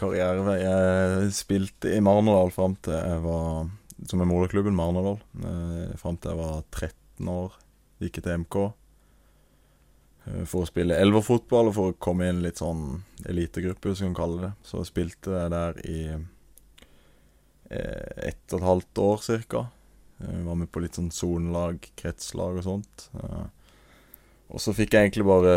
karriere. 0.00 0.54
Jeg 0.58 1.32
spilte 1.36 1.92
i 1.94 2.00
Marnardal 2.02 2.50
fram 2.54 2.74
til 2.82 2.96
jeg 2.96 3.20
var 3.22 3.68
Som 4.08 4.22
er 4.24 4.30
moderklubben 4.30 4.74
Marnardal. 4.74 5.20
Eh, 5.38 5.92
fram 6.00 6.16
til 6.18 6.32
jeg 6.32 6.40
var 6.40 6.62
13 6.74 7.28
år. 7.30 7.58
Gikk 8.02 8.22
til 8.24 8.40
MK. 8.42 8.56
eh, 10.26 10.42
For 10.48 10.64
å 10.64 10.70
spille 10.70 10.98
elverfotball 10.98 11.70
og 11.70 11.76
for 11.76 11.92
å 11.92 11.98
komme 12.02 12.26
inn 12.32 12.42
litt 12.42 12.58
sånn 12.58 13.02
elitegruppe, 13.30 13.92
hvis 13.92 14.02
vi 14.02 14.08
kan 14.08 14.18
kalle 14.18 14.40
det. 14.48 14.52
Så 14.66 14.82
spilte 14.88 15.36
jeg 15.36 15.52
der 15.54 15.78
i 15.86 15.98
eh, 16.16 16.24
ett 17.72 18.52
og 18.52 18.60
et 18.60 18.66
halvt 18.68 19.00
år 19.04 19.22
cirka. 19.24 19.66
Eh, 20.22 20.38
Var 20.46 20.54
med 20.60 20.70
på 20.72 20.82
litt 20.84 20.98
sånn 20.98 21.10
sonelag, 21.14 21.80
kretslag 21.98 22.60
og 22.60 22.64
sånt. 22.68 23.08
Eh, 23.18 23.42
Og 24.52 24.60
så 24.60 24.74
fikk 24.76 24.92
jeg 24.92 25.06
egentlig 25.06 25.24
bare 25.24 25.52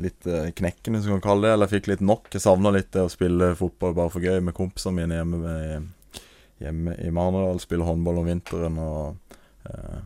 litt 0.00 0.24
eh, 0.26 0.46
knekkende, 0.56 1.02
som 1.02 1.10
man 1.12 1.20
kan 1.20 1.34
kalle 1.34 1.48
det. 1.48 1.52
Eller 1.52 1.68
jeg 1.68 1.82
fikk 1.82 1.88
litt 1.90 2.00
nok. 2.00 2.30
Jeg 2.32 2.40
savna 2.40 2.70
litt 2.72 2.88
det 2.96 3.02
å 3.04 3.12
spille 3.12 3.50
fotball 3.58 3.92
bare 3.98 4.12
for 4.14 4.24
gøy 4.24 4.40
med 4.40 4.56
kompisene 4.56 4.96
mine 5.02 5.18
hjemme, 5.18 5.36
med, 5.42 6.22
hjemme 6.64 6.94
i 7.04 7.10
Marnardal. 7.12 7.60
Spille 7.60 7.84
håndball 7.84 8.22
om 8.22 8.30
vinteren 8.30 8.78
og 8.80 9.36
eh, 9.68 9.98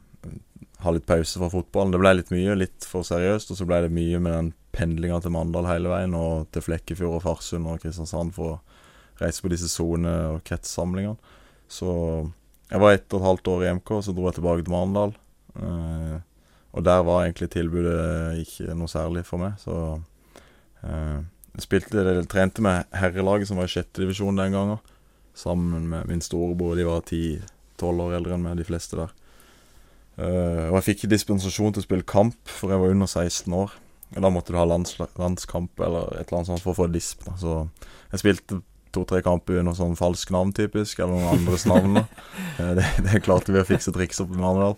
ha 0.82 0.90
litt 0.96 1.06
pause 1.06 1.38
fra 1.38 1.50
fotballen. 1.52 1.94
Det 1.94 2.00
ble 2.02 2.14
litt 2.18 2.32
mye, 2.34 2.56
litt 2.58 2.88
for 2.88 3.06
seriøst. 3.06 3.52
Og 3.54 3.60
så 3.60 3.68
ble 3.70 3.84
det 3.86 3.92
mye 3.94 4.18
med 4.18 4.34
den 4.34 4.50
pendlinga 4.74 5.20
til 5.22 5.30
Mandal 5.34 5.66
hele 5.70 5.90
veien, 5.94 6.14
og 6.18 6.48
til 6.50 6.62
Flekkefjord 6.66 7.20
og 7.20 7.24
Farsund 7.28 7.70
og 7.70 7.78
Kristiansand 7.82 8.34
for 8.34 8.56
å 8.56 8.60
reise 9.20 9.42
på 9.44 9.50
disse 9.52 9.68
sone- 9.68 10.16
og 10.34 10.42
kretssamlingene. 10.48 11.16
Så 11.70 11.90
jeg 12.70 12.80
var 12.82 12.92
ett 12.96 13.06
og 13.14 13.20
et 13.20 13.26
halvt 13.28 13.48
år 13.52 13.64
i 13.66 13.70
MK, 13.78 13.92
så 14.02 14.14
dro 14.14 14.26
jeg 14.28 14.38
tilbake 14.40 14.64
til 14.66 14.74
Marendal. 14.74 15.14
Eh, 15.60 16.18
Og 16.72 16.84
der 16.86 17.00
var 17.02 17.24
egentlig 17.24 17.48
tilbudet 17.50 18.38
ikke 18.44 18.74
noe 18.78 18.86
særlig 18.86 19.24
for 19.26 19.38
meg, 19.42 19.56
så 19.58 20.00
eh, 20.84 21.18
Jeg 21.56 21.64
spilte, 21.64 21.98
eller 21.98 22.22
trente 22.30 22.62
med 22.62 22.84
herrelaget 22.94 23.48
som 23.48 23.58
var 23.58 23.66
i 23.66 23.72
sjette 23.72 23.98
divisjon 24.04 24.36
den 24.38 24.52
gangen, 24.54 24.78
sammen 25.34 25.88
med 25.90 26.06
min 26.06 26.20
storebror. 26.22 26.76
De 26.78 26.84
var 26.86 27.02
ti-tolv 27.02 28.04
år 28.06 28.14
eldre 28.20 28.36
enn 28.36 28.44
meg, 28.44 28.56
de 28.60 28.64
fleste 28.68 28.94
der. 29.00 29.10
Eh, 30.20 30.68
og 30.70 30.78
jeg 30.78 30.86
fikk 30.92 31.08
dispensasjon 31.10 31.74
til 31.74 31.82
å 31.82 31.88
spille 31.88 32.06
kamp, 32.06 32.38
for 32.46 32.70
jeg 32.70 32.78
var 32.78 32.94
under 32.94 33.10
16 33.10 33.52
år. 33.52 33.74
Og 34.14 34.22
Da 34.22 34.30
måtte 34.30 34.52
du 34.54 34.58
ha 34.58 34.64
landskamp 34.66 35.80
eller 35.80 36.14
et 36.20 36.28
eller 36.28 36.38
annet 36.38 36.50
sånt 36.52 36.62
for 36.62 36.70
å 36.74 36.78
få 36.84 36.86
disp. 36.92 37.24
Da. 37.26 37.34
Så 37.38 37.68
jeg 38.12 38.22
spilte 38.22 38.62
to-tre 38.94 39.20
kamper 39.24 39.60
under 39.60 39.76
sånn 39.76 39.96
falsk 39.98 40.32
navn, 40.34 40.52
typisk, 40.56 40.98
eller 41.00 41.16
noen 41.16 41.38
andres 41.38 41.66
navn. 41.70 42.02
Eh, 42.60 42.74
Det, 42.76 42.84
det 43.06 43.20
klarte 43.24 43.54
vi 43.54 43.60
å 43.60 43.64
fikse 43.64 43.92
triks 43.94 44.20
opp 44.20 44.32
i 44.34 44.40
Mandal. 44.40 44.74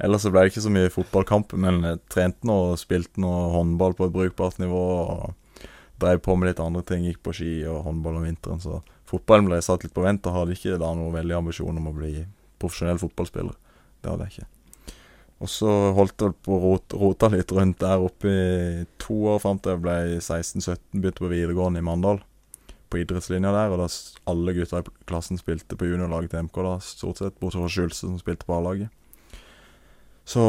Ellers 0.00 0.22
så 0.24 0.30
ble 0.32 0.44
det 0.44 0.52
ikke 0.52 0.62
så 0.64 0.70
mye 0.72 0.92
fotballkamp, 0.92 1.52
men 1.60 1.82
jeg 1.84 2.00
trente 2.12 2.46
nå 2.48 2.56
og 2.70 2.78
spilte 2.80 3.20
noe 3.20 3.50
håndball 3.52 3.96
på 3.98 4.06
et 4.06 4.14
brukbart 4.14 4.60
nivå. 4.62 4.82
og 5.02 5.66
Drev 5.98 6.22
på 6.22 6.36
med 6.38 6.52
litt 6.52 6.62
andre 6.62 6.84
ting, 6.86 7.04
gikk 7.04 7.20
på 7.26 7.34
ski 7.34 7.52
og 7.66 7.82
håndball 7.88 8.20
om 8.20 8.28
vinteren. 8.28 8.62
Så 8.62 8.80
fotballen 9.10 9.50
ble 9.50 9.58
satt 9.64 9.84
litt 9.84 9.96
på 9.96 10.04
vent, 10.06 10.24
og 10.30 10.36
hadde 10.36 10.54
ikke 10.56 10.78
da 10.80 10.92
noe 10.94 11.12
veldig 11.16 11.36
ambisjon 11.40 11.80
om 11.82 11.90
å 11.90 11.96
bli 11.96 12.12
profesjonell 12.62 13.02
fotballspiller. 13.02 13.58
Det 13.98 14.12
hadde 14.12 14.28
jeg 14.28 14.36
ikke. 14.38 14.48
Og 15.38 15.50
så 15.50 15.72
holdt 15.94 16.22
jeg 16.24 16.34
på 16.42 16.54
å 16.56 16.62
rot, 16.62 16.94
rota 16.98 17.28
litt 17.30 17.52
rundt 17.54 17.78
der 17.82 18.02
oppe 18.02 18.30
i 18.30 18.86
to 18.98 19.18
år 19.34 19.42
fram 19.42 19.60
til 19.62 19.76
jeg 19.76 19.82
ble 19.84 19.98
16-17, 20.18 20.78
begynte 20.96 21.22
på 21.22 21.30
videregående 21.30 21.82
i 21.82 21.86
Mandal. 21.86 22.22
På 22.88 23.00
idrettslinja 23.00 23.52
der, 23.52 23.74
og 23.74 23.82
da 23.82 23.88
alle 24.30 24.54
gutta 24.56 24.80
i 24.80 24.86
klassen 25.08 25.40
spilte 25.40 25.76
på 25.76 25.90
juniorlaget 25.90 26.32
til 26.32 26.46
MK, 26.46 26.62
da, 26.64 26.78
stort 26.84 27.20
sett, 27.20 27.36
bortsett 27.40 27.64
fra 27.64 27.72
Skjulse, 27.74 28.06
som 28.06 28.16
spilte 28.20 28.48
på 28.48 28.56
A-laget. 28.56 28.88
Så 30.28 30.44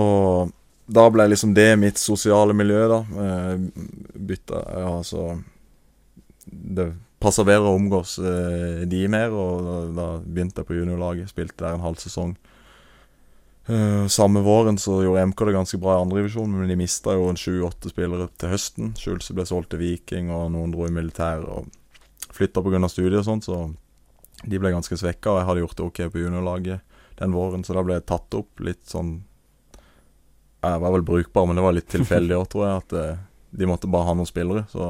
da 0.89 1.05
ble 1.13 1.27
liksom 1.29 1.53
det 1.53 1.69
mitt 1.79 1.99
sosiale 2.01 2.55
miljø, 2.57 2.81
da. 2.89 3.03
Eh, 3.25 3.83
Bytta 4.15 4.63
Ja, 4.81 4.89
altså 4.97 5.37
Det 6.49 6.89
passa 7.19 7.43
bedre 7.43 7.67
å 7.67 7.77
omgås 7.77 8.15
eh, 8.23 8.85
de 8.89 9.03
mer, 9.11 9.33
og 9.35 9.65
da, 9.65 9.75
da 9.95 10.07
begynte 10.23 10.63
jeg 10.63 10.69
på 10.69 10.77
juniorlaget. 10.79 11.29
Spilte 11.31 11.65
der 11.65 11.75
en 11.75 11.83
halv 11.83 11.99
sesong. 12.01 12.37
Eh, 13.69 14.07
samme 14.07 14.41
våren 14.41 14.79
så 14.81 15.01
gjorde 15.03 15.27
MK 15.29 15.45
det 15.45 15.53
ganske 15.53 15.77
bra 15.83 15.97
i 15.97 16.01
andredivisjon, 16.01 16.55
men 16.55 16.71
de 16.71 16.79
mista 16.79 17.13
jo 17.13 17.27
en 17.29 17.37
sju-åtte 17.37 17.91
spillere 17.91 18.29
til 18.39 18.53
høsten. 18.55 18.95
Schulze 18.97 19.35
ble 19.37 19.45
solgt 19.45 19.69
til 19.75 19.83
Viking, 19.83 20.31
og 20.33 20.47
noen 20.55 20.73
dro 20.73 20.87
i 20.87 20.95
militær 20.95 21.45
og 21.45 21.67
flytta 22.39 22.63
pga. 22.63 22.89
studiet 22.89 23.19
og 23.21 23.27
sånt, 23.27 23.47
så 23.47 23.59
de 24.43 24.59
ble 24.59 24.71
ganske 24.71 24.97
svekka. 24.97 25.33
Og 25.33 25.41
jeg 25.41 25.49
hadde 25.49 25.63
gjort 25.65 25.77
det 25.77 25.87
ok 25.87 25.99
på 26.13 26.23
juniorlaget 26.23 26.85
den 27.19 27.35
våren, 27.35 27.65
så 27.67 27.75
da 27.75 27.83
ble 27.83 27.97
jeg 27.97 28.07
tatt 28.07 28.35
opp 28.37 28.61
litt 28.63 28.85
sånn 28.87 29.17
Jeg 30.63 30.79
var 30.79 30.93
vel 30.93 31.03
brukbar, 31.07 31.47
men 31.47 31.59
det 31.59 31.63
var 31.63 31.75
litt 31.75 31.91
tilfeldig 31.91 32.35
òg, 32.35 32.47
tror 32.51 32.65
jeg, 32.65 32.79
at 32.83 32.95
eh, 32.99 33.19
de 33.59 33.67
måtte 33.67 33.87
bare 33.91 34.09
ha 34.09 34.15
noen 34.15 34.27
spillere. 34.27 34.65
Så 34.71 34.87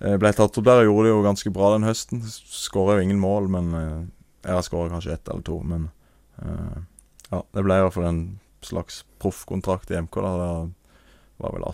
jeg 0.00 0.18
ble 0.22 0.32
tatt 0.34 0.56
opp 0.58 0.66
der 0.66 0.82
og 0.82 0.88
gjorde 0.88 1.06
det 1.06 1.12
jo 1.12 1.26
ganske 1.26 1.52
bra 1.54 1.68
den 1.74 1.86
høsten. 1.86 2.22
Skåra 2.26 2.96
jo 2.98 3.04
ingen 3.04 3.20
mål, 3.22 3.46
men 3.52 3.74
eh, 3.78 4.00
jeg 4.46 4.56
har 4.56 4.66
skåra 4.66 4.90
kanskje 4.90 5.14
ett 5.14 5.30
eller 5.30 5.44
to. 5.46 5.60
Men 5.62 5.86
eh, 6.42 6.80
ja, 7.30 7.42
det 7.42 7.66
ble 7.66 7.78
i 7.78 7.84
hvert 7.84 7.94
fall 7.94 8.08
en 8.10 8.24
slags 8.66 9.04
proffkontrakt 9.22 9.94
i 9.94 10.00
MK. 10.02 10.18
da 10.18 10.34
Da 10.40 10.50
var 11.40 11.54
vel 11.56 11.68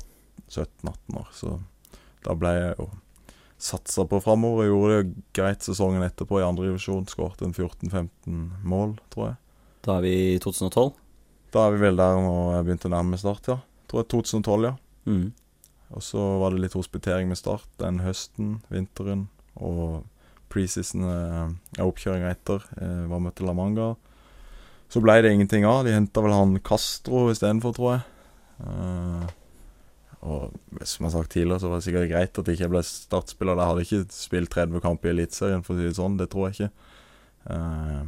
17-18 0.49 1.21
år, 1.21 1.29
så 1.35 1.57
da 2.27 2.37
ble 2.39 2.53
jeg 2.55 2.75
jo 2.77 2.91
satsa 3.59 4.05
på 4.09 4.21
framover. 4.25 4.69
Gjorde 4.69 4.99
det 4.99 5.25
greit 5.37 5.65
sesongen 5.65 6.05
etterpå 6.07 6.41
i 6.41 6.47
andredivisjon. 6.47 7.07
Skåret 7.11 7.43
en 7.43 7.55
14-15 7.55 8.09
mål, 8.67 8.97
tror 9.13 9.31
jeg. 9.31 9.41
Da 9.87 9.99
er 9.99 10.07
vi 10.07 10.15
i 10.35 10.39
2012. 10.43 10.93
Da 11.55 11.67
er 11.67 11.77
vi 11.77 11.85
vel 11.85 11.99
der 11.99 12.19
når 12.21 12.57
jeg 12.57 12.67
begynte 12.67 12.91
å 12.91 12.95
nærme 12.97 13.21
start, 13.21 13.49
ja. 13.49 13.61
Tror 13.87 14.03
jeg 14.03 14.11
2012, 14.13 14.67
ja. 14.67 14.75
Mm. 15.07 15.29
Og 15.95 16.03
så 16.03 16.23
var 16.43 16.53
det 16.53 16.65
litt 16.65 16.75
hospitering 16.75 17.31
med 17.31 17.39
start 17.39 17.69
den 17.81 18.01
høsten, 18.03 18.57
vinteren, 18.73 19.29
og 19.55 20.03
preseason 20.53 21.07
eh, 21.07 21.85
oppkjøringa 21.85 22.33
etter 22.33 22.65
eh, 22.81 23.07
var 23.11 23.23
møtt 23.23 23.39
til 23.39 23.49
La 23.49 23.55
Manga. 23.57 23.93
Så 24.91 25.03
ble 25.03 25.19
det 25.23 25.33
ingenting 25.35 25.67
av. 25.67 25.85
De 25.87 25.95
henta 25.95 26.23
vel 26.23 26.35
han 26.35 26.59
Castro 26.67 27.27
istedenfor, 27.33 27.75
tror 27.77 27.93
jeg. 27.95 28.05
Eh, 28.67 29.36
og 30.27 30.83
som 30.83 31.05
jeg 31.05 31.07
har 31.07 31.15
sagt 31.15 31.33
tidligere, 31.37 31.63
så 31.63 31.71
var 31.71 31.79
det 31.79 31.87
sikkert 31.87 32.11
greit 32.11 32.39
at 32.41 32.49
jeg 32.51 32.59
ikke 32.59 32.73
ble 32.73 32.83
startspiller. 32.87 33.61
Jeg 33.61 33.71
hadde 33.71 33.87
ikke 33.87 34.17
spilt 34.17 34.53
30 34.57 34.83
kamper 34.83 35.11
i 35.11 35.15
Eliteserien, 35.15 35.63
for 35.63 35.77
å 35.77 35.79
si 35.79 35.87
det 35.87 35.99
sånn. 35.99 36.19
Det 36.19 36.27
tror 36.33 36.49
jeg 36.49 36.57
ikke. 36.57 36.93
Eh, 37.55 38.03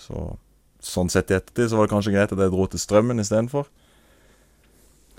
så 0.00 0.24
sånn 0.84 1.12
sett 1.12 1.32
i 1.32 1.36
ettertid 1.38 1.70
så 1.70 1.78
var 1.78 1.86
det 1.86 1.94
kanskje 1.94 2.12
greit 2.14 2.32
at 2.32 2.40
jeg 2.40 2.52
dro 2.52 2.66
til 2.68 2.80
Strømmen 2.80 3.20
istedenfor. 3.22 3.68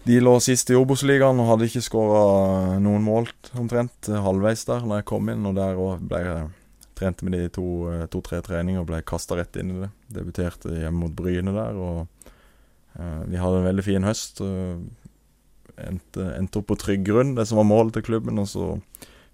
De 0.06 0.19
lå 0.21 0.36
sist 0.43 0.69
i 0.69 0.78
Obos-ligaen 0.78 1.39
og 1.41 1.50
hadde 1.50 1.69
ikke 1.69 1.82
skåra 1.82 2.78
noen 2.82 3.06
mål 3.06 3.32
omtrent 3.58 4.10
eh, 4.12 4.21
halvveis 4.21 4.65
der 4.67 4.86
når 4.86 5.02
jeg 5.02 5.10
kom 5.13 5.32
inn, 5.34 5.48
og 5.50 5.58
der 5.58 5.82
òg 5.82 6.06
ble 6.10 6.21
jeg 6.26 6.45
Trente 6.95 7.26
med 7.28 7.34
de 7.36 7.50
to-tre 7.52 8.38
to, 8.39 8.45
treninger 8.48 8.80
og 8.80 8.86
ble 8.88 9.02
kasta 9.04 9.36
rett 9.36 9.58
inn 9.60 9.74
i 9.74 9.82
det. 9.82 9.89
Debuterte 10.15 10.71
hjemme 10.71 11.02
mot 11.02 11.12
Bryne 11.12 11.52
der, 11.52 11.76
og 11.76 12.30
eh, 12.95 13.26
vi 13.28 13.41
hadde 13.41 13.58
en 13.60 13.67
veldig 13.67 13.84
fin 13.84 14.08
høst. 14.08 14.39
Uh, 14.39 14.80
endte, 15.81 16.29
endte 16.35 16.61
opp 16.61 16.69
på 16.71 16.79
trygg 16.79 17.05
grunn, 17.07 17.35
det 17.38 17.47
som 17.49 17.59
var 17.59 17.67
målet 17.69 17.97
til 17.97 18.05
klubben, 18.09 18.39
og 18.41 18.47
så 18.51 18.75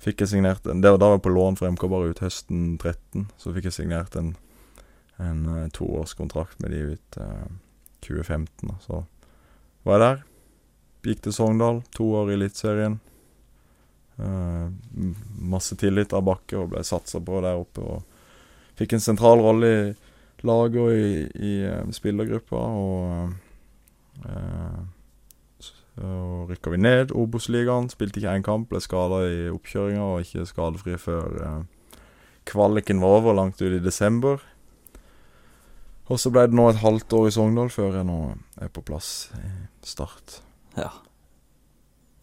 fikk 0.01 0.23
jeg 0.23 0.31
signert 0.33 0.65
en 0.65 0.81
Det 0.81 0.89
da 0.97 1.09
var 1.09 1.19
jeg 1.19 1.25
på 1.27 1.35
lån 1.35 1.59
for 1.59 1.69
MK 1.69 1.85
bare 1.91 2.13
ut 2.13 2.23
høsten 2.23 2.77
13, 2.77 3.27
så 3.37 3.53
fikk 3.53 3.69
jeg 3.69 3.77
signert 3.77 4.17
en, 4.17 4.33
en 5.21 5.45
eh, 5.55 5.69
toårskontrakt 5.75 6.61
med 6.63 6.73
de 6.73 6.95
ut 6.95 7.21
eh, 7.21 7.47
2015. 8.01 8.73
Så 8.81 9.03
var 9.85 9.97
jeg 9.97 10.03
der. 10.05 10.23
Gikk 11.05 11.23
til 11.25 11.33
Sogndal, 11.33 11.81
to 11.93 12.07
år 12.17 12.31
i 12.31 12.37
Eliteserien. 12.39 12.99
Eh, 14.21 14.67
masse 15.53 15.77
tillit 15.77 16.13
av 16.13 16.25
Bakke 16.25 16.59
og 16.59 16.73
ble 16.73 16.83
satsa 16.85 17.21
på 17.21 17.41
der 17.45 17.61
oppe. 17.61 17.85
Og 17.85 18.79
fikk 18.79 18.97
en 18.97 19.03
sentral 19.03 19.41
rolle 19.41 19.71
i 19.71 19.83
laget 20.47 20.81
og 20.81 20.93
i, 20.93 21.13
i 21.37 21.53
eh, 21.69 21.93
spillergruppa. 21.93 22.61
Og 22.81 24.25
uh, 24.25 24.81
så 25.95 26.45
rykka 26.49 26.71
vi 26.71 26.79
ned 26.79 27.11
Obos-ligaen. 27.17 27.89
Spilte 27.91 28.21
ikke 28.21 28.35
én 28.37 28.45
kamp, 28.45 28.69
ble 28.71 28.79
skada 28.83 29.21
i 29.27 29.49
oppkjøringa 29.51 30.05
og 30.13 30.23
ikke 30.25 30.47
skadefri 30.49 30.95
før 31.01 31.37
eh, 31.45 31.99
kvaliken 32.49 33.01
var 33.03 33.19
over, 33.19 33.35
langt 33.37 33.61
ut 33.61 33.75
i 33.75 33.83
desember. 33.83 34.41
Og 36.11 36.19
så 36.19 36.31
ble 36.33 36.47
det 36.49 36.57
nå 36.57 36.67
et 36.71 36.81
halvt 36.81 37.13
år 37.15 37.29
i 37.29 37.35
Sogndal 37.35 37.71
før 37.71 37.99
jeg 37.99 38.07
nå 38.07 38.19
er 38.59 38.71
på 38.73 38.83
plass 38.83 39.31
i 39.37 39.51
Start. 39.87 40.41
Ja. 40.75 40.89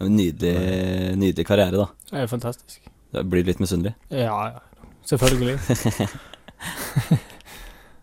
Nydelig, 0.04 1.16
nydelig 1.18 1.46
karriere, 1.46 1.84
da. 1.84 1.88
Det 2.10 2.20
er 2.22 2.30
fantastisk. 2.30 2.84
Det 3.14 3.24
blir 3.28 3.46
litt 3.48 3.60
misunnelig. 3.62 3.94
Ja, 4.12 4.36
ja. 4.52 4.60
Selvfølgelig. 5.08 5.56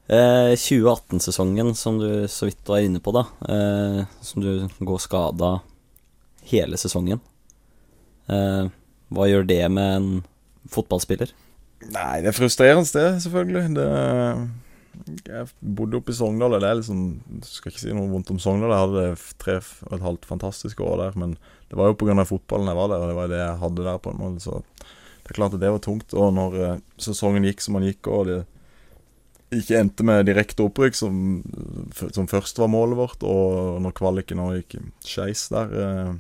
Eh, 0.08 0.54
2018-sesongen, 0.54 1.76
som 1.76 1.98
du 1.98 2.28
så 2.30 2.46
vidt 2.46 2.70
var 2.70 2.84
inne 2.86 3.02
på, 3.02 3.14
da. 3.16 3.26
Eh, 3.50 4.04
som 4.22 4.44
du 4.44 4.68
går 4.78 5.02
skada 5.02 5.60
hele 6.46 6.78
sesongen. 6.78 7.22
Eh, 8.30 8.70
hva 9.10 9.26
gjør 9.30 9.48
det 9.50 9.64
med 9.74 9.96
en 9.96 10.12
fotballspiller? 10.70 11.34
Nei, 11.90 12.22
det 12.22 12.30
er 12.30 12.38
frustrerende, 12.38 12.86
det, 12.94 13.24
selvfølgelig. 13.26 13.66
Det, 13.76 13.90
jeg 15.26 15.50
bodde 15.60 16.00
oppe 16.00 16.14
i 16.14 16.18
Sogndal, 16.18 16.56
og 16.56 16.62
det 16.64 16.70
er 16.70 16.78
liksom 16.80 17.02
Skal 17.44 17.74
ikke 17.74 17.82
si 17.82 17.94
noe 17.94 18.10
vondt 18.14 18.32
om 18.32 18.40
Sogndal. 18.42 18.72
Jeg 18.72 18.86
hadde 18.86 19.36
tre 19.42 19.58
og 19.90 19.98
et 19.98 20.06
halvt 20.06 20.30
fantastiske 20.30 20.86
år 20.86 21.02
der, 21.02 21.18
men 21.20 21.36
det 21.70 21.78
var 21.82 21.90
jo 21.90 21.98
pga. 22.00 22.24
fotballen 22.30 22.70
jeg 22.70 22.78
var 22.78 22.94
der, 22.94 23.02
og 23.02 23.10
det 23.10 23.18
var 23.18 23.34
det 23.34 23.42
jeg 23.42 23.62
hadde 23.66 23.90
der, 23.90 24.02
på 24.02 24.14
en 24.14 24.22
måte. 24.22 24.46
Så 24.46 24.62
det 25.26 25.34
er 25.34 25.40
klart 25.42 25.58
at 25.58 25.62
det 25.66 25.74
var 25.74 25.82
tungt. 25.82 26.14
Og 26.14 26.34
når 26.34 26.60
eh, 26.62 26.82
sesongen 27.02 27.50
gikk 27.50 27.66
som 27.66 27.80
den 27.80 27.90
gikk, 27.90 28.08
og 28.08 28.30
det 28.30 28.44
ikke 29.54 29.78
endte 29.78 30.06
med 30.08 30.26
direkte 30.28 30.66
opprykk, 30.66 30.96
som, 30.98 31.18
som 31.94 32.30
først 32.30 32.58
var 32.60 32.72
målet 32.72 32.98
vårt, 32.98 33.26
og 33.26 33.78
når 33.84 33.94
kvaliken 33.98 34.42
òg 34.42 34.58
gikk 34.58 34.80
skeis 35.06 35.46
der 35.54 35.76
eh, 35.82 36.16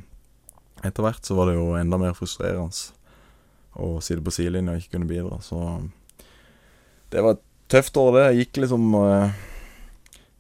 etter 0.85 1.05
hvert, 1.05 1.25
så 1.25 1.37
var 1.37 1.49
det 1.49 1.57
jo 1.57 1.71
enda 1.79 1.99
mer 2.01 2.13
frustrerende 2.17 2.69
å 3.75 3.97
sitte 4.03 4.23
på 4.23 4.33
sidelinja 4.33 4.75
og 4.75 4.83
ikke 4.83 4.95
kunne 4.95 5.09
bidra. 5.09 5.39
Så 5.43 5.59
det 7.11 7.23
var 7.23 7.35
et 7.35 7.43
tøft 7.71 7.97
år, 7.99 8.11
det. 8.15 8.23
Jeg 8.27 8.45
gikk 8.45 8.61
liksom 8.63 8.85
eh, 9.01 9.41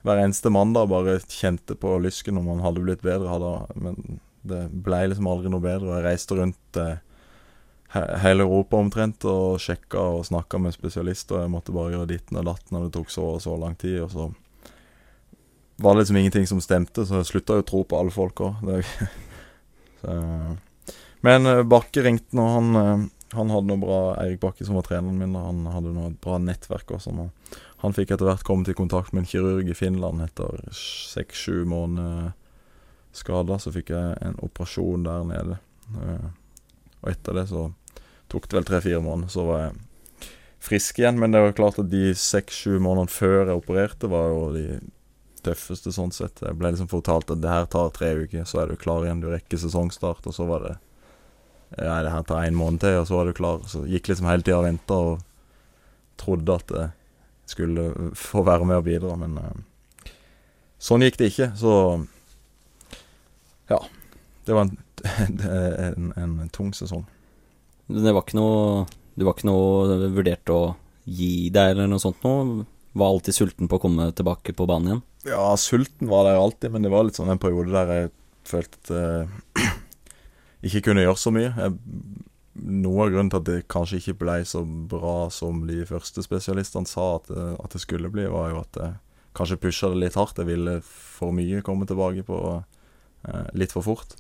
hver 0.05 0.21
eneste 0.21 0.51
mandag 0.53 0.91
bare 0.91 1.17
kjente 1.25 1.75
på 1.79 1.97
lysken 2.03 2.39
om 2.39 2.47
man 2.53 2.63
hadde 2.63 2.83
blitt 2.85 3.03
bedre. 3.05 3.31
Hadde, 3.31 3.81
men 3.81 4.21
det 4.45 4.67
ble 4.85 5.01
liksom 5.09 5.27
aldri 5.31 5.51
noe 5.51 5.63
bedre. 5.63 5.89
Og 5.89 5.97
jeg 5.97 6.05
reiste 6.05 6.37
rundt 6.39 6.79
eh, 6.81 7.01
hele 7.95 8.43
Europa 8.43 8.79
omtrent 8.79 9.25
og 9.29 9.59
sjekka 9.63 10.01
og 10.17 10.25
snakka 10.27 10.59
med 10.61 10.75
spesialister. 10.75 11.41
Jeg 11.43 11.53
måtte 11.53 11.75
bare 11.75 11.93
gjøre 11.93 12.09
ditten 12.11 12.39
og 12.41 12.47
datten, 12.49 12.77
og 12.77 12.87
det 12.87 12.93
tok 12.97 13.13
så 13.13 13.27
og 13.35 13.41
så 13.43 13.55
lang 13.59 13.75
tid. 13.79 14.01
Og 14.03 14.11
så 14.11 14.29
var 15.83 15.93
det 15.93 16.03
liksom 16.03 16.19
ingenting 16.19 16.47
som 16.47 16.61
stemte, 16.63 17.05
så 17.05 17.21
jeg 17.21 17.29
slutta 17.31 17.57
jo 17.57 17.65
å 17.65 17.69
tro 17.71 17.83
på 17.87 17.99
alle 17.99 18.13
folk 18.15 18.43
òg. 18.45 18.53
Men 21.25 21.49
eh, 21.49 21.63
Bakke 21.65 22.03
ringte 22.05 22.37
nå, 22.37 22.45
han, 22.53 22.75
eh, 22.79 23.05
han 23.35 23.53
hadde 23.53 23.69
noe 23.71 23.81
bra 23.81 23.99
Eirik 24.21 24.41
Bakke, 24.43 24.65
som 24.67 24.77
var 24.77 24.85
treneren 24.87 25.17
min, 25.19 25.35
han 25.39 25.65
hadde 25.73 25.95
noe 25.95 26.11
bra 26.21 26.37
nettverk 26.41 26.95
også. 26.99 27.15
Og 27.15 27.57
han 27.81 27.95
fikk 27.95 28.13
etter 28.13 28.29
hvert 28.29 28.45
kommet 28.45 28.69
i 28.71 28.77
kontakt 28.77 29.13
med 29.13 29.23
en 29.23 29.29
kirurg 29.29 29.69
i 29.71 29.77
Finland 29.77 30.23
etter 30.23 30.67
seks-sju 30.75 31.63
måneder 31.69 32.33
skada, 33.15 33.57
så 33.59 33.71
fikk 33.71 33.93
jeg 33.95 34.17
en 34.27 34.37
operasjon 34.43 35.05
der 35.07 35.25
nede. 35.27 35.57
Eh, 35.95 36.29
og 37.01 37.11
etter 37.11 37.37
det 37.39 37.47
så 37.51 37.69
tok 38.35 38.49
det 38.49 38.59
vel 38.59 38.67
tre-fire 38.67 39.01
måneder, 39.03 39.31
så 39.31 39.45
var 39.47 39.61
jeg 39.63 39.75
frisk 40.65 40.99
igjen. 40.99 41.19
Men 41.21 41.31
det 41.31 41.41
var 41.41 41.55
klart 41.57 41.79
at 41.79 41.91
de 41.91 42.09
seks-sju 42.17 42.77
månedene 42.79 43.13
før 43.13 43.45
jeg 43.45 43.61
opererte, 43.61 44.11
var 44.11 44.31
jo 44.33 44.49
de 44.55 44.65
tøffeste 45.45 45.93
sånn 45.93 46.13
sett. 46.15 46.41
Jeg 46.41 46.57
ble 46.57 46.73
liksom 46.73 46.89
fortalt 46.91 47.31
at 47.31 47.41
det 47.43 47.51
her 47.51 47.69
tar 47.71 47.93
tre 47.95 48.11
uker, 48.25 48.47
så 48.49 48.63
er 48.63 48.71
du 48.71 48.81
klar 48.81 49.05
igjen. 49.05 49.21
Du 49.23 49.29
rekker 49.31 49.61
sesongstart, 49.61 50.25
og 50.25 50.35
så 50.35 50.49
var 50.49 50.67
det 50.67 50.75
Ja, 51.75 51.97
det 52.05 52.11
her 52.13 52.23
tar 52.23 52.45
én 52.45 52.55
måned 52.55 52.83
til, 52.83 52.99
og 53.01 53.07
så 53.09 53.17
var 53.17 53.25
du 53.25 53.33
klar. 53.35 53.63
Så 53.67 53.83
gikk 53.89 54.07
liksom 54.07 54.27
hele 54.29 54.45
tida 54.45 54.59
og 54.61 54.67
venta 54.67 54.99
og 55.09 55.23
trodde 56.21 56.55
at 56.55 56.71
jeg 56.71 56.91
skulle 57.51 58.11
få 58.15 58.45
være 58.45 58.67
med 58.69 58.79
og 58.79 58.85
bidra, 58.85 59.15
men 59.19 59.35
uh, 59.41 60.13
sånn 60.79 61.03
gikk 61.03 61.17
det 61.19 61.31
ikke. 61.33 61.49
Så 61.59 61.73
ja. 63.69 63.81
Det 64.45 64.53
var 64.53 64.69
en, 64.69 64.77
en, 65.17 66.13
en, 66.21 66.37
en 66.45 66.53
tung 66.53 66.71
sesong. 66.77 67.03
Det 67.87 68.13
var 68.13 68.23
ikke 68.25 68.39
noe 68.39 68.85
Du 69.15 69.25
var 69.27 69.35
ikke 69.35 69.49
noe 69.49 70.09
vurdert 70.15 70.51
å 70.51 70.61
gi 71.05 71.49
deg 71.53 71.75
eller 71.75 71.89
noe 71.89 72.01
sånt 72.01 72.23
noe? 72.25 72.65
Var 72.95 73.11
alltid 73.11 73.35
sulten 73.37 73.69
på 73.69 73.77
å 73.77 73.83
komme 73.83 74.07
tilbake 74.15 74.55
på 74.55 74.65
banen 74.69 74.89
igjen? 74.89 75.01
Ja, 75.29 75.49
sulten 75.59 76.09
var 76.09 76.25
der 76.27 76.39
alltid, 76.39 76.71
men 76.73 76.85
det 76.85 76.91
var 76.93 77.05
litt 77.05 77.17
sånn 77.17 77.29
en 77.33 77.41
periode 77.41 77.73
der 77.73 77.91
jeg 77.91 78.11
følte 78.47 78.79
at 78.79 78.91
jeg 78.95 79.73
ikke 80.69 80.83
kunne 80.87 81.03
gjøre 81.03 81.19
så 81.19 81.33
mye. 81.35 81.51
Jeg, 81.59 81.75
noe 82.55 83.05
av 83.05 83.11
grunnen 83.11 83.31
til 83.33 83.41
at 83.41 83.47
det 83.49 83.57
kanskje 83.71 83.99
ikke 83.99 84.17
ble 84.23 84.37
så 84.47 84.63
bra 84.63 85.27
som 85.33 85.65
de 85.67 85.81
første 85.89 86.23
spesialistene 86.25 86.89
sa 86.89 87.15
at 87.17 87.27
det, 87.29 87.47
at 87.61 87.75
det 87.75 87.83
skulle 87.83 88.11
bli, 88.13 88.27
var 88.31 88.53
jo 88.53 88.61
at 88.63 88.79
jeg 88.79 88.95
kanskje 89.35 89.59
pusha 89.65 89.91
det 89.91 90.01
litt 90.05 90.17
hardt. 90.19 90.39
Jeg 90.39 90.49
ville 90.49 90.77
for 90.87 91.35
mye 91.35 91.63
komme 91.65 91.87
tilbake 91.89 92.23
på 92.27 92.39
eh, 92.55 93.49
litt 93.59 93.75
for 93.75 93.85
fort. 93.85 94.15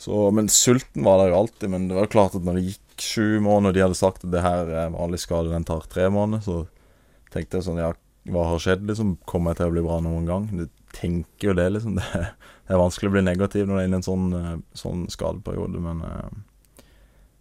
Så, 0.00 0.30
men 0.32 0.48
sulten 0.48 1.04
var 1.04 1.18
der 1.20 1.34
jo 1.34 1.42
alltid. 1.42 1.70
Men 1.70 1.88
det 1.88 1.96
var 1.98 2.06
jo 2.06 2.14
klart 2.14 2.36
at 2.38 2.44
når 2.46 2.56
det 2.56 2.68
gikk 2.70 3.02
sju 3.04 3.40
måneder, 3.44 3.68
og 3.68 3.76
de 3.76 3.82
hadde 3.84 3.98
sagt 3.98 4.24
at 4.24 4.32
det 4.32 4.44
her 4.44 4.70
er 4.84 4.94
vanlig 4.94 5.20
skade, 5.20 5.52
den 5.52 5.66
tar 5.68 5.84
tre 5.92 6.06
måneder, 6.12 6.44
så 6.44 7.34
tenkte 7.34 7.58
jeg 7.58 7.68
sånn 7.68 7.82
Ja, 7.82 7.90
hva 8.32 8.46
har 8.48 8.62
skjedd, 8.62 8.86
liksom? 8.88 9.18
Kommer 9.28 9.52
jeg 9.52 9.60
til 9.60 9.68
å 9.68 9.74
bli 9.74 9.84
bra 9.84 9.98
noen 10.04 10.28
gang? 10.28 10.48
Du 10.56 10.64
tenker 10.96 11.50
jo 11.50 11.56
det, 11.60 11.68
liksom. 11.76 11.96
Det, 12.00 12.24
det 12.70 12.76
er 12.76 12.80
vanskelig 12.84 13.10
å 13.10 13.14
bli 13.16 13.24
negativ 13.26 13.66
når 13.66 13.76
det 13.76 13.82
er 13.82 13.88
inne 13.90 13.98
i 13.98 14.00
en 14.00 14.06
sånn, 14.06 14.26
eh, 14.38 14.56
sånn 14.78 15.00
skadeperiode, 15.10 15.80
men 15.82 16.04
uh, 16.06 16.28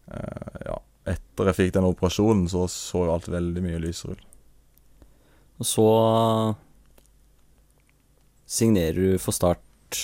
uh, 0.10 0.62
ja. 0.66 0.78
Etter 1.10 1.50
jeg 1.50 1.58
fikk 1.58 1.76
den 1.76 1.88
operasjonen, 1.88 2.48
så 2.50 2.64
så 2.70 3.06
jo 3.06 3.14
alt 3.14 3.30
veldig 3.30 3.62
mye 3.64 3.80
lysere 3.82 4.18
ut. 4.18 4.26
Og 5.62 5.68
så 5.70 5.86
signerer 8.50 9.14
du 9.14 9.22
for 9.22 9.38
Start, 9.38 10.02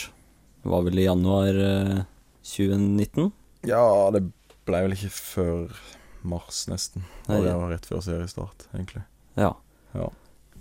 var 0.66 0.86
vel 0.86 1.02
i 1.02 1.08
januar 1.08 1.58
uh, 1.58 2.06
2019? 2.46 3.32
Ja, 3.66 3.84
det 4.14 4.24
ble 4.66 4.82
vel 4.86 4.96
ikke 4.96 5.12
før 5.14 5.80
mars, 6.26 6.66
nesten. 6.70 7.06
Nei. 7.28 7.40
Og 7.40 7.48
det 7.48 7.56
var 7.62 7.74
rett 7.74 7.90
før 7.90 8.04
seriestart, 8.06 8.68
egentlig. 8.74 9.04
Ja. 9.40 9.52
Ja. 9.96 10.10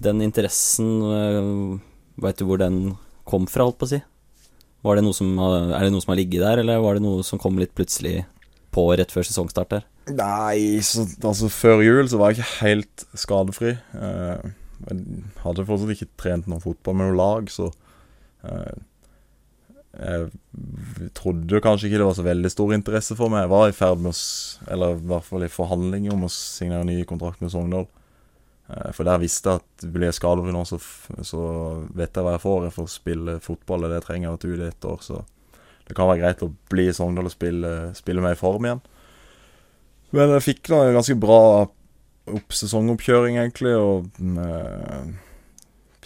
Den 0.04 0.22
interessen, 0.24 0.90
uh, 1.04 1.78
veit 2.20 2.40
du 2.40 2.48
hvor 2.48 2.60
den 2.60 2.96
kom 3.28 3.48
fra, 3.50 3.66
holdt 3.68 3.80
på 3.80 3.88
å 3.88 3.92
si? 3.94 4.00
Var 4.84 4.98
det 4.98 5.04
noe 5.06 5.16
som, 5.16 5.30
er 5.40 5.80
det 5.80 5.92
noe 5.94 6.04
som 6.04 6.12
har 6.12 6.20
ligget 6.20 6.44
der, 6.44 6.60
eller 6.60 6.82
var 6.84 6.98
det 6.98 7.04
noe 7.06 7.24
som 7.24 7.40
kom 7.40 7.56
litt 7.60 7.72
plutselig 7.76 8.18
på 8.74 8.84
rett 8.98 9.12
før 9.14 9.24
sesongstart 9.24 9.72
der? 9.72 9.86
Nei, 10.12 10.82
så, 10.84 11.06
altså 11.24 11.48
før 11.48 11.80
jul 11.80 12.08
så 12.10 12.20
var 12.20 12.32
jeg 12.32 12.42
ikke 12.42 12.66
helt 12.66 13.04
skadefri. 13.16 13.72
Eh, 13.96 14.50
jeg 14.90 15.22
hadde 15.40 15.64
fortsatt 15.64 15.94
ikke 15.94 16.10
trent 16.20 16.50
noe 16.50 16.60
fotball 16.60 16.98
med 16.98 17.08
noe 17.08 17.16
lag, 17.16 17.48
så 17.52 17.70
eh, 18.44 18.74
Jeg 19.94 21.10
trodde 21.14 21.60
kanskje 21.62 21.86
ikke 21.90 22.00
det 22.00 22.06
var 22.08 22.16
så 22.18 22.24
veldig 22.26 22.50
stor 22.50 22.72
interesse 22.74 23.14
for 23.18 23.30
meg. 23.32 23.44
Jeg 23.44 23.52
var 23.52 23.68
i 23.68 23.76
ferd 23.76 24.00
med 24.02 24.14
å 24.14 24.72
Eller 24.74 24.96
i 24.96 25.04
hvert 25.12 25.28
fall 25.28 25.44
i 25.46 25.50
forhandlinger 25.52 26.16
om 26.16 26.24
å 26.26 26.32
signere 26.32 26.88
ny 26.88 26.96
kontrakt 27.08 27.40
med 27.44 27.52
Sogndal. 27.52 27.86
Eh, 28.70 28.90
for 28.96 29.04
der 29.06 29.20
visste 29.22 29.52
jeg 29.54 29.62
at 29.62 29.86
blir 29.94 30.08
jeg 30.08 30.18
skadet 30.18 30.50
nå, 30.54 30.64
så, 30.66 30.80
så 31.22 31.44
vet 31.94 32.10
jeg 32.16 32.24
hva 32.26 32.34
jeg 32.38 32.44
får. 32.46 32.66
Jeg 32.66 32.76
får 32.78 32.90
spille 32.94 33.36
fotball, 33.44 33.84
er 33.84 33.94
det 33.94 34.00
jeg 34.00 34.06
trenger. 34.08 34.26
Jeg 34.26 34.32
har 34.32 34.66
vært 34.72 34.82
ute 34.84 34.96
så 35.04 35.22
det 35.84 35.92
kan 35.98 36.08
være 36.08 36.22
greit 36.22 36.42
å 36.46 36.52
bli 36.72 36.86
i 36.88 36.92
Sogndal 36.96 37.28
og 37.28 37.34
spille, 37.34 37.70
spille 37.98 38.22
meg 38.24 38.38
i 38.38 38.40
form 38.40 38.64
igjen. 38.64 38.80
Men 40.16 40.30
jeg 40.32 40.44
fikk 40.46 40.70
da 40.72 40.78
en 40.86 40.96
ganske 40.96 41.16
bra 41.20 41.40
opp 42.24 42.54
sesongoppkjøring, 42.56 43.36
egentlig, 43.36 43.74
og 43.76 44.06
øh, 44.16 45.10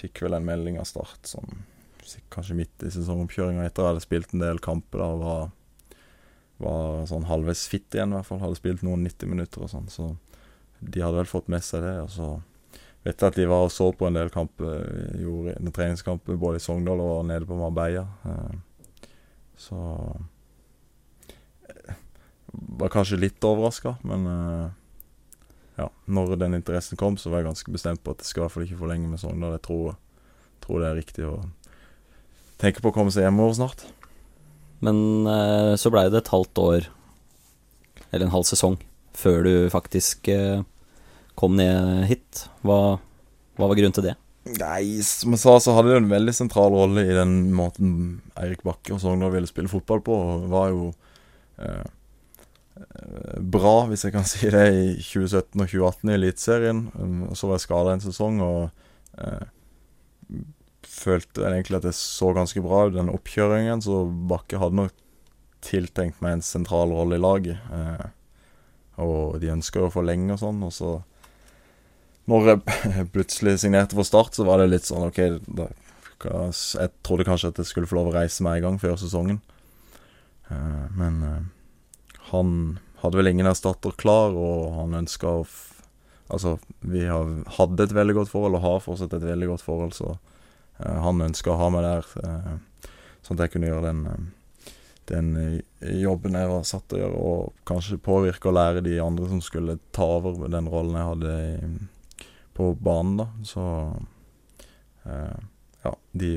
fikk 0.01 0.25
vel 0.25 0.35
en 0.35 0.49
melding 0.49 0.81
av 0.83 0.89
Start 0.91 1.31
sik- 1.31 1.68
kanskje 2.35 2.57
midt 2.59 2.85
i 2.87 2.91
sesongoppkjøringa 2.95 3.67
etter 3.67 3.85
jeg 3.85 3.95
hadde 3.95 4.05
spilt 4.05 4.35
en 4.35 4.45
del 4.45 4.61
kamper 4.65 5.03
og 5.05 5.23
var, 5.23 5.49
var 6.63 7.07
sånn 7.11 7.29
halvveis 7.29 7.67
fit 7.71 7.95
igjen, 7.95 8.13
i 8.15 8.19
hvert 8.19 8.29
fall. 8.29 8.43
Hadde 8.43 8.59
spilt 8.61 8.85
noen 8.87 9.05
90 9.07 9.33
minutter 9.33 9.65
og 9.67 9.73
sånn, 9.73 9.91
så 9.93 10.13
de 10.81 11.03
hadde 11.03 11.19
vel 11.19 11.31
fått 11.31 11.51
med 11.53 11.65
seg 11.67 11.83
det. 11.85 11.95
Og 12.05 12.11
så 12.15 12.31
vet 13.05 13.15
jeg 13.21 13.31
at 13.33 13.39
de 13.39 13.47
var 13.51 13.67
og 13.67 13.73
så 13.75 13.91
på 13.95 14.09
en 14.09 14.19
del 14.19 14.33
kamper, 14.35 14.83
gjorde 15.23 15.57
en 15.59 15.75
treningskamper 15.75 16.39
både 16.41 16.61
i 16.61 16.65
Sogndal 16.65 17.03
og 17.03 17.27
nede 17.29 17.49
på 17.49 17.59
Marbella. 17.59 18.07
eh, 18.29 18.59
Så 19.59 19.79
eh, 21.69 21.95
var 22.79 22.93
kanskje 22.95 23.19
litt 23.19 23.45
overraska, 23.45 23.97
men 24.07 24.27
eh, 24.27 24.69
ja, 25.79 25.89
når 26.07 26.37
den 26.37 26.59
interessen 26.59 26.99
kom, 26.99 27.17
så 27.19 27.31
var 27.31 27.43
jeg 27.43 27.51
ganske 27.53 27.73
bestemt 27.75 28.03
på 28.03 28.15
at 28.15 28.23
jeg 28.23 28.33
skal 28.33 28.43
i 28.43 28.45
hvert 28.47 28.55
fall 28.57 28.67
ikke 28.67 28.83
forlenge 28.83 29.11
med 29.11 29.21
Sogndal. 29.23 29.55
Jeg 29.59 29.67
tror, 29.67 29.99
tror 30.65 30.83
det 30.83 30.89
er 30.91 30.99
riktig 30.99 31.27
å 31.29 31.37
tenke 32.61 32.83
på 32.83 32.93
å 32.93 32.95
komme 32.95 33.15
seg 33.15 33.27
hjemover 33.27 33.57
snart. 33.59 33.85
Men 34.85 35.27
eh, 35.27 35.75
så 35.81 35.91
blei 35.91 36.07
det 36.11 36.23
et 36.23 36.33
halvt 36.33 36.63
år, 36.63 36.89
eller 38.11 38.29
en 38.29 38.35
halv 38.35 38.47
sesong, 38.49 38.79
før 39.19 39.43
du 39.47 39.53
faktisk 39.75 40.31
eh, 40.33 40.63
kom 41.39 41.59
ned 41.59 42.07
hit. 42.11 42.47
Hva, 42.67 42.99
hva 43.59 43.71
var 43.71 43.79
grunnen 43.79 43.97
til 43.97 44.11
det? 44.11 44.17
Nei, 44.49 45.03
som 45.05 45.35
jeg 45.35 45.43
sa, 45.43 45.59
så 45.61 45.75
hadde 45.77 45.93
det 45.93 46.01
en 46.01 46.11
veldig 46.11 46.33
sentral 46.37 46.73
rolle 46.73 47.05
i 47.05 47.15
den 47.17 47.53
måten 47.57 47.93
Eirik 48.39 48.63
Bakke 48.65 48.95
og 48.95 49.03
Sogndal 49.03 49.35
ville 49.35 49.51
spille 49.51 49.71
fotball 49.71 50.01
på. 50.05 50.17
Og 50.17 50.47
var 50.53 50.71
jo 50.73 50.89
eh, 51.61 51.85
eh, 52.81 53.37
bra, 53.57 53.75
hvis 53.91 54.07
jeg 54.07 54.15
kan 54.15 54.27
si 54.29 54.49
det, 54.55 54.65
i 54.73 54.95
2017 55.03 55.53
og 55.53 55.67
2018 55.67 56.09
i 56.09 56.17
Eliteserien. 56.17 56.85
Um, 56.97 57.21
så 57.37 57.51
var 57.51 57.59
jeg 57.59 57.67
skada 57.67 57.97
en 57.97 58.07
sesong 58.07 58.41
og 58.47 58.63
eh, 59.21 59.45
følte 60.89 61.47
egentlig 61.47 61.79
at 61.79 61.89
jeg 61.89 61.99
så 61.99 62.33
ganske 62.37 62.63
bra 62.65 62.87
ut 62.89 62.97
den 62.97 63.13
oppkjøringen, 63.13 63.83
så 63.85 64.03
Bakke 64.31 64.61
hadde 64.61 64.81
nok 64.81 65.05
tiltenkt 65.65 66.23
meg 66.23 66.39
en 66.39 66.47
sentral 66.47 66.93
rolle 66.95 67.19
i 67.19 67.23
laget. 67.23 67.61
Eh, 67.75 68.09
og 69.05 69.39
de 69.43 69.53
ønska 69.53 69.83
jo 69.83 69.91
å 69.91 69.95
forlenge 69.95 70.35
og 70.35 70.43
sånn, 70.43 70.63
og 70.67 70.75
så 70.75 70.97
når 72.29 72.51
jeg 72.51 73.07
plutselig 73.15 73.59
signerte 73.63 73.97
for 73.97 74.07
Start, 74.07 74.37
så 74.37 74.47
var 74.49 74.61
det 74.61 74.73
litt 74.73 74.89
sånn 74.89 75.07
OK 75.07 75.21
da, 75.47 75.71
Jeg 76.21 76.91
trodde 77.07 77.27
kanskje 77.29 77.53
at 77.53 77.63
jeg 77.63 77.71
skulle 77.71 77.89
få 77.89 78.01
lov 78.01 78.11
å 78.11 78.19
reise 78.19 78.45
med 78.45 78.59
en 78.59 78.67
gang 78.67 78.83
før 78.83 78.99
sesongen. 79.01 79.41
Eh, 80.51 80.85
men 80.99 81.23
eh, 81.25 81.41
han 82.33 82.53
hadde 83.03 83.21
vel 83.21 83.33
ingen 83.33 83.49
erstatter 83.49 83.95
klar, 83.97 84.37
og 84.37 84.79
han 84.81 85.03
ønska 85.05 85.41
å 85.41 85.49
Altså, 86.29 86.59
vi 86.85 87.07
har, 87.09 87.25
hadde 87.57 87.87
et 87.87 87.93
veldig 87.97 88.15
godt 88.19 88.29
forhold, 88.29 88.59
og 88.59 88.61
har 88.61 88.83
fortsatt 88.85 89.15
et 89.17 89.23
veldig 89.25 89.47
godt 89.49 89.63
forhold, 89.65 89.95
så 89.97 90.11
han 90.79 91.25
ønska 91.25 91.53
å 91.53 91.61
ha 91.61 91.71
meg 91.75 91.87
der, 91.87 92.11
eh, 92.25 92.91
sånn 93.27 93.39
at 93.39 93.47
jeg 93.47 93.57
kunne 93.57 93.71
gjøre 93.71 93.89
den 93.91 94.05
eh, 94.13 94.27
den 95.09 95.37
eh, 95.37 96.01
jobben 96.03 96.37
jeg 96.37 96.51
var 96.51 96.67
satt 96.69 96.87
til 96.89 96.99
å 96.99 97.03
gjøre, 97.03 97.23
og 97.31 97.69
kanskje 97.69 98.01
påvirke 98.05 98.51
og 98.51 98.57
lære 98.59 98.85
de 98.85 98.99
andre 99.03 99.29
som 99.31 99.41
skulle 99.45 99.79
ta 99.95 100.07
over 100.19 100.51
den 100.53 100.69
rollen 100.71 100.99
jeg 100.99 101.11
hadde 101.13 101.35
i, 101.49 102.27
på 102.59 102.73
banen, 102.83 103.17
da. 103.23 103.29
Så 103.47 103.65
eh, 105.09 105.39
ja, 105.85 105.95
de 106.13 106.33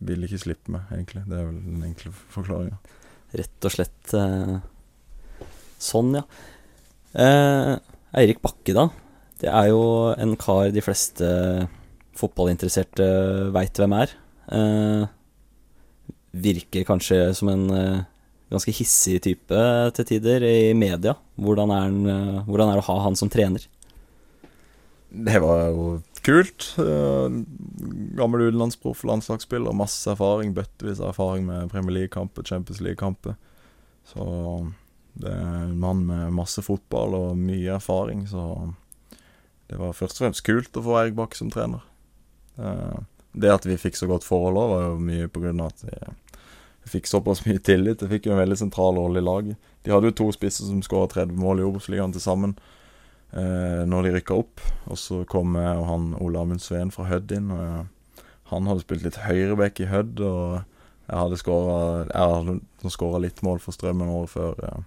ville 0.00 0.28
ikke 0.28 0.44
slippe 0.46 0.72
meg, 0.76 0.88
egentlig. 0.94 1.26
Det 1.28 1.36
er 1.36 1.48
vel 1.50 1.60
den 1.66 1.86
enkle 1.90 2.14
forklaringa. 2.32 2.80
Rett 3.40 3.68
og 3.68 3.74
slett 3.74 4.14
eh, 4.16 4.56
sånn, 5.90 6.16
ja. 6.20 6.24
Eh, 7.10 7.74
Eirik 8.20 8.40
Bakke, 8.42 8.74
da. 8.76 8.88
Det 9.40 9.50
er 9.50 9.70
jo 9.70 9.82
en 10.14 10.36
kar 10.40 10.70
de 10.74 10.82
fleste 10.84 11.28
fotballinteresserte 12.20 13.06
veit 13.54 13.80
hvem 13.80 13.96
er. 13.98 14.14
Eh, 14.50 15.04
virker 16.30 16.86
kanskje 16.86 17.18
som 17.34 17.50
en 17.52 17.66
eh, 17.74 18.06
ganske 18.50 18.74
hissig 18.74 19.20
type 19.26 19.64
til 19.96 20.08
tider 20.08 20.46
i 20.46 20.72
media. 20.74 21.16
Hvordan 21.40 21.74
er, 21.74 21.84
han, 21.86 22.00
eh, 22.06 22.40
hvordan 22.48 22.70
er 22.70 22.78
det 22.78 22.84
å 22.84 22.88
ha 22.90 22.98
han 23.06 23.18
som 23.18 23.32
trener? 23.32 23.66
Det 25.10 25.40
var 25.42 25.64
jo 25.70 25.86
kult. 26.22 26.68
Gammel 26.78 28.44
utenlandsproff, 28.50 29.02
landslagsspiller, 29.08 29.74
masse 29.74 30.06
erfaring. 30.12 30.52
Bøttevis 30.54 31.00
av 31.02 31.14
erfaring 31.14 31.48
med 31.48 31.72
Premier 31.72 31.96
League-kamper, 31.96 32.46
Champions 32.46 32.82
League-kamper. 32.84 33.34
Så 34.06 34.26
det 35.18 35.32
er 35.32 35.64
en 35.64 35.78
mann 35.80 36.04
med 36.06 36.36
masse 36.36 36.62
fotball 36.62 37.16
og 37.18 37.40
mye 37.40 37.74
erfaring, 37.74 38.26
så 38.30 38.70
det 39.70 39.78
var 39.78 39.96
først 39.96 40.18
og 40.18 40.24
fremst 40.24 40.44
kult 40.46 40.78
å 40.78 40.84
få 40.84 40.96
Erik 41.00 41.16
Bakke 41.18 41.38
som 41.38 41.50
trener. 41.52 41.82
Eh, 42.60 42.98
Det 43.32 43.46
at 43.54 43.62
vi 43.64 43.76
fikk 43.78 43.94
så 43.94 44.08
godt 44.10 44.24
forhold 44.26 44.56
òg, 44.58 44.70
var 44.72 44.80
jo 44.88 44.94
mye 44.98 45.28
av 45.30 45.66
at 45.68 45.84
vi 46.82 46.90
fikk 46.90 47.06
såpass 47.06 47.44
mye 47.46 47.60
tillit. 47.62 48.00
Jeg 48.02 48.10
fikk 48.10 48.26
jo 48.26 48.32
en 48.34 48.40
veldig 48.40 48.56
sentral 48.58 48.96
rolle 48.98 49.20
i 49.20 49.24
laget. 49.24 49.56
De 49.84 49.92
hadde 49.92 50.10
jo 50.10 50.16
to 50.18 50.32
spisser 50.34 50.66
som 50.66 50.80
skåra 50.82 51.08
30 51.12 51.38
mål 51.38 51.60
i 51.60 51.66
Obos-ligaen 51.68 52.12
til 52.12 52.24
sammen 52.24 52.56
eh, 53.32 53.84
når 53.86 54.08
de 54.08 54.14
rykka 54.16 54.34
opp. 54.34 54.64
Og 54.90 54.98
så 54.98 55.22
kom 55.30 55.54
jeg 55.60 55.78
og 55.78 55.86
han 55.86 56.10
Ole 56.20 56.40
Amund 56.42 56.64
Sveen 56.64 56.90
fra 56.90 57.06
Hødd 57.06 57.32
inn. 57.36 57.52
og 57.54 57.86
Han 58.50 58.66
hadde 58.66 58.82
spilt 58.82 59.06
litt 59.06 59.20
høyreback 59.28 59.80
i 59.80 59.90
Hødd, 59.92 60.20
og 60.20 60.64
Jeg 61.10 61.18
hadde 61.18 62.90
skåra 62.90 63.18
litt 63.22 63.42
mål 63.42 63.58
for 63.58 63.74
Strømmen 63.74 64.10
året 64.10 64.30
før 64.30 64.58
eh, 64.62 64.82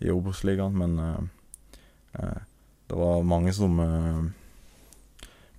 i 0.00 0.12
Obos-ligaen, 0.12 0.76
men 0.76 0.98
eh, 0.98 1.24
eh, 2.20 2.38
det 2.88 2.96
var 2.96 3.26
mange 3.28 3.52
som 3.52 3.76
eh, 3.80 4.22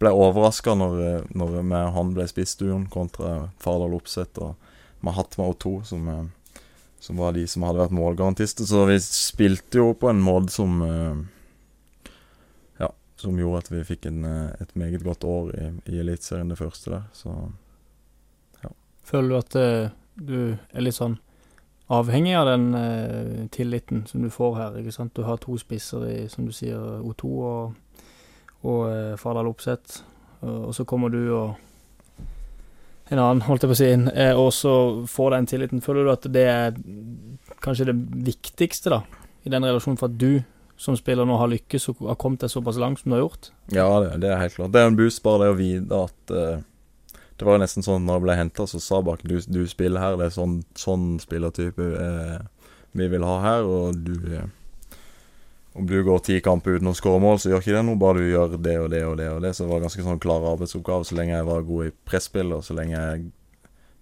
ble 0.02 0.12
overraska 0.18 0.74
når, 0.78 1.28
når 1.38 1.56
vi 1.56 1.80
han 1.96 2.14
ble 2.16 2.26
spissduoen 2.30 2.88
kontra 2.92 3.52
Fardal 3.62 3.94
Opseth 3.98 4.42
og 4.42 4.56
Mahatma 5.02 5.44
O2, 5.44 5.84
som, 5.84 6.08
eh, 6.08 6.26
som 7.00 7.18
var 7.18 7.34
de 7.34 7.48
som 7.48 7.64
hadde 7.66 7.82
vært 7.82 7.96
målgarantister. 7.98 8.66
Så 8.66 8.86
vi 8.90 9.00
spilte 9.02 9.82
jo 9.82 9.94
på 9.98 10.10
en 10.12 10.22
måte 10.22 10.54
som 10.54 10.82
eh, 10.86 11.22
Ja, 12.82 12.92
som 13.18 13.40
gjorde 13.40 13.66
at 13.66 13.72
vi 13.72 13.84
fikk 13.86 14.06
en, 14.10 14.24
eh, 14.26 14.62
et 14.62 14.76
meget 14.76 15.04
godt 15.04 15.24
år 15.24 15.52
i, 15.56 15.72
i 15.86 16.00
Eliteserien, 16.00 16.50
det 16.50 16.58
første 16.58 16.92
der. 16.92 17.04
Så 17.14 17.34
ja. 18.64 18.70
Føler 19.04 19.30
du 19.30 19.38
at 19.38 19.92
du 20.16 20.40
er 20.54 20.86
litt 20.86 20.98
sånn 20.98 21.18
avhengig 21.92 22.36
av 22.38 22.46
den 22.48 23.50
tilliten 23.52 24.06
som 24.08 24.22
du 24.22 24.30
får 24.32 24.54
her, 24.56 24.78
ikke 24.80 24.94
sant? 24.96 25.16
Du 25.16 25.26
har 25.28 25.42
to 25.42 25.58
spisser 25.60 26.06
i, 26.08 26.28
som 26.30 26.46
du 26.46 26.54
sier, 26.56 26.78
O2 27.02 27.32
og, 27.42 27.74
og 28.62 28.88
eh, 28.92 29.18
Fardal 29.20 29.50
Opseth, 29.50 30.02
og, 30.42 30.72
så 30.74 30.86
kommer 30.90 31.12
du 31.14 31.22
og 31.36 31.60
en 33.12 33.20
annen, 33.20 33.42
holdt 33.44 33.66
jeg 33.66 33.72
på 33.72 33.76
å 33.76 33.80
si, 33.82 33.90
inn, 33.92 34.06
eh, 34.16 34.32
og 34.40 34.54
så 34.56 34.74
får 35.12 35.34
den 35.36 35.48
tilliten. 35.52 35.84
Føler 35.84 36.08
du 36.08 36.12
at 36.14 36.28
det 36.32 36.46
er 36.48 36.78
kanskje 37.62 37.90
det 37.90 37.96
viktigste, 38.32 38.94
da, 38.94 39.02
i 39.44 39.52
den 39.52 39.68
relasjonen 39.68 40.00
for 40.00 40.08
at 40.08 40.16
du 40.22 40.40
som 40.82 40.96
spiller 40.98 41.28
nå 41.30 41.36
har 41.38 41.52
lykkes 41.52 41.90
og 41.92 42.06
har 42.08 42.18
kommet 42.18 42.42
deg 42.42 42.54
såpass 42.54 42.80
langt 42.82 43.02
som 43.02 43.12
du 43.12 43.18
har 43.18 43.26
gjort? 43.26 43.52
ja, 43.70 43.86
det, 44.02 44.16
det 44.24 44.32
er 44.32 44.40
helt 44.42 44.56
klart. 44.56 44.72
Det 44.74 44.82
er 44.82 44.90
en 44.90 44.98
boost, 44.98 45.22
bare 45.26 45.44
det 45.44 45.52
å 45.52 45.58
vite 45.60 46.00
at 46.08 46.34
eh, 46.34 46.64
Det 47.38 47.46
var 47.46 47.58
jo 47.58 47.64
nesten 47.66 47.86
sånn 47.86 48.08
når 48.08 48.18
jeg 48.18 48.26
ble 48.26 48.38
henta, 48.40 48.66
så 48.70 48.80
sa 48.82 49.02
Bakken 49.06 49.30
du, 49.30 49.38
du 49.46 49.62
spiller 49.70 50.02
her, 50.02 50.18
det 50.18 50.30
er 50.30 50.34
sånn, 50.38 50.60
sånn 50.78 51.06
spillertype 51.22 51.92
eh, 52.08 52.40
vi 52.98 53.08
vil 53.12 53.28
ha 53.28 53.38
her, 53.44 53.68
og 53.68 54.00
du 54.08 54.16
eh, 54.40 54.48
Om 55.74 55.88
du 55.88 56.04
går 56.04 56.20
ti 56.20 56.40
kamper 56.44 56.76
uten 56.76 56.90
å 56.92 56.96
skåre 56.98 57.22
mål, 57.24 57.38
så 57.40 57.52
gjør 57.52 57.62
ikke 57.64 57.76
det 57.78 57.84
noe, 57.88 58.00
bare 58.00 58.20
du 58.20 58.28
gjør 58.28 58.58
det 58.60 58.76
og 58.82 58.90
det 58.92 59.04
og 59.08 59.14
det 59.22 59.28
og 59.32 59.42
det. 59.46 59.54
Så 59.56 59.64
det 59.64 59.72
var 59.72 59.84
ganske 59.86 60.04
sånn 60.04 60.20
klar 60.24 60.48
arbeidsoppgave 60.50 61.08
så 61.08 61.16
lenge 61.16 61.38
jeg 61.38 61.48
var 61.48 61.68
god 61.70 61.88
i 61.88 61.94
presspill, 62.10 62.52
og 62.58 62.66
så 62.68 62.76
lenge 62.76 62.98
jeg 62.98 63.30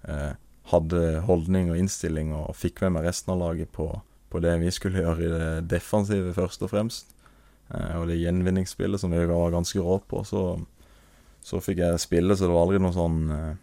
eh, 0.09 0.31
hadde 0.73 1.03
holdning 1.27 1.69
og 1.69 1.77
innstilling 1.77 2.33
og 2.33 2.57
fikk 2.57 2.81
med 2.85 2.97
meg 2.97 3.09
resten 3.09 3.35
av 3.35 3.41
laget 3.43 3.71
på, 3.75 3.87
på 4.33 4.41
det 4.41 4.55
vi 4.63 4.73
skulle 4.73 5.05
gjøre 5.05 5.25
i 5.25 5.31
det 5.35 5.53
defensive, 5.69 6.33
først 6.33 6.65
og 6.65 6.73
fremst. 6.73 7.13
Eh, 7.69 7.95
og 8.01 8.09
det 8.09 8.17
gjenvinningsspillet 8.17 9.05
som 9.05 9.13
vi 9.13 9.21
var 9.29 9.53
ganske 9.53 9.85
rå 9.85 10.01
på, 10.09 10.25
så, 10.25 10.43
så 11.45 11.61
fikk 11.61 11.83
jeg 11.85 12.01
spille, 12.01 12.33
så 12.33 12.47
det 12.47 12.53
var 12.55 12.65
aldri 12.65 12.81
noe 12.81 12.97
sånn 12.97 13.23
eh, 13.35 13.55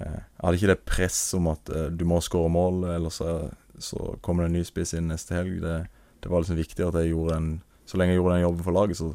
eh, 0.00 0.18
Jeg 0.18 0.40
hadde 0.40 0.56
ikke 0.62 0.72
det 0.72 0.82
press 0.88 1.22
om 1.36 1.52
at 1.52 1.68
eh, 1.68 1.88
du 1.92 2.08
må 2.08 2.24
skåre 2.24 2.48
mål, 2.56 2.86
eller 2.96 3.12
så, 3.12 3.42
så 3.76 4.14
kommer 4.24 4.48
det 4.48 4.54
en 4.54 4.62
ny 4.62 4.68
spiss 4.72 4.96
inn 4.96 5.12
neste 5.12 5.36
helg. 5.36 5.60
Det, 5.60 5.82
det 6.20 6.30
var 6.30 6.42
liksom 6.42 6.58
viktig 6.60 6.86
at 6.86 6.98
jeg 7.00 7.12
gjorde 7.14 7.36
en 7.36 7.50
Så 7.88 7.98
lenge 7.98 8.14
jeg 8.14 8.20
gjorde 8.20 8.34
den 8.36 8.44
jobben 8.44 8.64
for 8.64 8.76
laget, 8.76 8.98
så, 9.00 9.08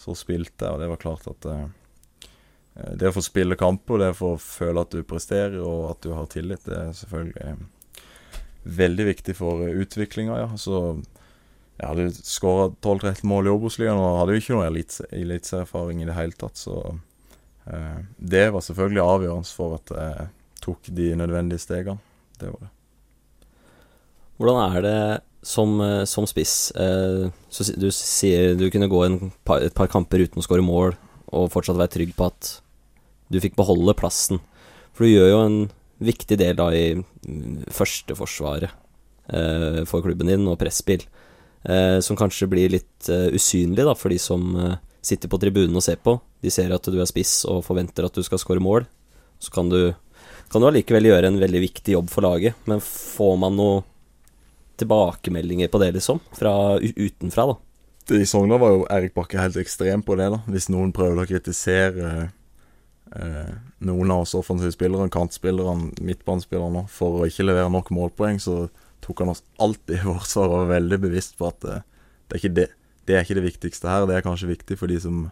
så 0.00 0.14
spilte 0.16 0.64
jeg, 0.64 0.72
og 0.72 0.80
det 0.80 0.88
var 0.88 1.00
klart 1.02 1.26
at 1.28 1.48
eh, 1.52 1.66
eh, 2.78 2.92
Det 2.96 3.10
å 3.10 3.16
få 3.18 3.24
spille 3.24 3.58
kamper, 3.60 4.00
det 4.00 4.12
å 4.14 4.18
få 4.18 4.30
føle 4.40 4.84
at 4.86 4.94
du 4.94 5.02
presterer, 5.04 5.58
og 5.60 5.90
at 5.90 6.02
du 6.06 6.14
har 6.16 6.30
tillit, 6.32 6.64
det 6.64 6.78
er 6.78 6.96
selvfølgelig 6.96 7.44
eh, 7.50 8.02
veldig 8.62 9.08
viktig 9.10 9.36
for 9.36 9.66
utviklinga, 9.68 10.38
ja. 10.38 10.48
Så 10.56 11.02
jeg 11.76 11.88
hadde 11.88 12.10
skåra 12.14 12.68
12-13 12.70 13.24
mål 13.26 13.48
i 13.48 13.52
Obos-ligaen 13.52 13.98
og 13.98 14.20
hadde 14.20 14.36
jo 14.36 14.42
ikke 14.42 14.56
noe 14.56 14.68
eliteserfaring 14.70 16.02
i 16.02 16.06
det 16.08 16.16
hele 16.16 16.38
tatt, 16.38 16.60
så 16.60 16.78
eh, 17.66 17.98
det 18.16 18.46
var 18.54 18.64
selvfølgelig 18.64 19.02
avgjørende 19.04 19.56
for 19.60 19.80
at 19.80 19.96
jeg 19.98 20.30
tok 20.62 20.92
de 20.94 21.10
nødvendige 21.18 21.64
stegene. 21.64 21.98
Det 22.38 22.52
var 22.54 22.64
det. 22.64 22.70
Hvordan 24.42 24.74
er 24.74 24.82
det 24.82 25.20
som, 25.46 25.80
eh, 25.80 26.04
som 26.04 26.26
spiss? 26.26 26.72
Eh, 26.74 27.30
du 27.78 27.90
sier 27.94 28.56
du 28.58 28.68
kunne 28.70 28.90
gå 28.90 29.02
par, 29.44 29.62
et 29.62 29.74
par 29.74 29.86
kamper 29.86 30.18
uten 30.18 30.42
å 30.42 30.42
skåre 30.42 30.64
mål, 30.66 30.96
og 31.30 31.50
fortsatt 31.52 31.78
være 31.78 31.94
trygg 31.94 32.16
på 32.16 32.26
at 32.26 32.60
du 33.30 33.38
fikk 33.38 33.54
beholde 33.54 33.94
plassen. 33.94 34.40
For 34.92 35.06
du 35.06 35.14
gjør 35.14 35.30
jo 35.30 35.40
en 35.46 35.70
viktig 36.02 36.36
del 36.36 36.56
da 36.58 36.70
i 36.74 37.04
førsteforsvaret 37.70 38.70
eh, 39.30 39.84
for 39.86 40.02
klubben 40.02 40.26
din, 40.26 40.48
og 40.50 40.58
presspill. 40.58 41.06
Eh, 41.62 42.00
som 42.02 42.18
kanskje 42.18 42.50
blir 42.50 42.74
litt 42.74 43.08
eh, 43.08 43.30
usynlig 43.30 43.86
da, 43.86 43.94
for 43.94 44.10
de 44.10 44.18
som 44.18 44.56
eh, 44.58 44.74
sitter 45.02 45.30
på 45.30 45.38
tribunen 45.38 45.78
og 45.78 45.86
ser 45.86 46.02
på. 46.02 46.18
De 46.42 46.50
ser 46.50 46.74
at 46.74 46.82
du 46.82 46.98
er 46.98 47.06
spiss 47.06 47.44
og 47.46 47.62
forventer 47.62 48.08
at 48.08 48.18
du 48.18 48.26
skal 48.26 48.42
skåre 48.42 48.62
mål. 48.62 48.88
Så 49.38 49.54
kan 49.54 49.70
du, 49.70 49.94
kan 50.50 50.62
du 50.62 50.66
allikevel 50.66 51.06
gjøre 51.12 51.30
en 51.30 51.38
veldig 51.38 51.62
viktig 51.62 51.94
jobb 51.94 52.10
for 52.10 52.26
laget, 52.26 52.58
men 52.66 52.82
får 52.82 53.38
man 53.38 53.54
noe 53.58 53.80
tilbakemeldinger 54.82 55.70
på 55.72 55.80
det, 55.82 55.92
liksom? 55.96 56.20
Fra 56.36 56.76
utenfra, 56.78 57.52
da. 57.52 57.58
I 58.10 58.26
Sogndal 58.26 58.60
var 58.60 58.72
jo 58.74 58.86
Erik 58.90 59.14
Bakke 59.14 59.38
helt 59.38 59.56
ekstrem 59.60 60.02
på 60.02 60.16
det. 60.18 60.28
da 60.34 60.40
Hvis 60.50 60.68
noen 60.72 60.92
prøvde 60.94 61.22
å 61.22 61.28
kritisere 61.28 62.08
eh, 63.14 63.52
noen 63.86 64.10
av 64.10 64.24
oss 64.24 64.34
offensive 64.34 64.74
spillere, 64.74 65.10
kantspillerne, 65.12 65.92
midtbanespillerne, 66.02 66.86
for 66.90 67.20
å 67.20 67.28
ikke 67.30 67.46
levere 67.46 67.70
nok 67.72 67.92
målpoeng, 67.94 68.40
så 68.42 68.66
tok 69.02 69.22
han 69.22 69.32
oss 69.34 69.44
alltid 69.62 69.96
i 69.98 70.02
forsvar 70.02 70.50
og 70.50 70.64
var 70.64 70.74
veldig 70.76 71.00
bevisst 71.06 71.38
på 71.38 71.50
at 71.50 71.68
eh, 71.68 71.86
det, 72.32 72.42
er 72.42 72.56
det, 72.58 72.68
det 73.06 73.16
er 73.16 73.26
ikke 73.26 73.38
det 73.38 73.48
viktigste 73.48 73.90
her. 73.90 74.06
Det 74.10 74.18
er 74.18 74.26
kanskje 74.26 74.50
viktig 74.50 74.78
for 74.80 74.90
de 74.90 74.98
som 75.02 75.24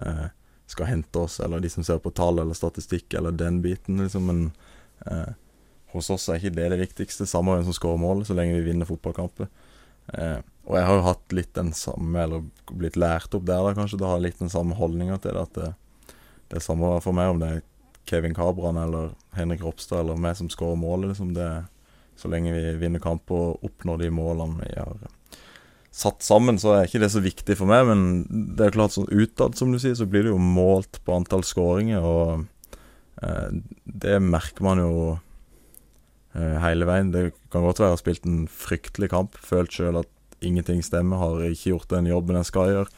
eh, 0.00 0.26
skal 0.70 0.90
hente 0.92 1.24
oss, 1.24 1.40
eller 1.42 1.60
de 1.60 1.70
som 1.72 1.84
ser 1.86 2.00
på 2.02 2.12
tall 2.14 2.40
eller 2.40 2.56
statistikk, 2.56 3.12
eller 3.18 3.34
den 3.36 3.60
biten, 3.64 4.00
liksom. 4.04 4.28
Men 4.30 4.42
eh, 5.06 5.32
hos 5.92 6.10
oss 6.14 6.28
er 6.28 6.40
ikke 6.40 6.56
det 6.56 6.70
det 6.72 6.80
viktigste. 6.80 7.28
Samme 7.28 7.56
hvem 7.56 7.66
som 7.66 7.76
skårer 7.76 8.00
målet, 8.00 8.28
så 8.28 8.36
lenge 8.36 8.58
vi 8.58 8.68
vinner 8.70 8.88
fotballkamper. 8.88 9.50
Eh, 10.14 10.38
og 10.70 10.76
jeg 10.78 10.86
har 10.86 10.98
jo 10.98 11.06
hatt 11.06 11.34
litt 11.34 11.52
den 11.56 11.72
samme, 11.76 12.14
eller 12.22 12.46
blitt 12.70 12.98
lært 13.00 13.34
opp 13.34 13.46
der, 13.48 13.64
da 13.66 13.74
kanskje, 13.76 14.00
da 14.00 14.10
har 14.10 14.20
jeg 14.20 14.30
litt 14.30 14.42
den 14.42 14.52
samme 14.52 14.78
holdninga 14.78 15.18
til 15.22 15.36
det. 15.36 15.46
At 15.48 15.58
det, 15.58 16.14
det 16.50 16.60
er 16.60 16.66
samme 16.66 16.96
for 17.04 17.16
meg 17.16 17.34
om 17.34 17.42
det 17.42 17.50
er 17.50 17.62
Kevin 18.10 18.34
Cabran 18.34 18.78
eller 18.80 19.12
Henrik 19.36 19.62
Ropstad 19.62 20.02
eller 20.02 20.18
meg 20.18 20.38
som 20.38 20.50
skårer 20.50 20.78
målet. 20.80 21.12
Liksom 21.12 21.32
det, 21.36 21.48
så 22.18 22.30
lenge 22.30 22.54
vi 22.54 22.76
vinner 22.80 23.02
kamper 23.02 23.48
og 23.50 23.66
oppnår 23.70 24.04
de 24.04 24.12
målene 24.14 24.62
vi 24.62 24.76
har 24.76 25.10
satt 25.90 26.22
sammen, 26.22 26.58
så 26.58 26.74
er 26.76 26.86
ikke 26.86 27.02
det 27.02 27.10
så 27.12 27.22
viktig 27.22 27.56
for 27.58 27.70
meg. 27.70 27.88
Men 27.88 28.54
det 28.56 28.68
er 28.68 28.76
klart 28.76 28.94
sånn 28.94 29.10
utad, 29.10 29.58
som 29.58 29.72
du 29.72 29.80
sier, 29.82 29.96
så 29.98 30.06
blir 30.10 30.26
det 30.26 30.34
jo 30.34 30.40
målt 30.42 31.00
på 31.04 31.16
antall 31.16 31.42
skåringer, 31.46 32.04
og 32.04 32.78
eh, 33.22 33.48
det 33.84 34.20
merker 34.22 34.66
man 34.66 34.82
jo 34.82 34.92
eh, 35.10 35.26
hele 36.34 36.86
veien. 36.86 37.10
Det 37.10 37.30
kan 37.50 37.64
godt 37.66 37.80
være 37.80 37.90
jeg 37.90 37.96
har 37.96 38.02
spilt 38.02 38.26
en 38.28 38.44
fryktelig 38.46 39.10
kamp, 39.10 39.38
følt 39.42 39.74
sjøl 39.74 39.98
at 40.02 40.10
ingenting 40.40 40.82
stemmer, 40.84 41.20
har 41.20 41.42
ikke 41.48 41.74
gjort 41.74 41.90
den 41.90 42.10
jobben 42.10 42.38
jeg 42.38 42.48
skal 42.48 42.72
gjøre. 42.72 42.90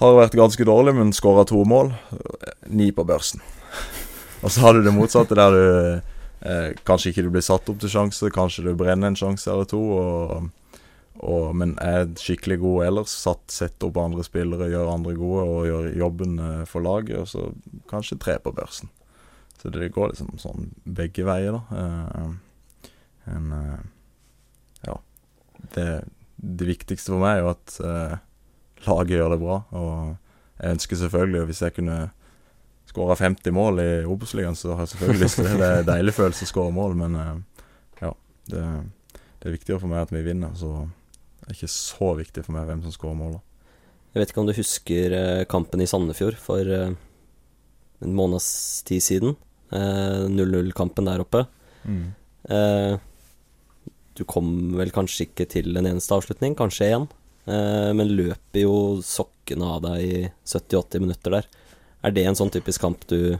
Har 0.00 0.16
vært 0.16 0.36
ganske 0.38 0.64
dårlig, 0.64 0.94
men 0.96 1.12
skåra 1.12 1.44
to 1.48 1.60
mål. 1.68 1.92
Ni 2.72 2.88
på 2.92 3.04
børsen. 3.04 3.42
Og 4.44 4.52
så 4.52 4.64
har 4.64 4.74
du 4.74 4.84
det 4.84 4.94
motsatte, 4.96 5.36
der 5.36 5.52
du 5.52 5.64
eh, 6.48 6.70
kanskje 6.88 7.12
ikke 7.12 7.26
du 7.26 7.34
blir 7.34 7.44
satt 7.44 7.68
opp 7.68 7.82
til 7.82 7.92
sjanse, 7.92 8.30
kanskje 8.32 8.64
du 8.64 8.72
brenner 8.78 9.10
en 9.10 9.18
sjanse 9.18 9.50
eller 9.52 9.68
to, 9.68 9.80
og, 10.00 10.78
og, 11.20 11.50
men 11.60 11.74
er 11.84 12.08
skikkelig 12.16 12.56
god 12.62 12.86
ellers. 12.86 13.12
Satt, 13.26 13.44
Setter 13.52 13.90
opp 13.90 14.00
andre 14.00 14.24
spillere, 14.24 14.70
gjør 14.72 14.94
andre 14.94 15.12
gode 15.18 15.44
og 15.44 15.68
gjør 15.68 15.90
jobben 16.00 16.40
eh, 16.46 16.64
for 16.70 16.86
laget, 16.86 17.20
og 17.20 17.28
så 17.28 17.50
kanskje 17.92 18.20
tre 18.24 18.38
på 18.40 18.54
børsen. 18.56 18.88
Så 19.60 19.72
det 19.74 19.90
går 19.92 20.12
liksom 20.12 20.38
sånn 20.40 20.70
begge 20.84 21.26
veier, 21.28 21.58
da. 21.58 21.80
Eh, 21.80 23.34
en, 23.34 23.52
eh, 23.52 23.82
ja. 24.88 24.96
Det, 25.74 25.88
det 26.36 26.68
viktigste 26.70 27.12
for 27.12 27.20
meg 27.20 27.38
er 27.38 27.42
jo 27.44 27.50
at 27.52 27.76
eh, 27.84 28.14
laget 28.86 29.18
gjør 29.18 29.34
det 29.34 29.40
bra. 29.42 29.58
Og 29.76 30.62
jeg 30.62 30.78
ønsker 30.78 31.00
selvfølgelig, 31.02 31.44
hvis 31.50 31.62
jeg 31.66 31.76
kunne 31.76 31.98
skåra 32.90 33.16
50 33.20 33.54
mål 33.54 33.82
i 33.84 33.90
Obos-ligaen, 34.08 34.56
så 34.58 34.74
har 34.74 34.86
jeg 34.86 34.94
selvfølgelig 34.94 35.24
lyst 35.24 35.38
til 35.38 35.46
det. 35.46 35.58
Det 35.60 35.68
er 35.68 35.82
en 35.82 35.90
deilig 35.92 36.16
følelse 36.16 36.48
å 36.48 36.50
skåre 36.50 36.74
mål, 36.74 36.96
men 37.04 37.20
eh, 37.20 37.68
ja. 38.00 38.14
Det, 38.50 38.64
det 39.40 39.48
er 39.48 39.54
viktigere 39.54 39.82
for 39.82 39.92
meg 39.92 40.02
at 40.06 40.14
vi 40.14 40.24
vinner, 40.24 40.56
så 40.58 40.88
det 41.40 41.52
er 41.52 41.58
ikke 41.58 41.72
så 41.72 42.10
viktig 42.18 42.44
for 42.46 42.56
meg 42.56 42.66
hvem 42.68 42.82
som 42.84 42.96
skårer 42.96 43.20
mål. 43.20 43.38
Jeg 44.10 44.22
vet 44.22 44.32
ikke 44.32 44.42
om 44.42 44.48
du 44.48 44.56
husker 44.56 45.14
eh, 45.14 45.44
kampen 45.50 45.84
i 45.84 45.86
Sandefjord 45.86 46.40
for 46.42 46.66
eh, 46.66 46.96
en 48.02 48.16
måneds 48.16 48.48
tid 48.88 49.04
siden. 49.06 49.36
Eh, 49.70 50.26
0-0-kampen 50.28 51.06
der 51.06 51.22
oppe. 51.22 51.44
Eh, 52.50 52.96
du 54.18 54.24
kom 54.28 54.76
vel 54.76 54.90
kanskje 54.92 55.28
ikke 55.28 55.46
til 55.48 55.76
en 55.78 55.86
eneste 55.86 56.14
avslutning, 56.16 56.56
kanskje 56.58 56.90
én, 56.92 57.06
eh, 57.46 57.92
men 57.96 58.16
løper 58.16 58.64
jo 58.64 58.74
sokkene 59.04 59.64
av 59.76 59.82
deg 59.86 60.02
i 60.02 60.30
70-80 60.44 61.00
minutter 61.00 61.30
der. 61.38 61.46
Er 62.02 62.10
det 62.16 62.26
en 62.26 62.38
sånn 62.38 62.52
typisk 62.52 62.80
kamp 62.80 63.06
du 63.08 63.38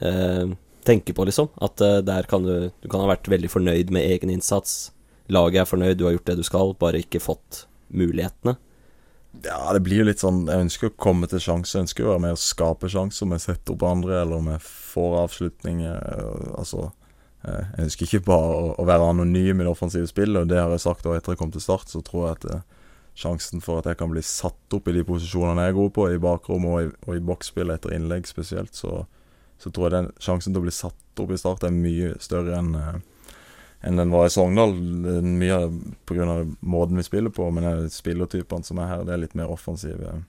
eh, 0.00 0.46
tenker 0.84 1.14
på, 1.14 1.24
liksom. 1.28 1.48
At 1.60 1.80
eh, 1.80 2.00
der 2.02 2.22
kan 2.28 2.42
du 2.42 2.70
Du 2.80 2.88
kan 2.88 3.00
ha 3.00 3.06
vært 3.12 3.28
veldig 3.28 3.50
fornøyd 3.50 3.90
med 3.90 4.08
egen 4.08 4.30
innsats. 4.30 4.90
Laget 5.28 5.62
er 5.62 5.70
fornøyd, 5.70 5.98
du 5.98 6.04
har 6.04 6.16
gjort 6.16 6.26
det 6.26 6.36
du 6.40 6.42
skal, 6.42 6.74
bare 6.74 6.98
ikke 7.04 7.20
fått 7.22 7.66
mulighetene. 7.92 8.56
Ja, 9.40 9.72
det 9.72 9.80
blir 9.80 10.02
jo 10.02 10.08
litt 10.10 10.20
sånn 10.20 10.44
Jeg 10.44 10.66
ønsker 10.66 10.90
å 10.90 10.96
komme 11.00 11.28
til 11.30 11.40
sjanse. 11.40 11.72
Jeg 11.76 11.86
ønsker 11.86 12.04
å 12.04 12.10
være 12.12 12.24
med 12.26 12.36
å 12.36 12.40
skape 12.40 12.90
sjanser 12.92 13.24
om 13.24 13.32
jeg 13.32 13.44
setter 13.46 13.74
opp 13.74 13.86
andre, 13.88 14.18
eller 14.20 14.42
om 14.42 14.50
jeg 14.52 14.60
får 14.66 15.16
avslutninger. 15.22 15.96
øh, 15.96 16.50
Altså 16.60 16.90
eh, 17.46 17.64
Jeg 17.72 17.86
ønsker 17.86 18.06
ikke 18.06 18.26
bare 18.28 18.58
å, 18.76 18.86
være 18.86 19.08
anonym 19.14 19.62
i 19.62 19.64
det 19.64 19.72
offensive 19.72 20.10
spillet, 20.10 20.42
og 20.42 20.52
det 20.52 20.60
har 20.60 20.70
jeg 20.70 20.84
sagt 20.84 21.06
også 21.06 21.16
etter 21.16 21.32
jeg 21.32 21.40
kom 21.40 21.54
til 21.54 21.64
Start. 21.64 21.88
Så 21.88 22.02
tror 22.04 22.26
jeg 22.26 22.36
at 22.36 22.46
eh, 22.52 22.66
sjansen 23.24 23.64
for 23.64 23.80
at 23.80 23.88
jeg 23.88 24.00
kan 24.00 24.12
bli 24.12 24.22
satt 24.24 24.76
opp 24.76 24.88
i 24.88 24.96
de 24.96 25.04
posisjonene 25.04 25.66
jeg 25.66 25.74
er 25.74 25.80
god 25.80 25.96
på, 25.96 26.06
i 26.12 26.20
bakrom 26.20 26.68
og 26.68 26.82
i, 26.82 26.92
og 27.08 27.16
i 27.16 27.24
boksspill 27.24 27.72
etter 27.72 27.96
innlegg 27.96 28.28
spesielt, 28.28 28.76
så, 28.76 29.04
så 29.60 29.72
tror 29.72 29.88
jeg 29.88 29.96
den 29.96 30.12
sjansen 30.20 30.52
til 30.52 30.62
å 30.62 30.66
bli 30.68 30.76
satt 30.76 31.24
opp 31.24 31.32
i 31.32 31.40
Start 31.40 31.64
er 31.68 31.74
mye 31.76 32.14
større 32.24 32.60
enn 32.60 32.76
eh, 32.76 33.00
enn 33.82 33.98
den 33.98 34.12
var 34.14 34.26
i 34.26 34.32
Sogndal. 34.32 34.74
Mye 35.26 35.58
pga. 36.06 36.46
måten 36.60 36.96
vi 36.96 37.06
spiller 37.06 37.30
på, 37.34 37.50
men 37.50 37.90
spillertypene 37.90 38.64
som 38.66 38.78
er 38.78 38.90
her, 38.90 39.04
det 39.06 39.16
er 39.16 39.24
litt 39.24 39.38
mer 39.38 39.50
offensive 39.50 40.22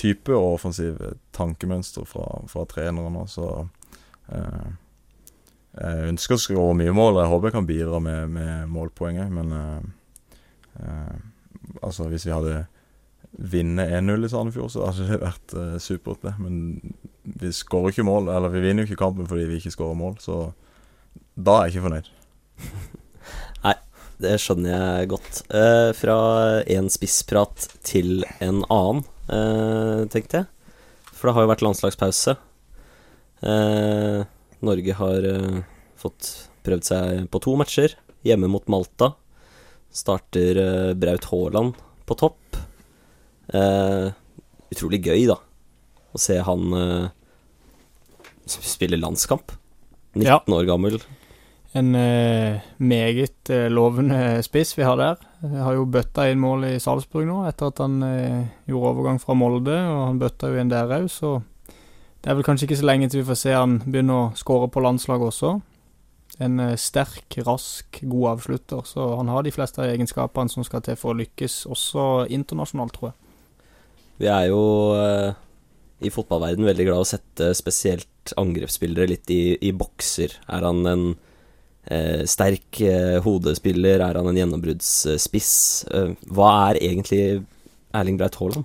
type 0.00 0.32
og 0.32 0.56
offensive 0.56 1.14
tankemønster 1.36 2.06
fra, 2.08 2.26
fra 2.48 2.64
trenerne. 2.68 3.26
Så 3.28 3.46
eh, 4.32 4.70
jeg 5.80 6.10
ønsker 6.10 6.36
å 6.36 6.42
skåre 6.42 6.76
mye 6.78 6.94
mål, 6.96 7.20
jeg 7.20 7.30
håper 7.30 7.50
jeg 7.50 7.58
kan 7.58 7.68
bidra 7.68 8.02
med, 8.02 8.34
med 8.34 8.70
målpoeng 8.72 9.20
men 9.30 9.52
eh, 9.54 9.80
eh, 10.82 11.16
altså 11.82 12.08
hvis 12.10 12.26
vi 12.26 12.34
hadde 12.34 12.64
vunnet 13.30 13.92
1-0 13.94 14.26
i 14.26 14.30
Sandefjord, 14.32 14.72
så 14.74 14.88
hadde 14.88 15.06
det 15.06 15.20
vært 15.22 15.54
eh, 15.54 15.76
supert, 15.82 16.24
det. 16.24 16.34
Men 16.42 16.80
vi 17.22 17.52
skårer 17.54 17.94
ikke 17.94 18.08
mål, 18.08 18.32
eller 18.32 18.50
vi 18.52 18.64
vinner 18.64 18.82
jo 18.82 18.90
ikke 18.90 19.04
kampen 19.04 19.28
fordi 19.30 19.46
vi 19.46 19.60
ikke 19.60 19.74
skårer 19.76 19.98
mål, 19.98 20.16
så 20.22 20.40
da 21.38 21.60
er 21.60 21.68
jeg 21.68 21.76
ikke 21.76 21.86
fornøyd. 21.86 22.10
Det 24.20 24.34
skjønner 24.36 24.68
jeg 25.00 25.08
godt. 25.08 25.38
Eh, 25.48 25.90
fra 25.96 26.14
en 26.68 26.90
spissprat 26.92 27.62
til 27.88 28.18
en 28.44 28.58
annen, 28.68 28.98
eh, 29.32 30.02
tenkte 30.12 30.42
jeg. 30.42 30.46
For 31.16 31.30
det 31.30 31.32
har 31.38 31.46
jo 31.46 31.48
vært 31.48 31.62
landslagspause. 31.64 32.34
Eh, 33.40 34.18
Norge 34.60 34.96
har 34.98 35.24
eh, 35.30 35.62
fått 35.96 36.28
prøvd 36.68 36.84
seg 36.84 37.30
på 37.32 37.40
to 37.40 37.54
matcher. 37.56 37.94
Hjemme 38.28 38.50
mot 38.52 38.68
Malta. 38.68 39.14
Starter 39.90 40.60
eh, 40.66 40.92
Braut 41.00 41.24
Haaland 41.32 41.80
på 42.04 42.18
topp. 42.20 42.60
Eh, 43.56 44.10
utrolig 44.68 45.00
gøy, 45.08 45.24
da, 45.32 45.38
å 46.12 46.20
se 46.20 46.36
han 46.44 47.08
spille 48.44 49.00
landskamp. 49.00 49.56
19 50.12 50.28
Ja. 50.28 50.42
år 50.44 50.68
gammel. 50.68 51.00
En 51.78 51.94
eh, 51.94 52.58
meget 52.82 53.50
eh, 53.50 53.68
lovende 53.70 54.40
spiss 54.42 54.74
vi 54.74 54.82
har 54.82 54.96
der. 54.98 55.20
Jeg 55.44 55.62
har 55.62 55.76
jo 55.76 55.86
bøtta 55.86 56.26
inn 56.26 56.42
mål 56.42 56.66
i 56.66 56.80
Salzburg 56.82 57.28
nå, 57.28 57.44
etter 57.46 57.70
at 57.70 57.82
han 57.84 58.00
eh, 58.02 58.48
gjorde 58.66 58.90
overgang 58.90 59.20
fra 59.22 59.36
Molde, 59.38 59.76
og 59.78 60.00
han 60.08 60.18
bøtta 60.18 60.50
jo 60.50 60.58
inn 60.58 60.72
der 60.72 60.90
òg, 60.98 61.06
så 61.12 61.36
det 62.20 62.32
er 62.32 62.36
vel 62.36 62.46
kanskje 62.48 62.66
ikke 62.66 62.80
så 62.80 62.88
lenge 62.90 63.08
til 63.08 63.22
vi 63.22 63.28
får 63.30 63.38
se 63.38 63.54
han 63.54 63.78
begynne 63.86 64.16
å 64.16 64.26
skåre 64.36 64.66
på 64.72 64.82
landslaget 64.82 65.30
også. 65.30 65.52
En 66.42 66.58
sterk, 66.80 67.38
rask, 67.46 68.02
god 68.02 68.26
avslutter, 68.34 68.82
så 68.88 69.06
han 69.20 69.30
har 69.30 69.46
de 69.46 69.54
fleste 69.54 69.80
av 69.80 69.92
egenskapene 69.92 70.50
som 70.50 70.66
skal 70.66 70.82
til 70.84 70.98
for 70.98 71.14
å 71.14 71.20
lykkes, 71.20 71.62
også 71.70 72.26
internasjonalt, 72.32 72.96
tror 72.96 73.12
jeg. 73.12 73.16
Vi 74.20 74.28
er 74.28 74.50
jo 74.50 74.60
i 76.00 76.12
fotballverden 76.12 76.66
veldig 76.68 76.86
glad 76.88 77.02
å 77.04 77.08
sette 77.08 77.50
spesielt 77.56 78.34
angrepsspillere 78.40 79.08
litt 79.14 79.32
i, 79.32 79.56
i 79.64 79.72
bokser. 79.76 80.36
Er 80.48 80.66
han 80.66 80.84
en 80.88 81.04
eh, 81.86 82.24
sterk 82.28 82.80
eh, 82.82 83.20
hodespiller? 83.24 84.00
Er 84.04 84.18
han 84.20 84.26
en 84.28 84.36
gjennombruddsspiss? 84.40 85.52
Eh, 85.94 86.12
hva 86.32 86.50
er 86.70 86.80
egentlig 86.82 87.22
Erling 87.94 88.18
Breit 88.20 88.36
Haaland? 88.40 88.64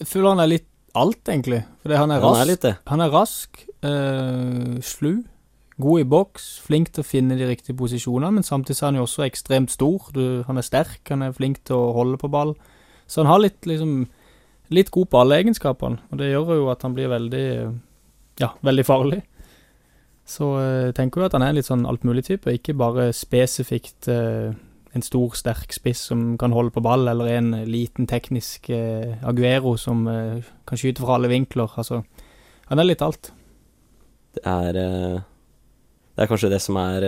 Jeg 0.00 0.08
føler 0.10 0.34
han 0.34 0.40
er 0.44 0.52
litt 0.56 0.66
alt, 0.96 1.22
egentlig. 1.28 1.62
Fordi 1.82 1.96
han 1.96 2.10
er 2.10 2.20
Han 2.20 2.32
rask. 2.34 2.40
er 2.40 2.50
litt. 2.52 2.66
Han 2.86 3.00
er 3.04 3.10
rask, 3.12 3.62
eh, 3.84 4.76
slu, 4.82 5.24
god 5.78 6.00
i 6.00 6.04
boks, 6.08 6.58
flink 6.64 6.90
til 6.92 7.04
å 7.04 7.06
finne 7.06 7.36
de 7.36 7.46
riktige 7.50 7.76
posisjonene, 7.76 8.32
men 8.32 8.42
samtidig 8.42 8.80
er 8.82 8.86
han 8.86 8.96
jo 8.96 9.04
også 9.04 9.26
ekstremt 9.26 9.70
stor. 9.70 10.06
Du, 10.12 10.42
han 10.46 10.56
er 10.56 10.62
sterk, 10.64 11.00
han 11.08 11.22
er 11.22 11.32
flink 11.36 11.62
til 11.64 11.76
å 11.76 11.92
holde 11.92 12.16
på 12.16 12.30
ball. 12.32 12.54
Så 13.06 13.20
han 13.22 13.26
har 13.30 13.38
litt, 13.44 13.60
liksom, 13.68 14.06
litt 14.70 14.90
god 14.90 15.10
på 15.12 15.20
alle 15.20 15.36
egenskapene, 15.42 15.98
og 16.10 16.18
det 16.18 16.30
gjør 16.32 16.54
jo 16.56 16.70
at 16.72 16.82
han 16.82 16.94
blir 16.96 17.08
veldig, 17.12 17.80
ja, 18.40 18.48
veldig 18.64 18.84
farlig. 18.88 19.22
Så 20.26 20.48
uh, 20.58 20.92
tenker 20.96 21.22
jo 21.22 21.28
at 21.28 21.36
han 21.36 21.44
er 21.46 21.52
en 21.52 21.58
litt 21.58 21.68
sånn 21.68 21.86
altmulig-type, 21.86 22.56
ikke 22.58 22.74
bare 22.78 23.12
spesifikt 23.14 24.08
uh, 24.10 24.50
en 24.96 25.04
stor, 25.04 25.36
sterk 25.38 25.74
spiss 25.76 26.02
som 26.10 26.34
kan 26.40 26.54
holde 26.56 26.72
på 26.74 26.82
ball, 26.82 27.06
eller 27.10 27.30
en 27.36 27.52
liten 27.68 28.08
teknisk 28.10 28.70
uh, 28.72 29.14
Aguero 29.28 29.76
som 29.78 30.06
kan 30.06 30.80
skyte 30.80 31.04
fra 31.04 31.18
alle 31.18 31.30
vinkler. 31.30 31.70
Altså, 31.78 32.02
han 32.70 32.82
er 32.82 32.88
litt 32.88 33.04
alt. 33.04 33.30
Det 34.36 34.42
er, 34.44 34.76
det 34.76 36.24
er 36.24 36.28
kanskje 36.28 36.50
det 36.52 36.58
som 36.60 36.76
er 36.80 37.04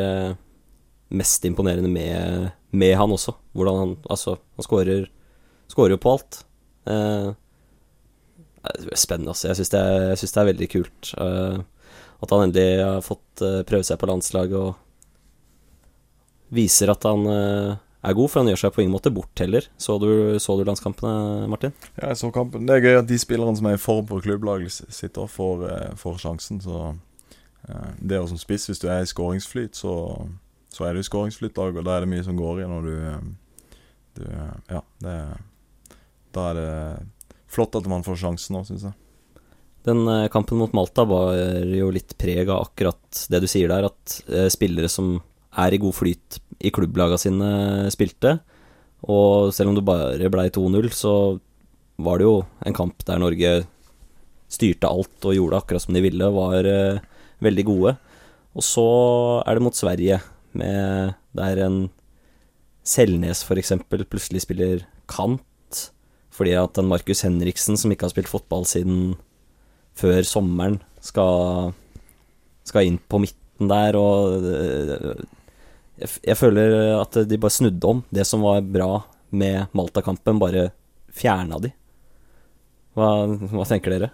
mest 1.12 1.44
imponerende 1.44 1.90
med, 1.92 2.52
med 2.70 2.94
han 2.96 3.12
også. 3.12 3.34
Hvordan 3.56 3.80
han 3.82 3.96
Altså, 4.08 4.38
han 4.56 4.64
skårer 4.64 5.08
Skårer 5.68 5.96
jo 5.96 6.00
på 6.00 6.14
alt. 6.16 6.38
Eh, 6.88 7.32
spennende, 8.94 9.34
altså. 9.34 9.48
Jeg 9.48 9.58
syns 9.58 9.72
det, 9.74 9.82
det 10.20 10.40
er 10.40 10.48
veldig 10.52 10.68
kult. 10.72 11.14
eh, 11.18 11.58
at 12.22 12.30
han 12.34 12.46
endelig 12.48 12.82
har 12.82 13.02
fått 13.06 13.42
eh, 13.46 13.60
prøve 13.68 13.86
seg 13.86 13.98
på 14.00 14.08
landslaget 14.10 14.56
og 14.58 14.74
viser 16.54 16.90
at 16.92 17.04
han 17.06 17.26
eh, 17.28 17.76
er 18.08 18.14
god, 18.16 18.30
for 18.30 18.40
han 18.42 18.48
gjør 18.52 18.60
seg 18.62 18.72
på 18.74 18.82
ingen 18.84 18.94
måte 18.94 19.12
bort 19.14 19.42
heller. 19.42 19.66
Så 19.80 19.98
du, 20.02 20.08
så 20.40 20.56
du 20.58 20.64
landskampene, 20.66 21.46
Martin? 21.50 21.74
Ja, 21.98 22.08
jeg 22.12 22.20
så 22.22 22.30
kampen. 22.34 22.64
Det 22.68 22.76
er 22.78 22.84
gøy 22.86 22.98
at 23.02 23.08
de 23.10 23.18
spillerne 23.20 23.58
som 23.58 23.68
er 23.68 23.76
i 23.76 23.82
form 23.82 24.06
på 24.08 24.20
klubblaget, 24.24 24.70
s- 24.72 24.86
sitter 25.00 25.26
og 25.26 25.32
får, 25.34 25.64
eh, 25.68 25.90
får 26.00 26.20
sjansen. 26.24 26.62
Så 26.64 26.94
det 28.00 28.16
å 28.22 28.28
som 28.30 28.38
spiss, 28.40 28.64
hvis 28.70 28.78
du 28.80 28.86
er 28.88 29.02
i 29.04 29.08
skåringsflyt, 29.10 29.76
så, 29.76 29.92
så 30.72 30.86
er 30.88 30.94
du 30.96 31.02
i 31.02 31.04
skåringsflytlag, 31.08 31.76
og 31.76 31.84
da 31.84 31.98
er 31.98 32.06
det 32.06 32.12
mye 32.14 32.24
som 32.24 32.38
går 32.38 32.62
i 32.62 32.68
når 32.70 32.86
du, 32.86 32.94
du 34.16 34.24
Ja, 34.72 34.80
det 35.04 35.16
Da 36.32 36.46
er 36.52 36.56
det 36.56 36.70
flott 37.50 37.76
at 37.76 37.86
man 37.90 38.06
får 38.06 38.16
sjansen 38.22 38.56
nå, 38.56 38.62
syns 38.68 38.86
jeg. 38.88 38.96
Den 39.86 40.04
eh, 40.10 40.28
kampen 40.32 40.58
mot 40.60 40.74
Malta 40.76 41.04
var 41.08 41.36
jo 41.62 41.90
litt 41.94 42.16
preg 42.18 42.48
av 42.50 42.66
akkurat 42.66 43.24
det 43.30 43.42
du 43.44 43.48
sier 43.50 43.70
der, 43.70 43.88
at 43.88 44.20
eh, 44.26 44.48
spillere 44.52 44.90
som 44.90 45.18
er 45.58 45.74
i 45.74 45.80
god 45.80 45.96
flyt 45.96 46.38
i 46.58 46.72
klubblaga 46.74 47.18
sine, 47.20 47.88
spilte. 47.94 48.38
Og 49.06 49.54
selv 49.54 49.70
om 49.70 49.78
det 49.78 49.86
bare 49.86 50.30
blei 50.32 50.48
2-0, 50.54 50.90
så 50.94 51.12
var 52.02 52.18
det 52.18 52.26
jo 52.26 52.40
en 52.66 52.76
kamp 52.76 53.04
der 53.06 53.20
Norge 53.22 53.52
styrte 54.48 54.88
alt 54.88 55.26
og 55.28 55.36
gjorde 55.36 55.60
akkurat 55.60 55.84
som 55.84 55.96
de 55.96 56.02
ville, 56.02 56.32
var 56.34 56.66
eh, 56.66 57.00
veldig 57.44 57.64
gode. 57.68 57.94
Og 58.58 58.64
så 58.64 58.88
er 59.44 59.54
det 59.54 59.64
mot 59.64 59.76
Sverige, 59.76 60.20
med 60.58 61.14
der 61.36 61.60
en 61.66 61.78
Selnes 62.88 63.42
f.eks. 63.44 63.74
plutselig 64.08 64.42
spiller 64.46 64.86
kant, 65.10 65.82
fordi 66.32 66.54
at 66.56 66.78
en 66.80 66.88
Markus 66.88 67.20
Henriksen, 67.26 67.76
som 67.76 67.92
ikke 67.92 68.08
har 68.08 68.14
spilt 68.14 68.30
fotball 68.30 68.64
siden 68.66 69.18
før 69.99 70.22
sommeren, 70.26 70.78
skal, 71.03 71.72
skal 72.66 72.88
inn 72.88 72.99
på 72.99 73.20
midten 73.22 73.70
der, 73.70 73.99
og 73.99 74.46
øh, 74.46 75.24
jeg, 75.99 76.11
jeg 76.30 76.38
føler 76.38 76.76
at 77.01 77.20
de 77.28 77.40
bare 77.40 77.55
snudde 77.55 77.90
om. 77.90 78.05
Det 78.14 78.26
som 78.26 78.44
var 78.46 78.62
bra 78.62 78.92
med 79.30 79.74
Malta-kampen, 79.76 80.40
bare 80.40 80.68
fjerna 81.14 81.59
de. 81.62 81.72
Hva, 82.99 83.11
hva 83.26 83.66
tenker 83.68 83.94
dere? 83.94 84.12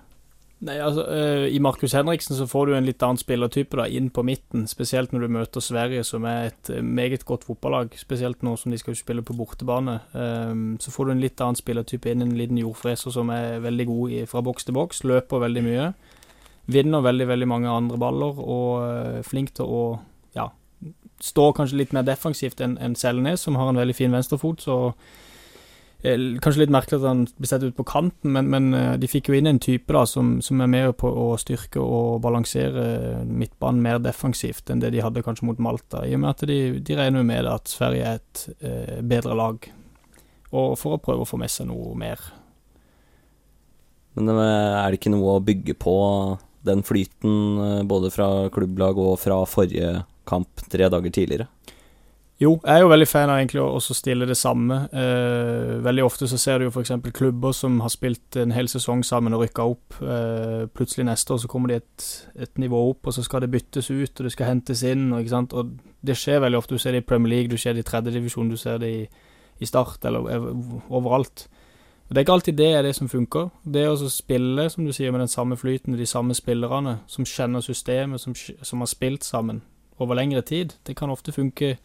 Nei, 0.62 0.76
altså, 0.80 1.02
uh, 1.10 1.46
I 1.50 1.58
Markus 1.58 1.92
Henriksen 1.92 2.36
så 2.38 2.46
får 2.48 2.66
du 2.66 2.74
en 2.76 2.86
litt 2.86 3.02
annen 3.02 3.18
spillertype 3.20 3.76
da, 3.76 3.88
inn 3.90 4.06
på 4.14 4.22
midten, 4.24 4.68
spesielt 4.70 5.12
når 5.12 5.26
du 5.26 5.34
møter 5.36 5.64
Sverige, 5.64 6.04
som 6.06 6.24
er 6.28 6.52
et 6.52 6.70
eh, 6.72 6.80
meget 6.84 7.26
godt 7.26 7.44
fotballag. 7.44 7.92
Spesielt 7.98 8.44
nå 8.46 8.54
som 8.60 8.72
de 8.72 8.78
skal 8.80 8.96
spille 8.96 9.24
på 9.26 9.36
bortebane. 9.36 9.98
Um, 10.14 10.76
så 10.80 10.94
får 10.94 11.08
du 11.08 11.14
en 11.14 11.24
litt 11.24 11.42
annen 11.42 11.58
spillertype 11.58 12.08
inn, 12.08 12.22
en 12.24 12.36
liten 12.38 12.60
jordfreser 12.62 13.12
som 13.12 13.32
er 13.34 13.60
veldig 13.64 13.88
god 13.90 14.14
i, 14.14 14.22
fra 14.30 14.44
boks 14.46 14.68
til 14.68 14.78
boks, 14.78 15.02
løper 15.04 15.42
veldig 15.44 15.64
mye. 15.66 15.90
Vinner 16.72 17.04
veldig, 17.04 17.28
veldig 17.28 17.50
mange 17.50 17.74
andre 17.74 18.00
baller, 18.00 18.40
og 18.40 18.70
uh, 18.86 19.20
flink 19.26 19.52
til 19.58 19.68
å 19.68 19.84
ja, 20.38 20.48
stå 21.20 21.50
kanskje 21.58 21.82
litt 21.82 21.92
mer 21.92 22.06
defensivt 22.06 22.62
enn 22.64 22.78
en 22.80 22.96
Selnes, 22.96 23.44
som 23.44 23.60
har 23.60 23.68
en 23.68 23.82
veldig 23.82 23.98
fin 24.00 24.14
venstrefot. 24.14 24.64
så 24.64 24.94
Kanskje 26.04 26.66
litt 26.66 26.72
merkelig 26.74 26.98
at 26.98 27.06
han 27.08 27.22
blir 27.38 27.48
satt 27.48 27.62
ut 27.64 27.76
på 27.78 27.86
kanten, 27.88 28.34
men, 28.34 28.50
men 28.52 28.76
eh, 28.76 28.90
de 29.00 29.08
fikk 29.08 29.30
jo 29.30 29.38
inn 29.38 29.48
en 29.48 29.60
type 29.62 29.88
da 29.94 30.02
som, 30.04 30.36
som 30.44 30.60
er 30.60 30.68
med 30.68 30.90
på 31.00 31.08
å 31.08 31.30
styrke 31.40 31.80
og 31.80 32.20
balansere 32.26 33.22
midtbanen 33.24 33.80
mer 33.80 34.02
defensivt 34.04 34.68
enn 34.68 34.82
det 34.82 34.92
de 34.92 35.00
hadde 35.00 35.24
kanskje 35.24 35.48
mot 35.48 35.62
Malta. 35.64 36.02
I 36.04 36.12
og 36.18 36.20
med 36.20 36.34
at 36.34 36.44
de, 36.50 36.58
de 36.84 36.98
regner 36.98 37.24
med 37.24 37.48
at 37.48 37.72
Sverige 37.72 38.10
er 38.10 38.20
et 38.20 38.44
eh, 38.60 39.00
bedre 39.00 39.38
lag, 39.40 39.70
og 40.52 40.76
for 40.76 40.98
å 40.98 41.00
prøve 41.00 41.24
å 41.24 41.30
få 41.30 41.40
med 41.40 41.52
seg 41.52 41.70
noe 41.72 41.96
mer. 41.96 42.20
Men 44.14 44.28
er 44.36 44.92
det 44.92 45.00
ikke 45.00 45.14
noe 45.14 45.38
å 45.38 45.42
bygge 45.42 45.74
på 45.80 45.94
den 46.68 46.84
flyten 46.84 47.64
eh, 47.64 47.82
både 47.88 48.12
fra 48.12 48.28
klubblag 48.52 49.00
og 49.00 49.16
fra 49.24 49.40
forrige 49.48 50.02
kamp 50.28 50.68
tre 50.68 50.92
dager 50.92 51.12
tidligere? 51.12 51.48
Jo, 52.44 52.58
jeg 52.60 52.76
er 52.76 52.82
jo 52.82 52.90
veldig 52.90 53.06
fan 53.08 53.30
av 53.32 53.38
egentlig 53.38 53.62
å 53.62 53.78
stille 53.80 54.26
det 54.28 54.36
samme. 54.36 54.76
Eh, 54.92 55.78
veldig 55.84 56.02
ofte 56.04 56.26
så 56.28 56.36
ser 56.40 56.58
du 56.60 56.66
jo 56.66 56.72
f.eks. 56.74 56.92
klubber 57.16 57.54
som 57.56 57.78
har 57.80 57.92
spilt 57.92 58.36
en 58.40 58.52
hel 58.52 58.68
sesong 58.68 59.04
sammen 59.06 59.36
og 59.36 59.44
rykka 59.44 59.64
opp. 59.70 59.96
Eh, 60.02 60.66
plutselig 60.74 61.06
neste 61.08 61.32
år 61.32 61.40
så 61.44 61.48
kommer 61.48 61.72
de 61.72 61.78
et, 61.80 62.08
et 62.44 62.60
nivå 62.60 62.82
opp, 62.90 63.06
og 63.06 63.16
så 63.16 63.24
skal 63.24 63.44
det 63.44 63.52
byttes 63.54 63.88
ut, 63.92 64.12
og 64.12 64.26
det 64.26 64.34
skal 64.34 64.50
hentes 64.50 64.84
inn. 64.84 65.06
Og, 65.12 65.22
ikke 65.22 65.32
sant? 65.36 65.56
og 65.56 65.72
det 66.04 66.18
skjer 66.20 66.42
veldig 66.44 66.60
ofte. 66.60 66.76
Du 66.76 66.84
ser 66.84 66.96
det 66.96 67.04
i 67.04 67.08
Premier 67.14 67.36
League, 67.36 67.52
du 67.54 67.56
ser 67.60 67.78
det 67.78 67.86
i 67.86 67.88
tredjedivisjon, 67.88 68.52
du 68.52 68.60
ser 68.60 68.82
det 68.82 68.92
i, 68.92 69.02
i 69.64 69.70
Start, 69.70 70.04
eller 70.04 70.28
overalt. 70.90 71.46
Og 72.04 72.12
Det 72.12 72.18
er 72.18 72.26
ikke 72.26 72.38
alltid 72.38 72.60
det 72.60 72.70
er 72.74 72.84
det 72.84 72.94
som 72.98 73.08
funker. 73.08 73.50
Det 73.64 73.88
å 73.88 73.96
spille, 74.12 74.68
som 74.68 74.84
du 74.84 74.92
sier, 74.92 75.14
med 75.14 75.24
den 75.24 75.32
samme 75.32 75.56
flyten, 75.56 75.96
de 75.96 76.12
samme 76.12 76.36
spillerne, 76.36 76.98
som 77.08 77.24
kjenner 77.24 77.64
systemet, 77.64 78.20
som, 78.20 78.36
som 78.36 78.84
har 78.84 78.90
spilt 78.90 79.24
sammen 79.24 79.62
over 79.96 80.18
lengre 80.18 80.42
tid, 80.42 80.74
det 80.84 80.98
kan 80.98 81.08
ofte 81.14 81.32
funke 81.32 81.76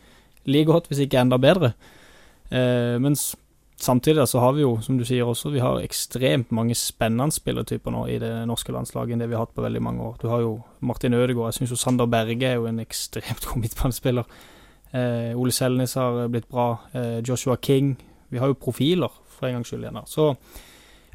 like 0.46 0.70
godt, 0.70 0.88
hvis 0.88 1.04
ikke 1.04 1.20
enda 1.22 1.38
bedre. 1.42 1.74
Eh, 2.52 2.98
mens 3.02 3.36
samtidig 3.80 4.28
så 4.28 4.40
har 4.40 4.54
vi 4.54 4.62
jo, 4.62 4.78
som 4.82 4.98
du 4.98 5.06
sier 5.08 5.28
også, 5.28 5.52
vi 5.54 5.64
har 5.64 5.82
ekstremt 5.82 6.52
mange 6.52 6.76
spennende 6.76 7.32
spillertyper 7.36 7.94
nå 7.94 8.06
i 8.12 8.18
det 8.22 8.32
norske 8.50 8.74
landslaget 8.76 9.16
enn 9.16 9.24
det 9.24 9.30
vi 9.32 9.38
har 9.38 9.46
hatt 9.46 9.56
på 9.56 9.66
veldig 9.66 9.82
mange 9.84 10.04
år. 10.04 10.18
Du 10.22 10.28
har 10.32 10.44
jo 10.44 10.58
Martin 10.80 11.16
Ødegaard, 11.16 11.54
jeg 11.54 11.62
syns 11.62 11.76
jo 11.76 11.82
Sander 11.84 12.10
Berge 12.10 12.48
er 12.48 12.60
jo 12.60 12.68
en 12.70 12.82
ekstremt 12.84 13.46
god 13.50 13.64
midtbanespiller. 13.64 14.40
Eh, 14.92 15.38
Ole 15.38 15.54
Selnes 15.54 15.94
har 16.00 16.26
blitt 16.34 16.50
bra. 16.50 16.72
Eh, 16.94 17.20
Joshua 17.22 17.58
King. 17.62 17.96
Vi 18.30 18.42
har 18.42 18.50
jo 18.50 18.58
profiler, 18.58 19.14
for 19.30 19.48
en 19.48 19.60
gangs 19.60 19.70
skyld 19.72 19.86
igjen 19.86 20.02
her. 20.02 20.10
Så 20.10 20.34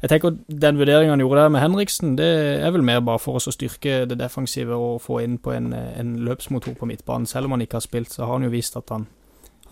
jeg 0.01 0.11
tenker 0.11 0.35
den 0.47 0.79
vurderingen 0.79 1.13
han 1.13 1.21
gjorde 1.23 1.45
der 1.45 1.51
med 1.53 1.63
Henriksen, 1.63 2.15
det 2.19 2.27
er 2.59 2.73
vel 2.75 2.83
mer 2.85 2.99
bare 3.05 3.21
for 3.21 3.39
oss 3.39 3.47
å 3.47 3.53
styrke 3.55 4.03
det 4.09 4.17
defensive 4.19 4.75
og 4.75 4.99
få 5.01 5.21
inn 5.23 5.37
på 5.41 5.53
en, 5.55 5.71
en 5.73 6.15
løpsmotor 6.27 6.75
på 6.77 6.89
midtbanen. 6.89 7.27
Selv 7.29 7.47
om 7.47 7.55
han 7.55 7.63
ikke 7.63 7.79
har 7.79 7.85
spilt, 7.85 8.11
så 8.11 8.25
har 8.25 8.35
han 8.35 8.45
jo 8.45 8.51
vist 8.53 8.75
at 8.77 8.91
han, 8.91 9.07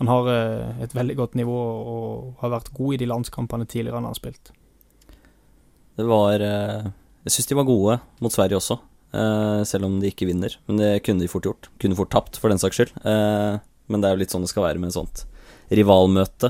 han 0.00 0.10
har 0.10 0.30
eh, 0.32 0.80
et 0.86 0.96
veldig 0.96 1.16
godt 1.18 1.36
nivå 1.38 1.58
og 1.92 2.40
har 2.40 2.54
vært 2.56 2.72
god 2.76 2.96
i 2.96 3.00
de 3.02 3.08
landskampene 3.10 3.68
tidligere 3.68 4.00
han 4.00 4.08
har 4.08 4.16
spilt. 4.18 4.50
Det 5.94 6.08
var 6.08 6.42
eh, 6.42 6.88
Jeg 7.28 7.36
syns 7.36 7.52
de 7.52 7.58
var 7.60 7.68
gode 7.68 7.98
mot 8.24 8.34
Sverige 8.34 8.58
også, 8.58 8.78
eh, 9.12 9.60
selv 9.68 9.90
om 9.90 10.00
de 10.00 10.08
ikke 10.08 10.30
vinner. 10.30 10.56
Men 10.70 10.80
det 10.80 10.90
kunne 11.04 11.20
de 11.20 11.30
fort 11.30 11.46
gjort. 11.46 11.68
Kunne 11.84 12.00
fort 12.00 12.14
tapt, 12.16 12.40
for 12.40 12.50
den 12.50 12.62
saks 12.62 12.80
skyld. 12.80 12.96
Men 13.04 14.00
det 14.00 14.08
er 14.08 14.16
jo 14.16 14.24
litt 14.24 14.32
sånn 14.32 14.46
det 14.46 14.50
skal 14.50 14.64
være 14.64 14.80
med 14.80 14.88
et 14.88 14.96
sånt 14.96 15.26
rivalmøte. 15.68 16.48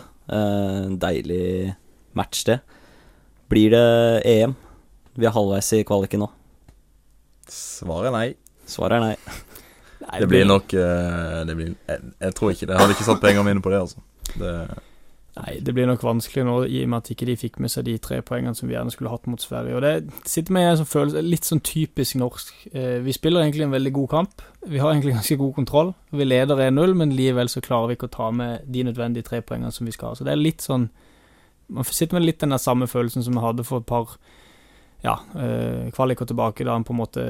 Deilig 1.03 1.75
match, 2.15 2.47
det. 2.47 2.63
Blir 3.53 3.75
det 3.75 3.85
EM? 4.29 4.55
Vi 5.15 5.27
er 5.29 5.35
halvveis 5.35 5.73
i 5.77 5.83
kvaliken 5.87 6.25
nå. 6.25 6.31
Svaret 7.51 8.09
er 8.11 8.17
nei. 8.17 8.29
Svaret 8.67 8.97
er 8.99 9.05
nei. 9.05 9.43
Nei, 10.05 10.19
Det 10.21 10.29
blir 10.29 10.49
nok 10.49 10.73
eh, 10.77 11.45
det 11.49 11.55
blir, 11.57 11.77
jeg, 11.89 12.11
jeg 12.21 12.35
tror 12.37 12.51
ikke 12.51 12.67
det. 12.67 12.75
Jeg 12.75 12.83
hadde 12.83 12.97
ikke 12.97 13.07
satt 13.11 13.23
pengene 13.23 13.47
mine 13.47 13.63
på 13.65 13.73
det, 13.73 13.85
altså. 13.85 14.03
Det, 14.41 14.55
Nei, 15.35 15.57
det 15.67 15.73
blir 15.75 15.89
nok 15.91 16.03
vanskelig 16.07 16.45
nå, 16.47 16.53
i 16.71 16.85
og 16.85 16.91
med 16.93 17.01
at 17.01 17.09
ikke 17.11 17.27
de 17.27 17.35
fikk 17.35 17.57
med 17.63 17.73
seg 17.73 17.89
de 17.89 17.97
tre 17.99 18.21
poengene 18.23 18.55
som 18.55 18.69
vi 18.71 18.77
gjerne 18.77 18.93
skulle 18.95 19.11
hatt 19.11 19.25
mot 19.27 19.43
Sverige. 19.43 19.75
Og 19.75 19.83
det 19.83 20.29
sitter 20.31 20.55
med 20.55 20.69
en 20.69 20.77
sånn 20.79 20.91
følelse 20.93 21.23
litt 21.27 21.49
sånn 21.49 21.63
typisk 21.67 22.21
norsk. 22.23 22.53
Eh, 22.71 23.01
vi 23.03 23.15
spiller 23.17 23.43
egentlig 23.43 23.67
en 23.67 23.75
veldig 23.75 23.93
god 23.97 24.11
kamp. 24.13 24.45
Vi 24.63 24.79
har 24.79 24.93
egentlig 24.93 25.17
ganske 25.17 25.39
god 25.41 25.57
kontroll. 25.57 25.91
Vi 26.15 26.29
leder 26.29 26.63
1-0, 26.69 26.95
men 27.01 27.17
likevel 27.19 27.51
så 27.51 27.65
klarer 27.65 27.91
vi 27.91 27.99
ikke 27.99 28.13
å 28.13 28.15
ta 28.15 28.29
med 28.31 28.69
de 28.71 28.87
nødvendige 28.87 29.27
tre 29.27 29.43
poengene 29.43 29.75
som 29.75 29.91
vi 29.91 29.97
skal 29.97 30.13
ha. 30.13 30.21
Så 30.21 30.27
det 30.29 30.37
er 30.37 30.43
litt 30.45 30.63
sånn 30.63 30.87
Man 31.67 31.85
sitter 31.85 32.19
med 32.19 32.27
litt 32.27 32.43
den 32.43 32.55
der 32.55 32.63
samme 32.63 32.89
følelsen 32.91 33.25
som 33.25 33.37
vi 33.37 33.45
hadde 33.45 33.65
for 33.67 33.83
et 33.83 33.89
par 33.89 34.17
ja, 35.05 35.19
eh, 35.37 35.91
kvaliker 35.93 36.27
tilbake, 36.29 36.65
da 36.65 36.75
en 36.77 36.85
på 36.85 36.95
en 36.95 37.01
måte 37.03 37.25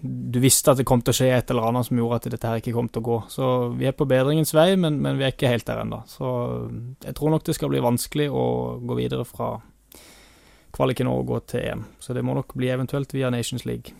Du 0.00 0.38
visste 0.38 0.70
at 0.70 0.78
det 0.78 0.86
kom 0.86 1.00
til 1.02 1.10
å 1.10 1.16
skje 1.18 1.32
et 1.34 1.48
eller 1.50 1.66
annet 1.66 1.88
som 1.88 1.98
gjorde 1.98 2.20
at 2.20 2.28
dette 2.30 2.46
her 2.46 2.60
ikke 2.60 2.74
kom 2.76 2.86
til 2.86 3.02
å 3.02 3.06
gå. 3.08 3.16
Så 3.34 3.46
vi 3.74 3.88
er 3.90 3.96
på 3.98 4.06
bedringens 4.06 4.54
vei, 4.54 4.76
men, 4.78 5.00
men 5.02 5.18
vi 5.18 5.26
er 5.26 5.32
ikke 5.34 5.50
helt 5.50 5.66
der 5.66 5.80
ennå. 5.82 6.04
Så 6.06 6.28
jeg 7.02 7.16
tror 7.18 7.34
nok 7.34 7.42
det 7.48 7.56
skal 7.58 7.72
bli 7.72 7.82
vanskelig 7.82 8.28
å 8.30 8.44
gå 8.78 8.98
videre 9.00 9.26
fra 9.26 9.56
kvaliken 10.70 11.10
og 11.10 11.26
gå 11.26 11.40
til 11.50 11.64
EM. 11.72 11.82
Så 11.98 12.14
det 12.14 12.22
må 12.22 12.36
nok 12.38 12.54
bli 12.54 12.70
eventuelt 12.70 13.10
via 13.16 13.32
Nations 13.34 13.66
League. 13.66 13.90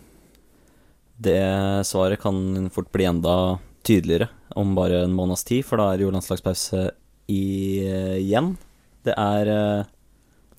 Det 1.19 1.35
svaret 1.83 2.23
kan 2.23 2.69
fort 2.71 2.87
bli 2.95 3.09
enda 3.09 3.59
tydeligere 3.83 4.29
om 4.55 4.71
bare 4.77 5.03
en 5.03 5.15
måneds 5.17 5.43
tid, 5.43 5.65
for 5.67 5.81
da 5.81 5.91
er 5.91 5.99
det 5.99 6.07
jo 6.07 6.15
landslagspause 6.15 6.85
igjen. 7.27 8.53
Det 9.09 9.15
er 9.17 9.49
eh, 9.53 9.89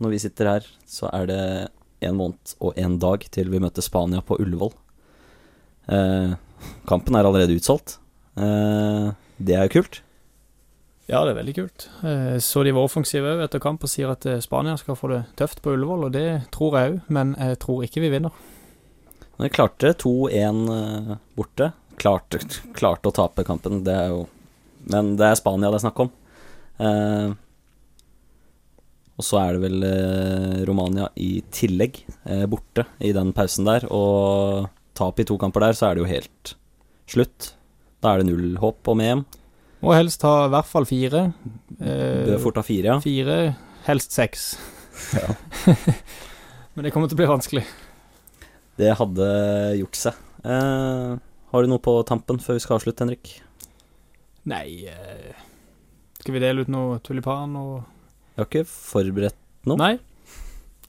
Når 0.02 0.14
vi 0.14 0.20
sitter 0.22 0.48
her, 0.56 0.68
så 0.88 1.10
er 1.14 1.26
det 1.30 1.40
en 2.00 2.16
måned 2.16 2.54
og 2.64 2.78
en 2.80 2.94
dag 3.02 3.26
til 3.30 3.50
vi 3.52 3.60
møter 3.60 3.84
Spania 3.84 4.22
på 4.24 4.38
Ullevål. 4.40 4.72
Eh, 5.92 6.32
kampen 6.88 7.16
er 7.18 7.26
allerede 7.28 7.56
utsolgt. 7.58 7.98
Eh, 8.40 9.10
det 9.36 9.56
er 9.58 9.66
jo 9.68 9.74
kult. 9.80 9.98
Ja, 11.10 11.20
det 11.26 11.34
er 11.34 11.40
veldig 11.42 11.54
kult. 11.58 11.88
Eh, 12.06 12.38
Så 12.40 12.62
de 12.64 12.72
var 12.72 12.86
offensive 12.86 13.34
òg 13.34 13.42
etter 13.44 13.60
kamp 13.60 13.84
og 13.84 13.90
sier 13.92 14.12
at 14.14 14.24
Spania 14.44 14.76
skal 14.80 14.96
få 14.96 15.10
det 15.12 15.20
tøft 15.36 15.60
på 15.60 15.74
Ullevål, 15.74 16.06
og 16.08 16.14
det 16.16 16.26
tror 16.54 16.78
jeg 16.78 16.92
òg, 16.94 16.98
men 17.12 17.34
jeg 17.36 17.58
tror 17.66 17.84
ikke 17.84 18.00
vi 18.06 18.12
vinner. 18.14 18.32
Men 19.36 19.48
vi 19.48 19.52
klarte 19.58 19.92
2-1 20.00 20.64
eh, 20.78 21.14
borte. 21.36 21.70
Klarte, 22.00 22.40
klarte 22.72 23.10
å 23.10 23.16
tape 23.20 23.44
kampen, 23.44 23.82
det 23.84 23.92
er 23.92 24.08
jo 24.14 24.26
Men 24.88 25.16
det 25.20 25.26
er 25.28 25.36
Spania 25.36 25.68
det 25.68 25.76
er 25.76 25.82
snakk 25.84 25.98
om. 26.06 26.10
Eh, 26.80 27.34
og 29.20 29.26
så 29.26 29.40
er 29.42 29.56
det 29.56 29.62
vel 29.66 29.84
eh, 29.84 30.60
Romania 30.68 31.10
i 31.20 31.42
tillegg, 31.52 32.00
eh, 32.24 32.46
borte 32.48 32.86
i 33.04 33.12
den 33.16 33.34
pausen 33.36 33.68
der. 33.68 33.84
Og 33.92 34.70
tap 34.96 35.20
i 35.20 35.26
to 35.28 35.36
kamper 35.40 35.66
der, 35.66 35.76
så 35.76 35.90
er 35.90 35.98
det 35.98 36.04
jo 36.04 36.10
helt 36.10 36.54
slutt. 37.10 37.52
Da 38.00 38.14
er 38.14 38.22
det 38.22 38.30
null 38.30 38.56
håp 38.62 38.88
om 38.88 39.02
EM. 39.04 39.26
Må 39.84 39.92
helst 39.96 40.24
ha 40.24 40.46
i 40.46 40.52
hvert 40.52 40.68
fall 40.68 40.88
fire. 40.88 41.26
Eh, 41.80 42.24
Bør 42.30 42.40
fort 42.46 42.60
ha 42.60 42.64
fire, 42.64 42.94
ja. 42.94 42.98
Fire, 43.04 43.36
helst 43.86 44.16
seks. 44.16 44.50
Ja. 45.16 45.36
Men 46.74 46.86
det 46.86 46.92
kommer 46.94 47.10
til 47.10 47.18
å 47.18 47.20
bli 47.20 47.28
vanskelig. 47.28 47.64
Det 48.80 48.96
hadde 48.96 49.28
gjort 49.80 50.00
seg. 50.00 50.18
Eh, 50.48 51.14
har 51.52 51.64
du 51.64 51.68
noe 51.68 51.82
på 51.84 51.98
tampen 52.08 52.40
før 52.40 52.56
vi 52.56 52.64
skal 52.64 52.78
avslutte, 52.78 53.04
Henrik? 53.04 53.34
Nei 54.48 54.86
eh, 54.88 55.40
Skal 56.16 56.32
vi 56.32 56.40
dele 56.40 56.64
ut 56.64 56.70
noe 56.72 56.96
tulipan 57.04 57.52
og 57.60 57.82
Jeg 58.40 58.46
har 58.46 58.54
ikke 58.54 58.70
forberedt 58.72 59.36
noe. 59.68 59.76
Nei. 59.76 59.96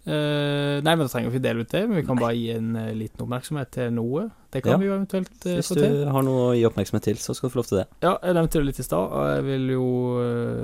Uh, 0.01 0.79
nei, 0.81 0.95
men 0.95 1.03
da 1.03 1.09
trenger 1.11 1.29
vi 1.29 1.37
ikke 1.37 1.43
dele 1.45 1.61
ut 1.61 1.73
det, 1.75 1.81
men 1.85 1.99
vi 1.99 2.03
kan 2.07 2.17
bare 2.17 2.33
gi 2.33 2.47
en 2.55 2.71
uh, 2.73 2.87
liten 2.97 3.21
oppmerksomhet 3.21 3.69
til 3.75 3.91
noe. 3.93 4.23
Det 4.49 4.63
kan 4.65 4.73
Ja. 4.73 4.77
vi 4.81 4.87
jo 4.87 4.95
eventuelt 4.95 5.45
uh, 5.45 5.51
Hvis 5.59 5.69
du 5.77 5.83
har 6.09 6.23
noe 6.25 6.47
å 6.47 6.55
gi 6.57 6.63
oppmerksomhet 6.65 7.05
til, 7.05 7.19
så 7.21 7.35
skal 7.37 7.51
du 7.51 7.53
få 7.53 7.59
lov 7.61 7.67
til 7.69 7.77
det. 7.83 7.85
Ja, 8.01 8.15
jeg 8.23 8.33
nevnte 8.39 8.57
det 8.57 8.65
litt 8.71 8.79
i 8.81 8.87
stad, 8.87 9.13
og 9.13 9.27
jeg 9.29 9.43
vil 9.45 9.67
jo 9.75 9.85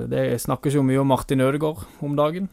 Det 0.09 0.23
snakkes 0.41 0.79
jo 0.79 0.81
mye 0.88 1.03
om 1.03 1.11
Martin 1.13 1.43
Ødegaard 1.45 1.85
om 2.01 2.15
dagen. 2.17 2.49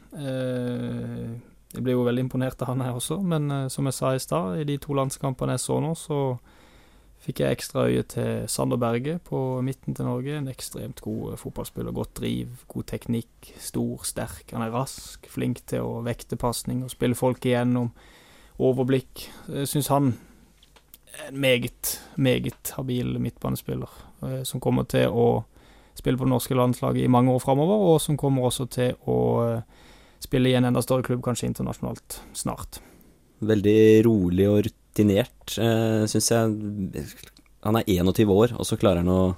Jeg 1.75 1.83
blir 1.83 1.97
jo 1.97 2.05
veldig 2.07 2.27
imponert 2.27 2.61
av 2.63 2.69
han 2.75 2.85
her 2.85 2.93
også, 3.01 3.17
men 3.25 3.49
som 3.73 3.89
jeg 3.89 3.97
sa 3.97 4.13
i 4.15 4.21
stad, 4.23 4.61
i 4.61 4.67
de 4.69 4.77
to 4.79 4.93
landskampene 4.95 5.57
jeg 5.57 5.65
så 5.65 5.81
nå, 5.83 5.95
så 5.99 6.19
fikk 7.25 7.41
jeg 7.41 7.57
ekstra 7.57 7.87
øye 7.89 8.05
til 8.09 8.45
Sander 8.53 8.79
Berge 8.81 9.17
på 9.25 9.39
midten 9.65 9.97
til 9.97 10.09
Norge. 10.09 10.37
En 10.37 10.51
ekstremt 10.53 11.01
god 11.05 11.33
eh, 11.33 11.41
fotballspiller. 11.41 11.95
Godt 11.97 12.19
driv, 12.21 12.65
god 12.69 12.89
teknikk, 12.91 13.55
stor, 13.63 14.05
sterk. 14.05 14.45
Han 14.53 14.65
er 14.67 14.75
rask, 14.75 15.29
flink 15.33 15.63
til 15.71 15.87
å 15.87 16.03
vekte 16.05 16.39
pasning 16.41 16.85
og 16.85 16.93
spille 16.93 17.19
folk 17.19 17.45
igjennom. 17.47 17.93
Overblikk. 18.63 19.27
Jeg 19.49 19.71
syns 19.71 19.91
han 19.91 20.13
er 21.15 21.31
en 21.31 21.41
meget, 21.41 21.97
meget 22.17 22.75
habil 22.77 23.17
midtbanespiller 23.23 23.91
eh, 24.27 24.43
som 24.47 24.63
kommer 24.63 24.87
til 24.91 25.09
å 25.09 25.45
spille 25.95 26.19
på 26.19 26.27
det 26.27 26.35
norske 26.35 26.57
landslaget 26.59 27.07
i 27.07 27.11
mange 27.11 27.33
år 27.33 27.43
framover, 27.43 27.89
og 27.95 28.01
som 28.03 28.19
kommer 28.19 28.49
også 28.49 28.67
til 28.75 28.97
å 29.11 29.19
eh, 29.47 29.85
spille 30.23 30.51
i 30.51 30.57
en 30.59 30.67
enda 30.69 30.83
større 30.83 31.07
klubb, 31.07 31.23
kanskje 31.25 31.49
internasjonalt, 31.51 32.21
snart. 32.37 32.81
Veldig 33.45 33.79
rolig 34.07 34.49
og 34.51 34.65
rutinert, 34.67 34.81
uh, 35.01 36.05
syns 36.11 36.31
jeg. 36.31 37.05
Han 37.65 37.81
er 37.81 37.89
21 37.89 38.31
år, 38.31 38.55
og 38.59 38.69
så 38.69 38.79
klarer 38.81 39.03
han 39.03 39.13
å 39.13 39.35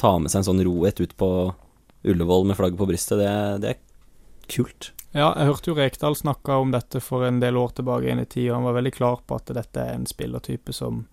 ta 0.00 0.16
med 0.20 0.30
seg 0.30 0.42
en 0.42 0.50
sånn 0.50 0.64
rohet 0.66 1.00
ut 1.00 1.16
på 1.18 1.30
Ullevål 2.06 2.46
med 2.46 2.58
flagget 2.58 2.78
på 2.78 2.88
brystet. 2.88 3.18
Det, 3.18 3.32
det 3.64 3.72
er 3.74 3.80
kult. 4.52 4.92
Ja, 5.16 5.30
jeg 5.32 5.48
hørte 5.48 5.70
jo 5.70 5.76
Rekdal 5.78 6.16
snakke 6.18 6.58
om 6.60 6.74
dette 6.74 7.00
for 7.00 7.24
en 7.24 7.40
del 7.40 7.56
år 7.56 7.72
tilbake 7.78 8.10
inn 8.12 8.20
i 8.20 8.28
tid, 8.28 8.50
han 8.52 8.66
var 8.66 8.76
veldig 8.76 8.92
klar 8.92 9.22
på 9.24 9.38
at 9.38 9.48
dette 9.56 9.80
er 9.80 9.96
en 9.96 10.08
spillertype 10.08 10.74
som 10.76 11.06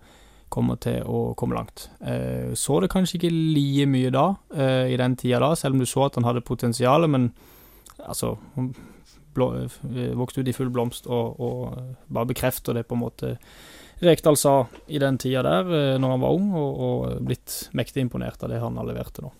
kommer 0.52 0.76
til 0.78 1.02
å 1.08 1.32
komme 1.38 1.56
langt. 1.56 1.88
Eh, 2.04 2.52
så 2.58 2.78
det 2.82 2.92
kanskje 2.92 3.18
ikke 3.18 3.32
like 3.32 3.86
mye 3.90 4.12
da, 4.14 4.26
eh, 4.54 4.92
i 4.92 4.98
den 5.00 5.16
tida 5.18 5.40
da, 5.42 5.54
selv 5.56 5.74
om 5.74 5.82
du 5.82 5.88
så 5.88 6.04
at 6.06 6.18
han 6.20 6.26
hadde 6.28 6.44
potensial, 6.44 7.08
men 7.10 7.32
altså 8.04 8.36
blå, 9.34 9.48
eh, 9.64 10.12
vokste 10.14 10.44
ut 10.44 10.52
i 10.52 10.54
full 10.54 10.70
blomst 10.70 11.08
og, 11.08 11.40
og 11.40 11.96
bare 12.06 12.30
bekrefter 12.30 12.76
det 12.76 12.86
på 12.86 12.94
en 12.94 13.02
måte 13.06 13.32
Rekdal 14.04 14.36
sa 14.40 14.54
i 14.86 15.00
den 15.02 15.18
tida 15.20 15.42
der, 15.46 15.70
eh, 15.74 15.98
når 16.00 16.16
han 16.16 16.24
var 16.24 16.36
ung, 16.36 16.50
og, 16.58 16.80
og 16.88 17.26
blitt 17.26 17.58
mektig 17.76 18.04
imponert 18.04 18.42
av 18.44 18.52
det 18.52 18.62
han 18.62 18.76
har 18.80 18.88
levert 18.88 19.14
til 19.16 19.28
nå. 19.28 19.34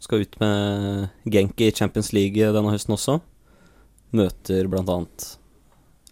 Skal 0.00 0.24
ut 0.24 0.38
med 0.40 1.10
Genki 1.28 1.68
i 1.68 1.76
Champions 1.76 2.14
League 2.16 2.52
denne 2.54 2.72
høsten 2.72 2.96
også. 2.96 3.18
Møter 4.16 4.66
annet 4.80 5.26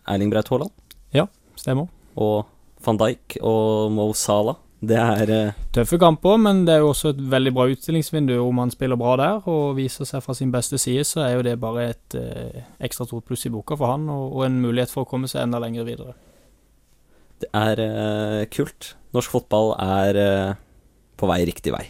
Erling 0.08 0.30
Braut 0.30 0.50
Haaland 0.52 0.74
Stemmer. 1.58 1.88
og 2.14 2.46
van 2.84 2.98
Dijk 3.00 3.38
og 3.42 3.92
Mo 3.92 4.12
Salah. 4.14 4.56
Det 4.78 4.94
er 4.94 5.30
eh, 5.34 5.56
Tøffe 5.74 5.98
kamper, 5.98 6.36
men 6.38 6.62
det 6.66 6.76
er 6.76 6.84
jo 6.84 6.92
også 6.92 7.10
et 7.10 7.22
veldig 7.32 7.52
bra 7.56 7.66
utstillingsvindu. 7.72 8.36
Om 8.38 8.60
han 8.62 8.70
spiller 8.70 8.98
bra 9.00 9.16
der 9.18 9.48
og 9.50 9.74
viser 9.78 10.06
seg 10.06 10.22
fra 10.22 10.36
sin 10.38 10.52
beste 10.54 10.78
side, 10.78 11.02
så 11.04 11.24
er 11.24 11.34
jo 11.34 11.42
det 11.48 11.56
bare 11.58 11.88
et 11.90 12.14
eh, 12.18 12.62
ekstra 12.86 13.08
stort 13.08 13.26
pluss 13.26 13.48
i 13.48 13.50
boka 13.50 13.74
for 13.74 13.90
han, 13.90 14.06
og, 14.12 14.36
og 14.36 14.46
en 14.46 14.60
mulighet 14.62 14.94
for 14.94 15.02
å 15.02 15.10
komme 15.10 15.30
seg 15.30 15.42
enda 15.42 15.58
lenger 15.62 15.88
videre. 15.88 16.14
Det 17.38 17.50
er 17.54 17.82
uh, 17.82 18.44
kult. 18.50 18.94
Norsk 19.14 19.34
fotball 19.36 19.74
er 19.80 20.18
uh, 20.18 20.56
på 21.18 21.28
vei 21.30 21.42
riktig 21.48 21.74
vei. 21.74 21.84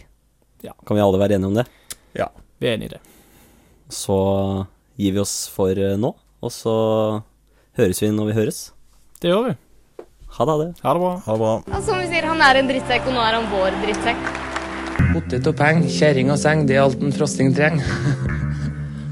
Ja. 0.65 0.75
Kan 0.85 0.97
vi 0.97 1.03
alle 1.03 1.19
være 1.21 1.37
enige 1.37 1.49
om 1.51 1.57
det? 1.57 1.65
Ja, 2.17 2.27
Vi 2.59 2.67
er 2.67 2.73
enige 2.75 2.85
i 2.85 2.93
det. 2.97 3.01
Så 3.89 4.17
gir 4.99 5.15
vi 5.15 5.21
oss 5.21 5.47
for 5.49 5.71
eh, 5.71 5.95
nå, 5.97 6.11
og 6.43 6.51
så 6.53 6.73
høres 7.79 8.01
vi 8.03 8.11
når 8.11 8.29
vi 8.29 8.35
høres. 8.37 8.59
Det 9.21 9.31
gjør 9.31 9.47
vi. 9.47 9.55
Ha 10.35 10.45
det. 10.45 10.51
ha 10.51 10.57
det. 10.59 10.67
Ha 10.83 10.93
det 10.93 11.01
bra. 11.01 11.13
Ha 11.25 11.37
det 11.37 11.39
bra. 11.39 11.53
Ja, 11.71 11.81
som 11.87 12.01
vi 12.01 12.11
sier, 12.11 12.27
han 12.29 12.43
er 12.43 12.59
en 12.59 12.69
drittsekk, 12.69 13.07
og 13.07 13.15
nå 13.15 13.23
er 13.23 13.39
han 13.39 13.47
vår 13.53 13.79
drittsekk. 13.85 14.29
Potet 15.13 15.47
og 15.49 15.55
peng, 15.57 15.81
kjerring 15.89 16.29
og 16.33 16.37
seng, 16.41 16.67
det 16.69 16.77
er 16.77 16.83
alt 16.83 17.01
en 17.01 17.15
frosting 17.15 17.55
trenger. 17.55 17.87